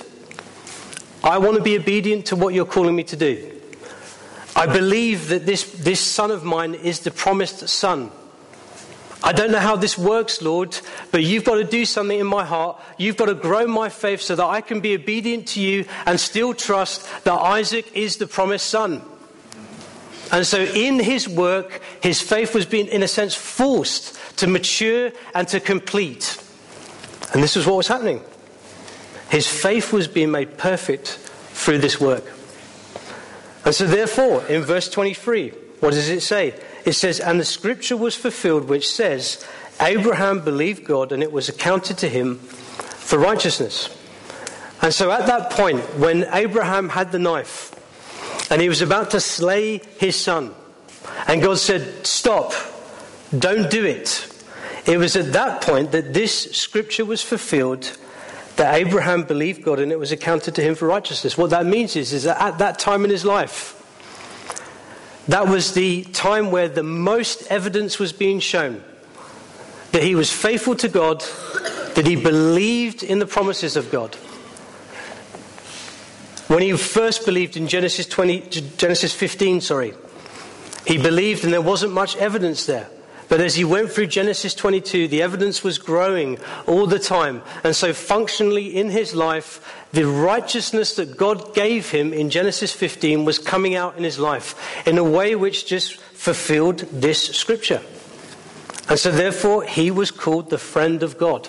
I 1.23 1.39
want 1.39 1.57
to 1.57 1.63
be 1.63 1.77
obedient 1.77 2.27
to 2.27 2.37
what 2.37 2.55
you're 2.55 2.67
calling 2.67 2.95
me 2.95 3.05
to 3.05 3.17
do. 3.17 3.51
I 4.57 4.67
believe 4.67 5.29
that 5.29 5.47
this, 5.47 5.65
this 5.73 6.01
son 6.01 6.31
of 6.31 6.45
mine 6.45 6.75
is 6.75 7.01
the 7.01 7.11
promised 7.11 7.69
son. 7.69 8.11
I 9.25 9.33
don't 9.33 9.51
know 9.51 9.59
how 9.59 9.77
this 9.77 9.97
works, 9.97 10.43
Lord, 10.43 10.79
but 11.11 11.25
you've 11.25 11.45
got 11.45 11.55
to 11.55 11.65
do 11.65 11.87
something 11.87 12.21
in 12.21 12.27
my 12.27 12.45
heart. 12.45 12.79
You've 12.99 13.17
got 13.17 13.27
to 13.27 13.35
grow 13.35 13.67
my 13.67 13.89
faith 13.89 14.21
so 14.21 14.37
that 14.37 14.45
I 14.45 14.61
can 14.61 14.81
be 14.81 14.95
obedient 14.95 15.49
to 15.49 15.63
you 15.63 15.87
and 16.05 16.21
still 16.21 16.53
trust 16.53 17.09
that 17.25 17.33
Isaac 17.33 17.91
is 17.97 18.19
the 18.19 18.27
promised 18.27 18.67
son. 18.67 19.01
And 20.31 20.47
so, 20.47 20.63
in 20.63 20.99
his 20.99 21.27
work, 21.27 21.81
his 22.03 22.21
faith 22.21 22.55
was 22.55 22.67
being, 22.67 22.87
in 22.89 23.03
a 23.03 23.09
sense, 23.09 23.35
forced 23.35 24.19
to 24.37 24.47
mature 24.47 25.11
and 25.35 25.49
to 25.49 25.59
complete. 25.59 26.39
And 27.33 27.43
this 27.43 27.57
was 27.57 27.67
what 27.67 27.77
was 27.77 27.89
happening. 27.89 28.23
His 29.31 29.49
faith 29.49 29.91
was 29.91 30.07
being 30.07 30.33
made 30.33 30.59
perfect 30.59 31.09
through 31.09 31.79
this 31.79 31.99
work. 31.99 32.25
And 33.65 33.75
so, 33.75 33.87
therefore, 33.87 34.45
in 34.49 34.63
verse 34.63 34.91
23, 34.91 35.51
what 35.81 35.93
does 35.93 36.11
it 36.11 36.21
say? 36.21 36.55
It 36.85 36.93
says, 36.93 37.21
And 37.21 37.41
the 37.41 37.45
scripture 37.45 37.97
was 37.97 38.15
fulfilled, 38.15 38.69
which 38.69 38.91
says, 38.91 39.45
Abraham 39.81 40.41
believed 40.41 40.85
God, 40.85 41.13
and 41.13 41.23
it 41.23 41.33
was 41.33 41.49
accounted 41.49 41.99
to 41.99 42.09
him 42.09 42.37
for 42.37 43.19
righteousness. 43.19 43.89
And 44.83 44.93
so, 44.93 45.11
at 45.11 45.27
that 45.27 45.51
point, 45.51 45.81
when 45.99 46.27
Abraham 46.33 46.89
had 46.91 47.11
the 47.11 47.19
knife 47.19 47.71
and 48.51 48.61
he 48.61 48.69
was 48.69 48.83
about 48.83 49.13
to 49.13 49.21
slay 49.21 49.79
his 49.99 50.17
son, 50.17 50.55
and 51.27 51.43
God 51.43 51.59
said, 51.59 52.07
Stop, 52.07 52.53
don't 53.37 53.71
do 53.71 53.85
it. 53.85 54.31
It 54.87 54.99
was 54.99 55.17
at 55.17 55.33
that 55.33 55.63
point 55.63 55.93
that 55.93 56.13
this 56.13 56.53
scripture 56.53 57.05
was 57.05 57.23
fulfilled 57.23 57.97
that 58.57 58.75
Abraham 58.75 59.25
believed 59.25 59.65
God 59.65 59.81
and 59.81 59.91
it 59.91 59.99
was 59.99 60.13
accounted 60.13 60.55
to 60.57 60.63
him 60.63 60.75
for 60.75 60.87
righteousness. 60.87 61.37
What 61.37 61.51
that 61.51 61.67
means 61.67 61.97
is, 61.97 62.13
is 62.13 62.25
that 62.25 62.41
at 62.41 62.59
that 62.59 62.79
time 62.79 63.05
in 63.05 63.11
his 63.11 63.25
life, 63.25 63.74
that 65.29 65.49
was 65.49 65.75
the 65.75 66.05
time 66.05 66.51
where 66.51 66.69
the 66.69 66.83
most 66.83 67.51
evidence 67.51 67.99
was 67.99 68.13
being 68.13 68.41
shown 68.41 68.83
that 69.93 70.03
he 70.03 70.17
was 70.17 70.33
faithful 70.33 70.75
to 70.75 70.89
God, 70.89 71.21
that 71.95 72.05
he 72.05 72.17
believed 72.17 73.05
in 73.05 73.21
the 73.21 73.27
promises 73.27 73.77
of 73.77 73.93
God. 73.93 74.17
When 76.49 76.63
he 76.63 76.77
first 76.77 77.25
believed 77.25 77.57
in 77.57 77.69
Genesis 77.69 78.07
20, 78.07 78.41
Genesis 78.77 79.15
15, 79.15 79.61
sorry, 79.61 79.95
he 80.85 80.99
believed 80.99 81.45
and 81.45 81.53
there 81.53 81.63
wasn't 81.63 81.93
much 81.93 82.17
evidence 82.17 82.67
there. 82.67 82.89
But 83.29 83.41
as 83.41 83.55
he 83.55 83.65
went 83.65 83.91
through 83.91 84.09
Genesis 84.09 84.55
22, 84.55 85.09
the 85.09 85.23
evidence 85.23 85.65
was 85.65 85.79
growing 85.79 86.39
all 86.67 86.87
the 86.87 86.99
time. 86.99 87.43
And 87.63 87.75
so, 87.75 87.93
functionally 87.93 88.77
in 88.77 88.91
his 88.91 89.15
life, 89.15 89.85
the 89.93 90.07
righteousness 90.07 90.97
that 90.97 91.17
God 91.17 91.55
gave 91.55 91.91
him 91.91 92.13
in 92.13 92.31
Genesis 92.31 92.73
15 92.73 93.25
was 93.25 93.39
coming 93.39 93.77
out 93.77 93.97
in 93.97 94.05
his 94.05 94.19
life 94.19 94.87
in 94.87 94.99
a 94.99 95.05
way 95.05 95.35
which 95.35 95.67
just 95.67 95.97
fulfilled 95.97 96.81
this 96.93 97.29
scripture. 97.29 97.81
And 98.89 98.99
so, 98.99 99.11
therefore, 99.11 99.65
he 99.65 99.91
was 99.91 100.11
called 100.11 100.51
the 100.51 100.59
friend 100.59 101.03
of 101.03 101.17
God. 101.17 101.49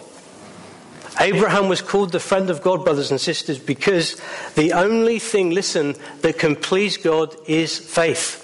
Abraham 1.20 1.70
was 1.70 1.82
called 1.82 2.12
the 2.12 2.20
friend 2.20 2.50
of 2.50 2.62
God, 2.62 2.84
brothers 2.84 3.12
and 3.12 3.20
sisters, 3.20 3.58
because 3.58 4.22
the 4.56 4.74
only 4.74 5.20
thing, 5.20 5.52
listen, 5.52 5.96
that 6.22 6.40
can 6.40 6.56
please 6.56 6.98
God 6.98 7.36
is 7.48 7.78
faith, 7.78 8.42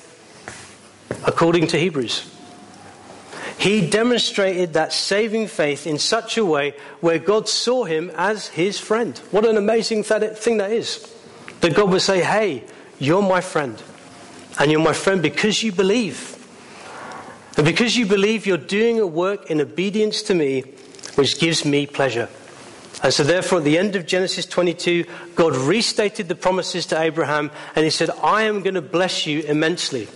according 1.26 1.68
to 1.68 1.78
Hebrews. 1.78 2.31
He 3.62 3.88
demonstrated 3.88 4.74
that 4.74 4.92
saving 4.92 5.46
faith 5.46 5.86
in 5.86 6.00
such 6.00 6.36
a 6.36 6.44
way 6.44 6.74
where 7.00 7.20
God 7.20 7.48
saw 7.48 7.84
him 7.84 8.12
as 8.16 8.48
his 8.48 8.80
friend. 8.80 9.16
What 9.30 9.46
an 9.46 9.56
amazing 9.56 10.02
thing 10.02 10.58
that 10.58 10.72
is. 10.72 11.08
That 11.60 11.76
God 11.76 11.92
would 11.92 12.02
say, 12.02 12.24
Hey, 12.24 12.64
you're 12.98 13.22
my 13.22 13.40
friend. 13.40 13.80
And 14.60 14.72
you're 14.72 14.82
my 14.82 14.94
friend 14.94 15.22
because 15.22 15.62
you 15.62 15.72
believe. 15.72 16.36
And 17.56 17.64
because 17.64 17.96
you 17.96 18.08
believe, 18.08 18.48
you're 18.48 18.58
doing 18.58 19.00
a 19.00 19.06
work 19.06 19.52
in 19.52 19.62
obedience 19.62 20.24
to 20.24 20.34
me, 20.34 20.62
which 21.14 21.40
gives 21.40 21.64
me 21.64 21.86
pleasure. 21.86 22.30
And 23.04 23.14
so, 23.14 23.24
therefore, 23.24 23.60
at 23.60 23.64
the 23.64 23.78
end 23.78 23.96
of 23.96 24.08
Genesis 24.08 24.48
22, 24.48 25.06
God 25.36 25.56
restated 25.56 26.28
the 26.30 26.36
promises 26.36 26.88
to 26.88 27.00
Abraham 27.00 27.52
and 27.76 27.84
he 27.84 27.92
said, 27.92 28.10
I 28.24 28.44
am 28.44 28.64
going 28.64 28.74
to 28.74 28.82
bless 28.82 29.28
you 29.28 29.42
immensely 29.42 30.08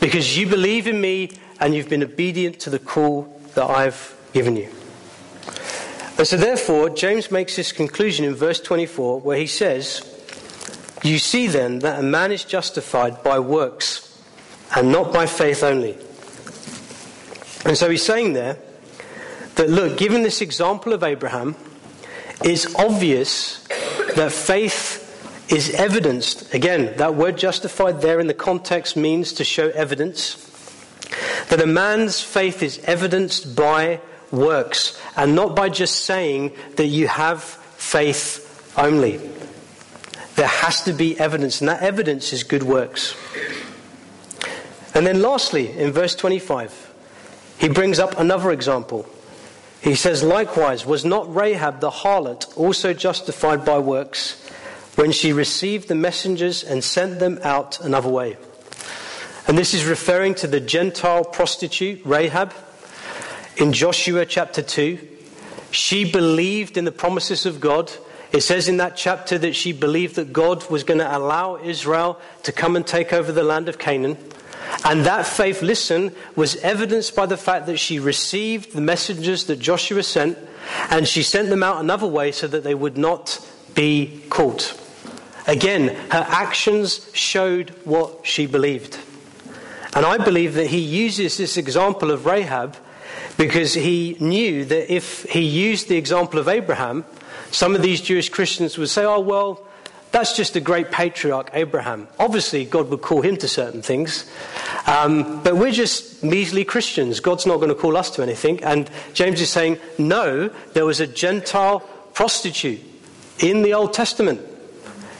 because 0.00 0.38
you 0.38 0.46
believe 0.46 0.86
in 0.86 1.00
me 1.00 1.30
and 1.60 1.74
you've 1.74 1.88
been 1.88 2.02
obedient 2.02 2.60
to 2.60 2.70
the 2.70 2.78
call 2.78 3.22
that 3.54 3.68
I've 3.68 4.16
given 4.32 4.56
you. 4.56 4.68
And 6.18 6.26
so, 6.26 6.36
therefore, 6.36 6.90
James 6.90 7.30
makes 7.30 7.56
this 7.56 7.70
conclusion 7.70 8.24
in 8.24 8.34
verse 8.34 8.60
24 8.60 9.20
where 9.20 9.38
he 9.38 9.46
says, 9.46 10.02
You 11.04 11.18
see 11.18 11.46
then 11.46 11.78
that 11.80 12.00
a 12.00 12.02
man 12.02 12.32
is 12.32 12.44
justified 12.44 13.22
by 13.22 13.38
works 13.38 14.20
and 14.74 14.90
not 14.90 15.12
by 15.12 15.26
faith 15.26 15.62
only. 15.62 15.96
And 17.64 17.76
so 17.76 17.88
he's 17.90 18.02
saying 18.02 18.32
there 18.32 18.56
that, 19.54 19.68
look, 19.68 19.98
given 19.98 20.22
this 20.22 20.40
example 20.40 20.92
of 20.92 21.02
Abraham, 21.02 21.56
it's 22.42 22.74
obvious 22.74 23.64
that 24.16 24.32
faith 24.32 25.04
is 25.52 25.70
evidenced. 25.70 26.52
Again, 26.54 26.96
that 26.98 27.14
word 27.14 27.38
justified 27.38 28.00
there 28.00 28.20
in 28.20 28.26
the 28.26 28.34
context 28.34 28.96
means 28.96 29.32
to 29.34 29.44
show 29.44 29.68
evidence. 29.70 30.47
That 31.48 31.60
a 31.62 31.66
man's 31.66 32.20
faith 32.20 32.62
is 32.62 32.78
evidenced 32.84 33.56
by 33.56 34.00
works 34.30 35.00
and 35.16 35.34
not 35.34 35.56
by 35.56 35.68
just 35.68 36.02
saying 36.02 36.52
that 36.76 36.86
you 36.86 37.08
have 37.08 37.42
faith 37.42 38.72
only. 38.76 39.18
There 40.34 40.46
has 40.46 40.82
to 40.84 40.92
be 40.92 41.18
evidence, 41.18 41.60
and 41.60 41.68
that 41.68 41.82
evidence 41.82 42.32
is 42.32 42.44
good 42.44 42.62
works. 42.62 43.16
And 44.94 45.06
then, 45.06 45.20
lastly, 45.20 45.76
in 45.76 45.90
verse 45.90 46.14
25, 46.14 46.92
he 47.58 47.68
brings 47.68 47.98
up 47.98 48.18
another 48.18 48.52
example. 48.52 49.06
He 49.80 49.94
says, 49.94 50.22
Likewise, 50.22 50.86
was 50.86 51.04
not 51.04 51.34
Rahab 51.34 51.80
the 51.80 51.90
harlot 51.90 52.56
also 52.56 52.92
justified 52.92 53.64
by 53.64 53.78
works 53.78 54.44
when 54.94 55.12
she 55.12 55.32
received 55.32 55.88
the 55.88 55.94
messengers 55.94 56.62
and 56.62 56.82
sent 56.82 57.18
them 57.18 57.38
out 57.42 57.80
another 57.80 58.08
way? 58.08 58.36
And 59.48 59.56
this 59.56 59.72
is 59.72 59.86
referring 59.86 60.34
to 60.36 60.46
the 60.46 60.60
Gentile 60.60 61.24
prostitute, 61.24 62.02
Rahab, 62.04 62.52
in 63.56 63.72
Joshua 63.72 64.26
chapter 64.26 64.60
2. 64.60 64.98
She 65.70 66.04
believed 66.04 66.76
in 66.76 66.84
the 66.84 66.92
promises 66.92 67.46
of 67.46 67.58
God. 67.58 67.90
It 68.30 68.42
says 68.42 68.68
in 68.68 68.76
that 68.76 68.94
chapter 68.94 69.38
that 69.38 69.56
she 69.56 69.72
believed 69.72 70.16
that 70.16 70.34
God 70.34 70.68
was 70.68 70.84
going 70.84 70.98
to 70.98 71.16
allow 71.16 71.56
Israel 71.56 72.20
to 72.42 72.52
come 72.52 72.76
and 72.76 72.86
take 72.86 73.14
over 73.14 73.32
the 73.32 73.42
land 73.42 73.70
of 73.70 73.78
Canaan. 73.78 74.18
And 74.84 75.06
that 75.06 75.26
faith, 75.26 75.62
listen, 75.62 76.14
was 76.36 76.56
evidenced 76.56 77.16
by 77.16 77.24
the 77.24 77.38
fact 77.38 77.64
that 77.66 77.78
she 77.78 77.98
received 77.98 78.74
the 78.74 78.82
messengers 78.82 79.44
that 79.44 79.60
Joshua 79.60 80.02
sent, 80.02 80.36
and 80.90 81.08
she 81.08 81.22
sent 81.22 81.48
them 81.48 81.62
out 81.62 81.80
another 81.80 82.06
way 82.06 82.32
so 82.32 82.48
that 82.48 82.64
they 82.64 82.74
would 82.74 82.98
not 82.98 83.40
be 83.74 84.20
caught. 84.28 84.78
Again, 85.46 85.88
her 86.10 86.26
actions 86.28 87.08
showed 87.14 87.70
what 87.84 88.26
she 88.26 88.44
believed. 88.44 88.98
And 89.98 90.06
I 90.06 90.16
believe 90.16 90.54
that 90.54 90.68
he 90.68 90.78
uses 90.78 91.38
this 91.38 91.56
example 91.56 92.12
of 92.12 92.24
Rahab 92.24 92.76
because 93.36 93.74
he 93.74 94.16
knew 94.20 94.64
that 94.64 94.94
if 94.94 95.24
he 95.24 95.40
used 95.40 95.88
the 95.88 95.96
example 95.96 96.38
of 96.38 96.46
Abraham, 96.46 97.04
some 97.50 97.74
of 97.74 97.82
these 97.82 98.00
Jewish 98.00 98.28
Christians 98.28 98.78
would 98.78 98.90
say, 98.90 99.04
oh, 99.04 99.18
well, 99.18 99.60
that's 100.12 100.36
just 100.36 100.54
a 100.54 100.60
great 100.60 100.92
patriarch, 100.92 101.50
Abraham. 101.52 102.06
Obviously, 102.16 102.64
God 102.64 102.90
would 102.90 103.02
call 103.02 103.22
him 103.22 103.38
to 103.38 103.48
certain 103.48 103.82
things. 103.82 104.30
Um, 104.86 105.42
but 105.42 105.56
we're 105.56 105.72
just 105.72 106.22
measly 106.22 106.64
Christians. 106.64 107.18
God's 107.18 107.44
not 107.44 107.56
going 107.56 107.70
to 107.70 107.74
call 107.74 107.96
us 107.96 108.08
to 108.10 108.22
anything. 108.22 108.62
And 108.62 108.88
James 109.14 109.40
is 109.40 109.50
saying, 109.50 109.80
no, 109.98 110.46
there 110.74 110.86
was 110.86 111.00
a 111.00 111.08
Gentile 111.08 111.80
prostitute 112.14 112.82
in 113.40 113.62
the 113.62 113.74
Old 113.74 113.94
Testament 113.94 114.42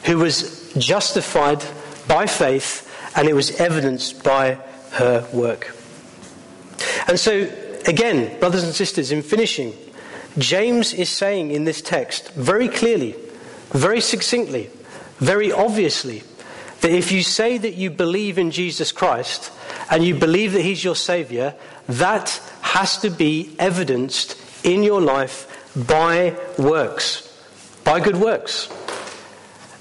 who 0.05 0.19
was 0.19 0.73
justified 0.75 1.65
by 2.07 2.27
faith 2.27 2.85
and 3.17 3.27
it 3.27 3.35
was 3.35 3.61
evidenced 3.61 4.23
by 4.23 4.61
her 4.93 5.27
work. 5.33 5.75
And 7.07 7.19
so, 7.19 7.51
again, 7.87 8.39
brothers 8.39 8.65
and 8.65 8.75
sisters, 8.75 9.13
in 9.13 9.23
finishing, 9.23 9.73
James 10.37 10.93
is 10.93 11.09
saying 11.09 11.51
in 11.51 11.65
this 11.65 11.83
text 11.83 12.33
very 12.35 12.69
clearly, 12.69 13.15
very 13.71 14.01
succinctly, 14.01 14.71
very 15.19 15.51
obviously, 15.51 16.23
that 16.81 16.93
if 16.93 17.11
you 17.11 17.23
say 17.23 17.59
that 17.59 17.75
you 17.75 17.91
believe 17.91 18.39
in 18.39 18.51
Jesus 18.51 18.93
Christ 18.93 19.51
and 19.91 20.05
you 20.05 20.15
believe 20.15 20.53
that 20.53 20.63
He's 20.63 20.85
your 20.85 20.95
Savior, 20.95 21.55
that 21.89 22.41
has 22.61 22.99
to 22.99 23.11
be 23.11 23.55
evidenced 23.59 24.37
in 24.65 24.83
your 24.83 25.01
life 25.01 25.47
by 25.75 26.37
works, 26.59 27.25
by 27.85 28.01
good 28.01 28.17
works. 28.17 28.69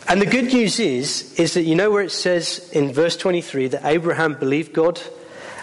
And 0.10 0.22
the 0.22 0.26
good 0.26 0.54
news 0.54 0.80
is, 0.80 1.34
is 1.38 1.54
that 1.56 1.64
you 1.64 1.76
know 1.76 1.92
where 1.92 2.02
it 2.02 2.12
says 2.12 2.70
in 2.72 2.94
verse 2.94 3.18
23 3.18 3.68
that 3.70 3.86
Abraham 3.86 4.36
believed 4.36 4.72
God 4.72 5.02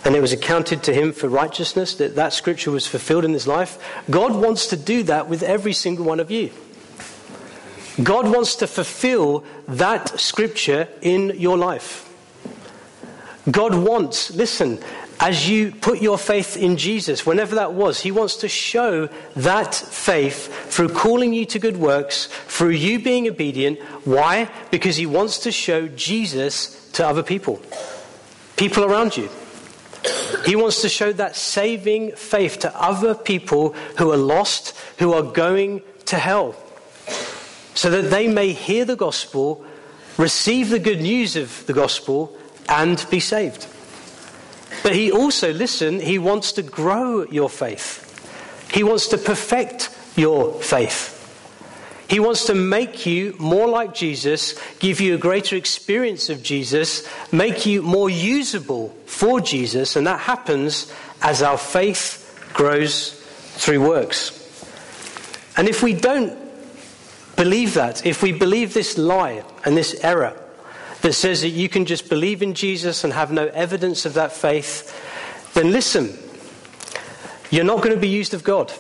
and 0.05 0.15
it 0.15 0.21
was 0.21 0.33
accounted 0.33 0.83
to 0.83 0.93
him 0.93 1.13
for 1.13 1.31
righteousness, 1.31 1.95
that 1.95 2.17
that 2.17 2.35
scripture 2.35 2.71
was 2.71 2.87
fulfilled 2.87 3.25
in 3.25 3.33
his 3.33 3.47
life? 3.47 3.79
God 4.11 4.37
wants 4.37 4.67
to 4.67 4.77
do 4.77 5.03
that 5.05 5.31
with 5.31 5.43
every 5.43 5.73
single 5.73 6.05
one 6.05 6.21
of 6.21 6.31
you. 6.31 6.51
God 8.03 8.31
wants 8.31 8.57
to 8.57 8.67
fulfill 8.67 9.45
that 9.67 10.21
scripture 10.21 10.89
in 11.01 11.31
your 11.39 11.57
life. 11.57 12.03
God 13.51 13.75
wants, 13.75 14.31
listen, 14.35 14.79
as 15.25 15.49
you 15.49 15.73
put 15.73 16.03
your 16.03 16.19
faith 16.19 16.55
in 16.55 16.77
Jesus, 16.77 17.25
whenever 17.25 17.55
that 17.55 17.73
was, 17.73 17.99
He 17.99 18.11
wants 18.11 18.37
to 18.37 18.49
show 18.49 19.07
that 19.37 19.75
faith 19.75 20.71
through 20.71 20.91
calling 20.91 21.33
you 21.33 21.47
to 21.47 21.59
good 21.59 21.79
works, 21.79 22.27
through 22.47 22.77
you 22.77 23.03
being 23.03 23.27
obedient. 23.27 23.81
Why? 24.05 24.51
Because 24.71 24.97
He 24.97 25.07
wants 25.07 25.39
to 25.39 25.51
show 25.51 25.89
Jesus 25.89 26.91
to 26.93 27.07
other 27.07 27.23
people, 27.23 27.63
people 28.57 28.85
around 28.85 29.17
you. 29.17 29.31
He 30.45 30.57
wants 30.57 30.83
to 30.83 30.91
show 30.91 31.11
that 31.15 31.37
saving 31.37 32.13
faith 32.17 32.59
to 32.59 32.79
other 32.79 33.15
people 33.15 33.71
who 33.97 34.13
are 34.13 34.19
lost, 34.19 34.77
who 34.99 35.15
are 35.15 35.23
going 35.23 35.81
to 36.05 36.19
hell. 36.19 36.55
so 37.75 37.89
that 37.91 38.11
they 38.11 38.29
may 38.29 38.53
hear 38.53 38.85
the 38.85 38.95
gospel, 38.95 39.65
receive 40.19 40.69
the 40.69 40.79
good 40.79 41.01
news 41.01 41.35
of 41.35 41.65
the 41.65 41.73
gospel, 41.73 42.37
and 42.69 43.07
be 43.11 43.21
saved. 43.21 43.67
But 44.85 44.95
he 44.95 45.11
also, 45.11 45.51
listen, 45.51 45.99
he 45.99 46.19
wants 46.19 46.53
to 46.53 46.63
grow 46.63 47.25
your 47.25 47.49
faith. 47.49 48.03
He 48.71 48.83
wants 48.83 49.09
to 49.09 49.19
perfect 49.19 49.89
your 50.15 50.53
faith. 50.61 51.11
He 52.07 52.21
wants 52.21 52.45
to 52.45 52.55
make 52.55 53.07
you 53.07 53.35
more 53.39 53.67
like 53.67 53.95
Jesus, 53.95 54.55
give 54.81 55.01
you 55.01 55.15
a 55.15 55.19
greater 55.19 55.57
experience 55.57 56.29
of 56.29 56.43
Jesus, 56.43 57.09
make 57.33 57.65
you 57.65 57.81
more 57.81 58.11
usable 58.11 58.91
for 59.07 59.41
Jesus, 59.41 59.97
and 59.97 60.07
that 60.07 60.21
happens 60.21 60.93
as 61.23 61.43
our 61.43 61.57
faith 61.57 62.51
grows 62.53 63.13
through 63.55 63.89
works. 63.89 64.33
And 65.57 65.67
if 65.67 65.83
we 65.83 65.95
don't 65.95 66.39
believe 67.37 67.73
that, 67.73 68.05
if 68.05 68.23
we 68.23 68.33
believe 68.33 68.75
this 68.75 68.99
lie 68.99 69.45
and 69.65 69.79
this 69.79 69.99
error 70.05 70.39
that 71.05 71.13
says 71.13 71.43
that 71.43 71.51
you 71.51 71.69
can 71.69 71.85
just 71.85 72.09
believe 72.09 72.41
in 72.41 72.55
Jesus 72.55 73.05
and 73.05 73.13
have 73.13 73.31
no 73.31 73.49
evidence 73.49 74.07
of 74.07 74.15
that 74.15 74.33
faith, 74.33 74.91
then 75.53 75.71
listen, 75.71 76.17
you're 77.51 77.63
not 77.63 77.83
going 77.83 77.95
to 77.95 78.01
be 78.01 78.09
used 78.09 78.33
of 78.33 78.43
God. 78.43 78.73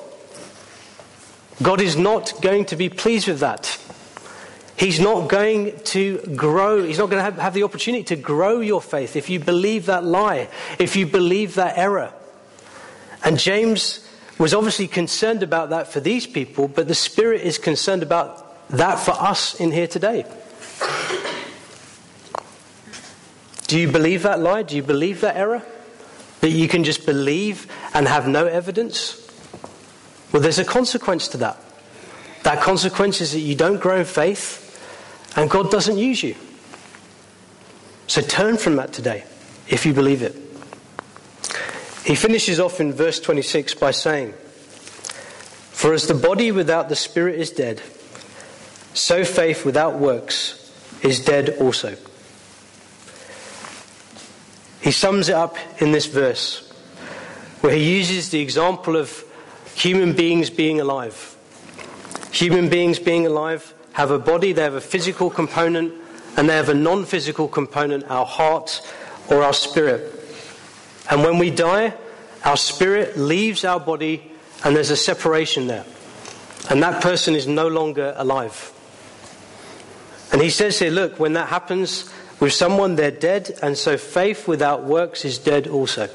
God 1.62 1.82
is 1.82 1.98
not 1.98 2.32
going 2.40 2.64
to 2.64 2.76
be 2.76 2.88
pleased 2.88 3.28
with 3.28 3.40
that. 3.40 3.78
He's 4.74 4.98
not 4.98 5.28
going 5.28 5.78
to 5.80 6.16
grow, 6.34 6.82
he's 6.82 6.96
not 6.96 7.10
going 7.10 7.18
to 7.18 7.24
have, 7.24 7.36
have, 7.36 7.52
the 7.52 7.62
opportunity 7.62 8.04
to 8.04 8.16
grow 8.16 8.60
your 8.60 8.80
faith 8.80 9.16
if 9.16 9.28
you 9.28 9.38
believe 9.38 9.84
that 9.86 10.02
lie, 10.02 10.48
if 10.78 10.96
you 10.96 11.06
believe 11.06 11.56
that 11.56 11.76
error. 11.76 12.10
And 13.22 13.38
James 13.38 14.00
was 14.38 14.54
obviously 14.54 14.88
concerned 14.88 15.42
about 15.42 15.68
that 15.70 15.88
for 15.88 16.00
these 16.00 16.26
people, 16.26 16.68
but 16.68 16.88
the 16.88 16.94
Spirit 16.94 17.42
is 17.42 17.58
concerned 17.58 18.02
about 18.02 18.66
that 18.70 18.98
for 18.98 19.12
us 19.12 19.60
in 19.60 19.72
here 19.72 19.86
today. 19.86 20.24
Do 23.66 23.78
you 23.78 23.90
believe 23.90 24.22
that 24.22 24.40
lie? 24.40 24.62
Do 24.62 24.76
you 24.76 24.82
believe 24.82 25.20
that 25.22 25.36
error? 25.36 25.62
That 26.40 26.50
you 26.50 26.68
can 26.68 26.84
just 26.84 27.06
believe 27.06 27.66
and 27.94 28.06
have 28.06 28.28
no 28.28 28.46
evidence? 28.46 29.20
Well, 30.32 30.42
there's 30.42 30.58
a 30.58 30.64
consequence 30.64 31.28
to 31.28 31.38
that. 31.38 31.58
That 32.42 32.60
consequence 32.60 33.20
is 33.20 33.32
that 33.32 33.40
you 33.40 33.54
don't 33.54 33.80
grow 33.80 34.00
in 34.00 34.04
faith 34.04 34.60
and 35.36 35.48
God 35.48 35.70
doesn't 35.70 35.96
use 35.96 36.22
you. 36.22 36.36
So 38.06 38.20
turn 38.20 38.58
from 38.58 38.76
that 38.76 38.92
today 38.92 39.24
if 39.68 39.86
you 39.86 39.94
believe 39.94 40.22
it. 40.22 40.34
He 42.04 42.14
finishes 42.14 42.60
off 42.60 42.80
in 42.80 42.92
verse 42.92 43.18
26 43.18 43.74
by 43.74 43.92
saying, 43.92 44.32
For 45.72 45.94
as 45.94 46.06
the 46.06 46.14
body 46.14 46.52
without 46.52 46.90
the 46.90 46.96
spirit 46.96 47.40
is 47.40 47.50
dead, 47.50 47.80
so 48.92 49.24
faith 49.24 49.64
without 49.64 49.98
works 49.98 50.70
is 51.02 51.24
dead 51.24 51.56
also. 51.60 51.96
He 54.84 54.92
sums 54.92 55.30
it 55.30 55.34
up 55.34 55.56
in 55.78 55.92
this 55.92 56.04
verse 56.04 56.70
where 57.62 57.74
he 57.74 57.96
uses 57.96 58.28
the 58.28 58.40
example 58.40 58.96
of 58.96 59.24
human 59.74 60.12
beings 60.12 60.50
being 60.50 60.78
alive. 60.78 61.34
Human 62.32 62.68
beings 62.68 62.98
being 62.98 63.26
alive 63.26 63.72
have 63.94 64.10
a 64.10 64.18
body, 64.18 64.52
they 64.52 64.60
have 64.60 64.74
a 64.74 64.82
physical 64.82 65.30
component, 65.30 65.94
and 66.36 66.50
they 66.50 66.54
have 66.54 66.68
a 66.68 66.74
non 66.74 67.06
physical 67.06 67.48
component, 67.48 68.10
our 68.10 68.26
heart 68.26 68.82
or 69.30 69.42
our 69.42 69.54
spirit. 69.54 70.12
And 71.10 71.22
when 71.22 71.38
we 71.38 71.48
die, 71.48 71.94
our 72.44 72.58
spirit 72.58 73.16
leaves 73.16 73.64
our 73.64 73.80
body, 73.80 74.30
and 74.64 74.76
there's 74.76 74.90
a 74.90 74.98
separation 74.98 75.66
there. 75.66 75.86
And 76.68 76.82
that 76.82 77.02
person 77.02 77.34
is 77.34 77.46
no 77.46 77.68
longer 77.68 78.12
alive. 78.18 78.70
And 80.30 80.42
he 80.42 80.50
says 80.50 80.78
here, 80.78 80.90
look, 80.90 81.18
when 81.18 81.32
that 81.32 81.48
happens 81.48 82.12
with 82.40 82.52
someone, 82.52 82.96
they're 82.96 83.10
dead, 83.10 83.58
and 83.62 83.76
so 83.76 83.96
faith 83.96 84.48
without 84.48 84.84
works 84.84 85.24
is 85.24 85.38
dead 85.38 85.66
also. 85.66 86.08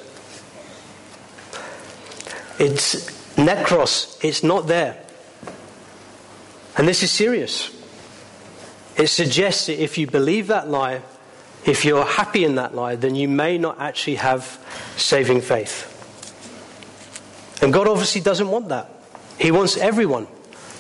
It's 2.60 3.20
Necros, 3.36 4.24
it's 4.24 4.44
not 4.44 4.68
there. 4.68 5.02
And 6.78 6.88
this 6.88 7.04
is 7.04 7.12
serious. 7.12 7.76
It 8.98 9.08
suggests 9.08 9.68
that 9.68 9.82
if 9.82 9.98
you 9.98 10.08
believe 10.08 10.48
that 10.48 10.70
lie, 10.70 11.02
if 11.66 11.86
you're 11.86 12.06
happy 12.06 12.44
in 12.44 12.56
that 12.56 12.76
lie, 12.76 12.96
then 12.96 13.16
you 13.16 13.28
may 13.28 13.58
not 13.58 13.80
actually 13.80 14.16
have 14.16 14.60
saving 14.98 15.42
faith. 15.42 15.96
And 17.62 17.74
God 17.74 17.88
obviously 17.88 18.22
doesn't 18.22 18.48
want 18.48 18.70
that. 18.70 18.90
He 19.38 19.52
wants 19.52 19.78
everyone 19.78 20.28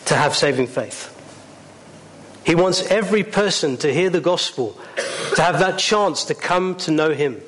to 0.06 0.16
have 0.16 0.36
saving 0.36 0.68
faith. 0.68 1.16
He 2.46 2.56
wants 2.56 2.82
every 2.90 3.24
person 3.24 3.78
to 3.78 3.94
hear 3.94 4.10
the 4.10 4.22
gospel, 4.22 4.80
to 5.36 5.42
have 5.42 5.60
that 5.60 5.78
chance 5.78 6.26
to 6.26 6.36
come 6.36 6.76
to 6.78 6.92
know 6.92 7.14
Him, 7.14 7.42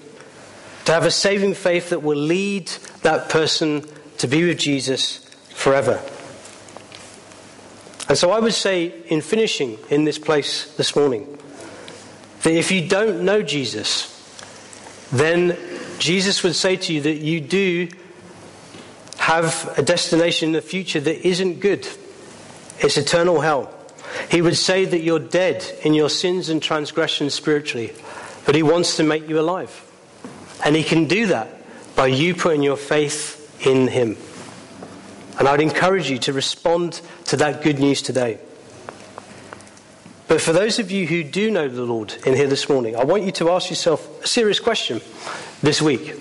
to 0.85 0.91
have 0.91 1.05
a 1.05 1.11
saving 1.11 1.53
faith 1.53 1.89
that 1.89 2.03
will 2.03 2.17
lead 2.17 2.67
that 3.01 3.29
person 3.29 3.85
to 4.17 4.27
be 4.27 4.45
with 4.45 4.59
Jesus 4.59 5.17
forever. 5.49 6.01
And 8.09 8.17
so 8.17 8.31
I 8.31 8.39
would 8.39 8.53
say, 8.53 8.93
in 9.07 9.21
finishing 9.21 9.77
in 9.89 10.03
this 10.03 10.19
place 10.19 10.75
this 10.75 10.95
morning, 10.95 11.37
that 12.43 12.53
if 12.53 12.71
you 12.71 12.87
don't 12.87 13.23
know 13.23 13.41
Jesus, 13.41 14.07
then 15.11 15.57
Jesus 15.99 16.43
would 16.43 16.55
say 16.55 16.75
to 16.75 16.93
you 16.93 17.01
that 17.01 17.17
you 17.17 17.39
do 17.39 17.87
have 19.17 19.73
a 19.77 19.81
destination 19.81 20.49
in 20.49 20.53
the 20.53 20.61
future 20.61 20.99
that 20.99 21.25
isn't 21.25 21.59
good. 21.59 21.87
It's 22.79 22.97
eternal 22.97 23.39
hell. 23.39 23.73
He 24.29 24.41
would 24.41 24.57
say 24.57 24.85
that 24.85 25.01
you're 25.01 25.19
dead 25.19 25.65
in 25.83 25.93
your 25.93 26.09
sins 26.09 26.49
and 26.49 26.61
transgressions 26.61 27.33
spiritually, 27.33 27.93
but 28.45 28.55
He 28.55 28.63
wants 28.63 28.97
to 28.97 29.03
make 29.03 29.27
you 29.27 29.39
alive. 29.39 29.85
And 30.65 30.75
He 30.75 30.83
can 30.83 31.07
do 31.07 31.27
that 31.27 31.49
by 31.95 32.07
you 32.07 32.35
putting 32.35 32.63
your 32.63 32.77
faith 32.77 33.65
in 33.65 33.87
Him. 33.87 34.17
And 35.39 35.47
I'd 35.47 35.61
encourage 35.61 36.09
you 36.09 36.19
to 36.19 36.33
respond 36.33 37.01
to 37.25 37.37
that 37.37 37.63
good 37.63 37.79
news 37.79 38.01
today. 38.01 38.39
But 40.27 40.39
for 40.39 40.53
those 40.53 40.79
of 40.79 40.91
you 40.91 41.07
who 41.07 41.23
do 41.23 41.51
know 41.51 41.67
the 41.67 41.83
Lord 41.83 42.13
in 42.25 42.35
here 42.35 42.47
this 42.47 42.69
morning, 42.69 42.95
I 42.95 43.03
want 43.03 43.23
you 43.23 43.31
to 43.33 43.49
ask 43.49 43.69
yourself 43.69 44.23
a 44.23 44.27
serious 44.27 44.59
question 44.59 45.01
this 45.61 45.81
week. 45.81 46.15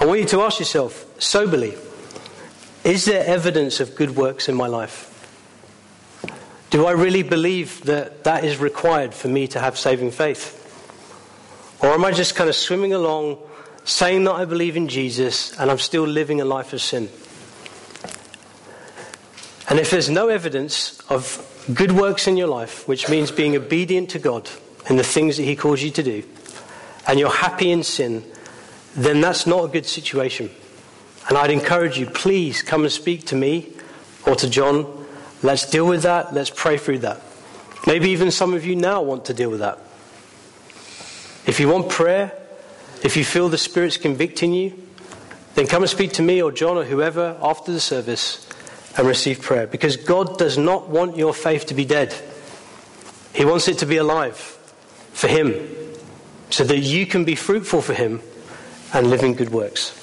I 0.00 0.06
want 0.06 0.20
you 0.20 0.26
to 0.26 0.40
ask 0.42 0.58
yourself 0.58 1.04
soberly 1.20 1.76
Is 2.82 3.04
there 3.04 3.24
evidence 3.24 3.78
of 3.80 3.94
good 3.94 4.16
works 4.16 4.48
in 4.48 4.56
my 4.56 4.66
life? 4.66 5.09
Do 6.70 6.86
I 6.86 6.92
really 6.92 7.22
believe 7.22 7.82
that 7.84 8.24
that 8.24 8.44
is 8.44 8.58
required 8.58 9.12
for 9.12 9.28
me 9.28 9.48
to 9.48 9.60
have 9.60 9.76
saving 9.76 10.12
faith? 10.12 10.56
Or 11.82 11.88
am 11.90 12.04
I 12.04 12.12
just 12.12 12.34
kind 12.34 12.48
of 12.48 12.56
swimming 12.56 12.92
along 12.92 13.38
saying 13.84 14.24
that 14.24 14.32
I 14.32 14.44
believe 14.44 14.76
in 14.76 14.88
Jesus 14.88 15.58
and 15.58 15.70
I'm 15.70 15.78
still 15.78 16.04
living 16.04 16.40
a 16.40 16.44
life 16.44 16.72
of 16.72 16.80
sin. 16.80 17.08
And 19.68 19.78
if 19.78 19.90
there's 19.90 20.10
no 20.10 20.28
evidence 20.28 21.00
of 21.08 21.46
good 21.72 21.92
works 21.92 22.26
in 22.26 22.36
your 22.36 22.48
life, 22.48 22.86
which 22.88 23.08
means 23.08 23.30
being 23.30 23.56
obedient 23.56 24.10
to 24.10 24.18
God 24.18 24.50
in 24.88 24.96
the 24.96 25.04
things 25.04 25.36
that 25.36 25.44
He 25.44 25.54
calls 25.54 25.82
you 25.82 25.90
to 25.92 26.02
do, 26.02 26.24
and 27.06 27.18
you're 27.18 27.30
happy 27.30 27.70
in 27.70 27.82
sin, 27.82 28.24
then 28.94 29.20
that's 29.20 29.46
not 29.46 29.64
a 29.64 29.68
good 29.68 29.86
situation. 29.86 30.50
And 31.28 31.38
I'd 31.38 31.50
encourage 31.50 31.98
you, 31.98 32.06
please 32.06 32.62
come 32.62 32.82
and 32.82 32.92
speak 32.92 33.26
to 33.26 33.36
me 33.36 33.72
or 34.26 34.34
to 34.36 34.50
John. 34.50 34.99
Let's 35.42 35.68
deal 35.68 35.86
with 35.86 36.02
that. 36.02 36.34
Let's 36.34 36.50
pray 36.50 36.76
through 36.76 36.98
that. 36.98 37.20
Maybe 37.86 38.10
even 38.10 38.30
some 38.30 38.52
of 38.54 38.64
you 38.64 38.76
now 38.76 39.02
want 39.02 39.24
to 39.26 39.34
deal 39.34 39.50
with 39.50 39.60
that. 39.60 39.78
If 41.46 41.58
you 41.58 41.68
want 41.68 41.88
prayer, 41.88 42.32
if 43.02 43.16
you 43.16 43.24
feel 43.24 43.48
the 43.48 43.58
Spirit's 43.58 43.96
convicting 43.96 44.52
you, 44.52 44.74
then 45.54 45.66
come 45.66 45.82
and 45.82 45.90
speak 45.90 46.12
to 46.12 46.22
me 46.22 46.42
or 46.42 46.52
John 46.52 46.76
or 46.76 46.84
whoever 46.84 47.36
after 47.42 47.72
the 47.72 47.80
service 47.80 48.46
and 48.96 49.06
receive 49.06 49.40
prayer. 49.40 49.66
Because 49.66 49.96
God 49.96 50.38
does 50.38 50.58
not 50.58 50.88
want 50.88 51.16
your 51.16 51.32
faith 51.32 51.66
to 51.66 51.74
be 51.74 51.84
dead, 51.84 52.14
He 53.34 53.44
wants 53.44 53.68
it 53.68 53.78
to 53.78 53.86
be 53.86 53.96
alive 53.96 54.36
for 54.36 55.28
Him 55.28 55.54
so 56.50 56.64
that 56.64 56.78
you 56.78 57.06
can 57.06 57.24
be 57.24 57.34
fruitful 57.34 57.80
for 57.80 57.94
Him 57.94 58.20
and 58.92 59.08
live 59.08 59.22
in 59.22 59.34
good 59.34 59.50
works. 59.50 59.99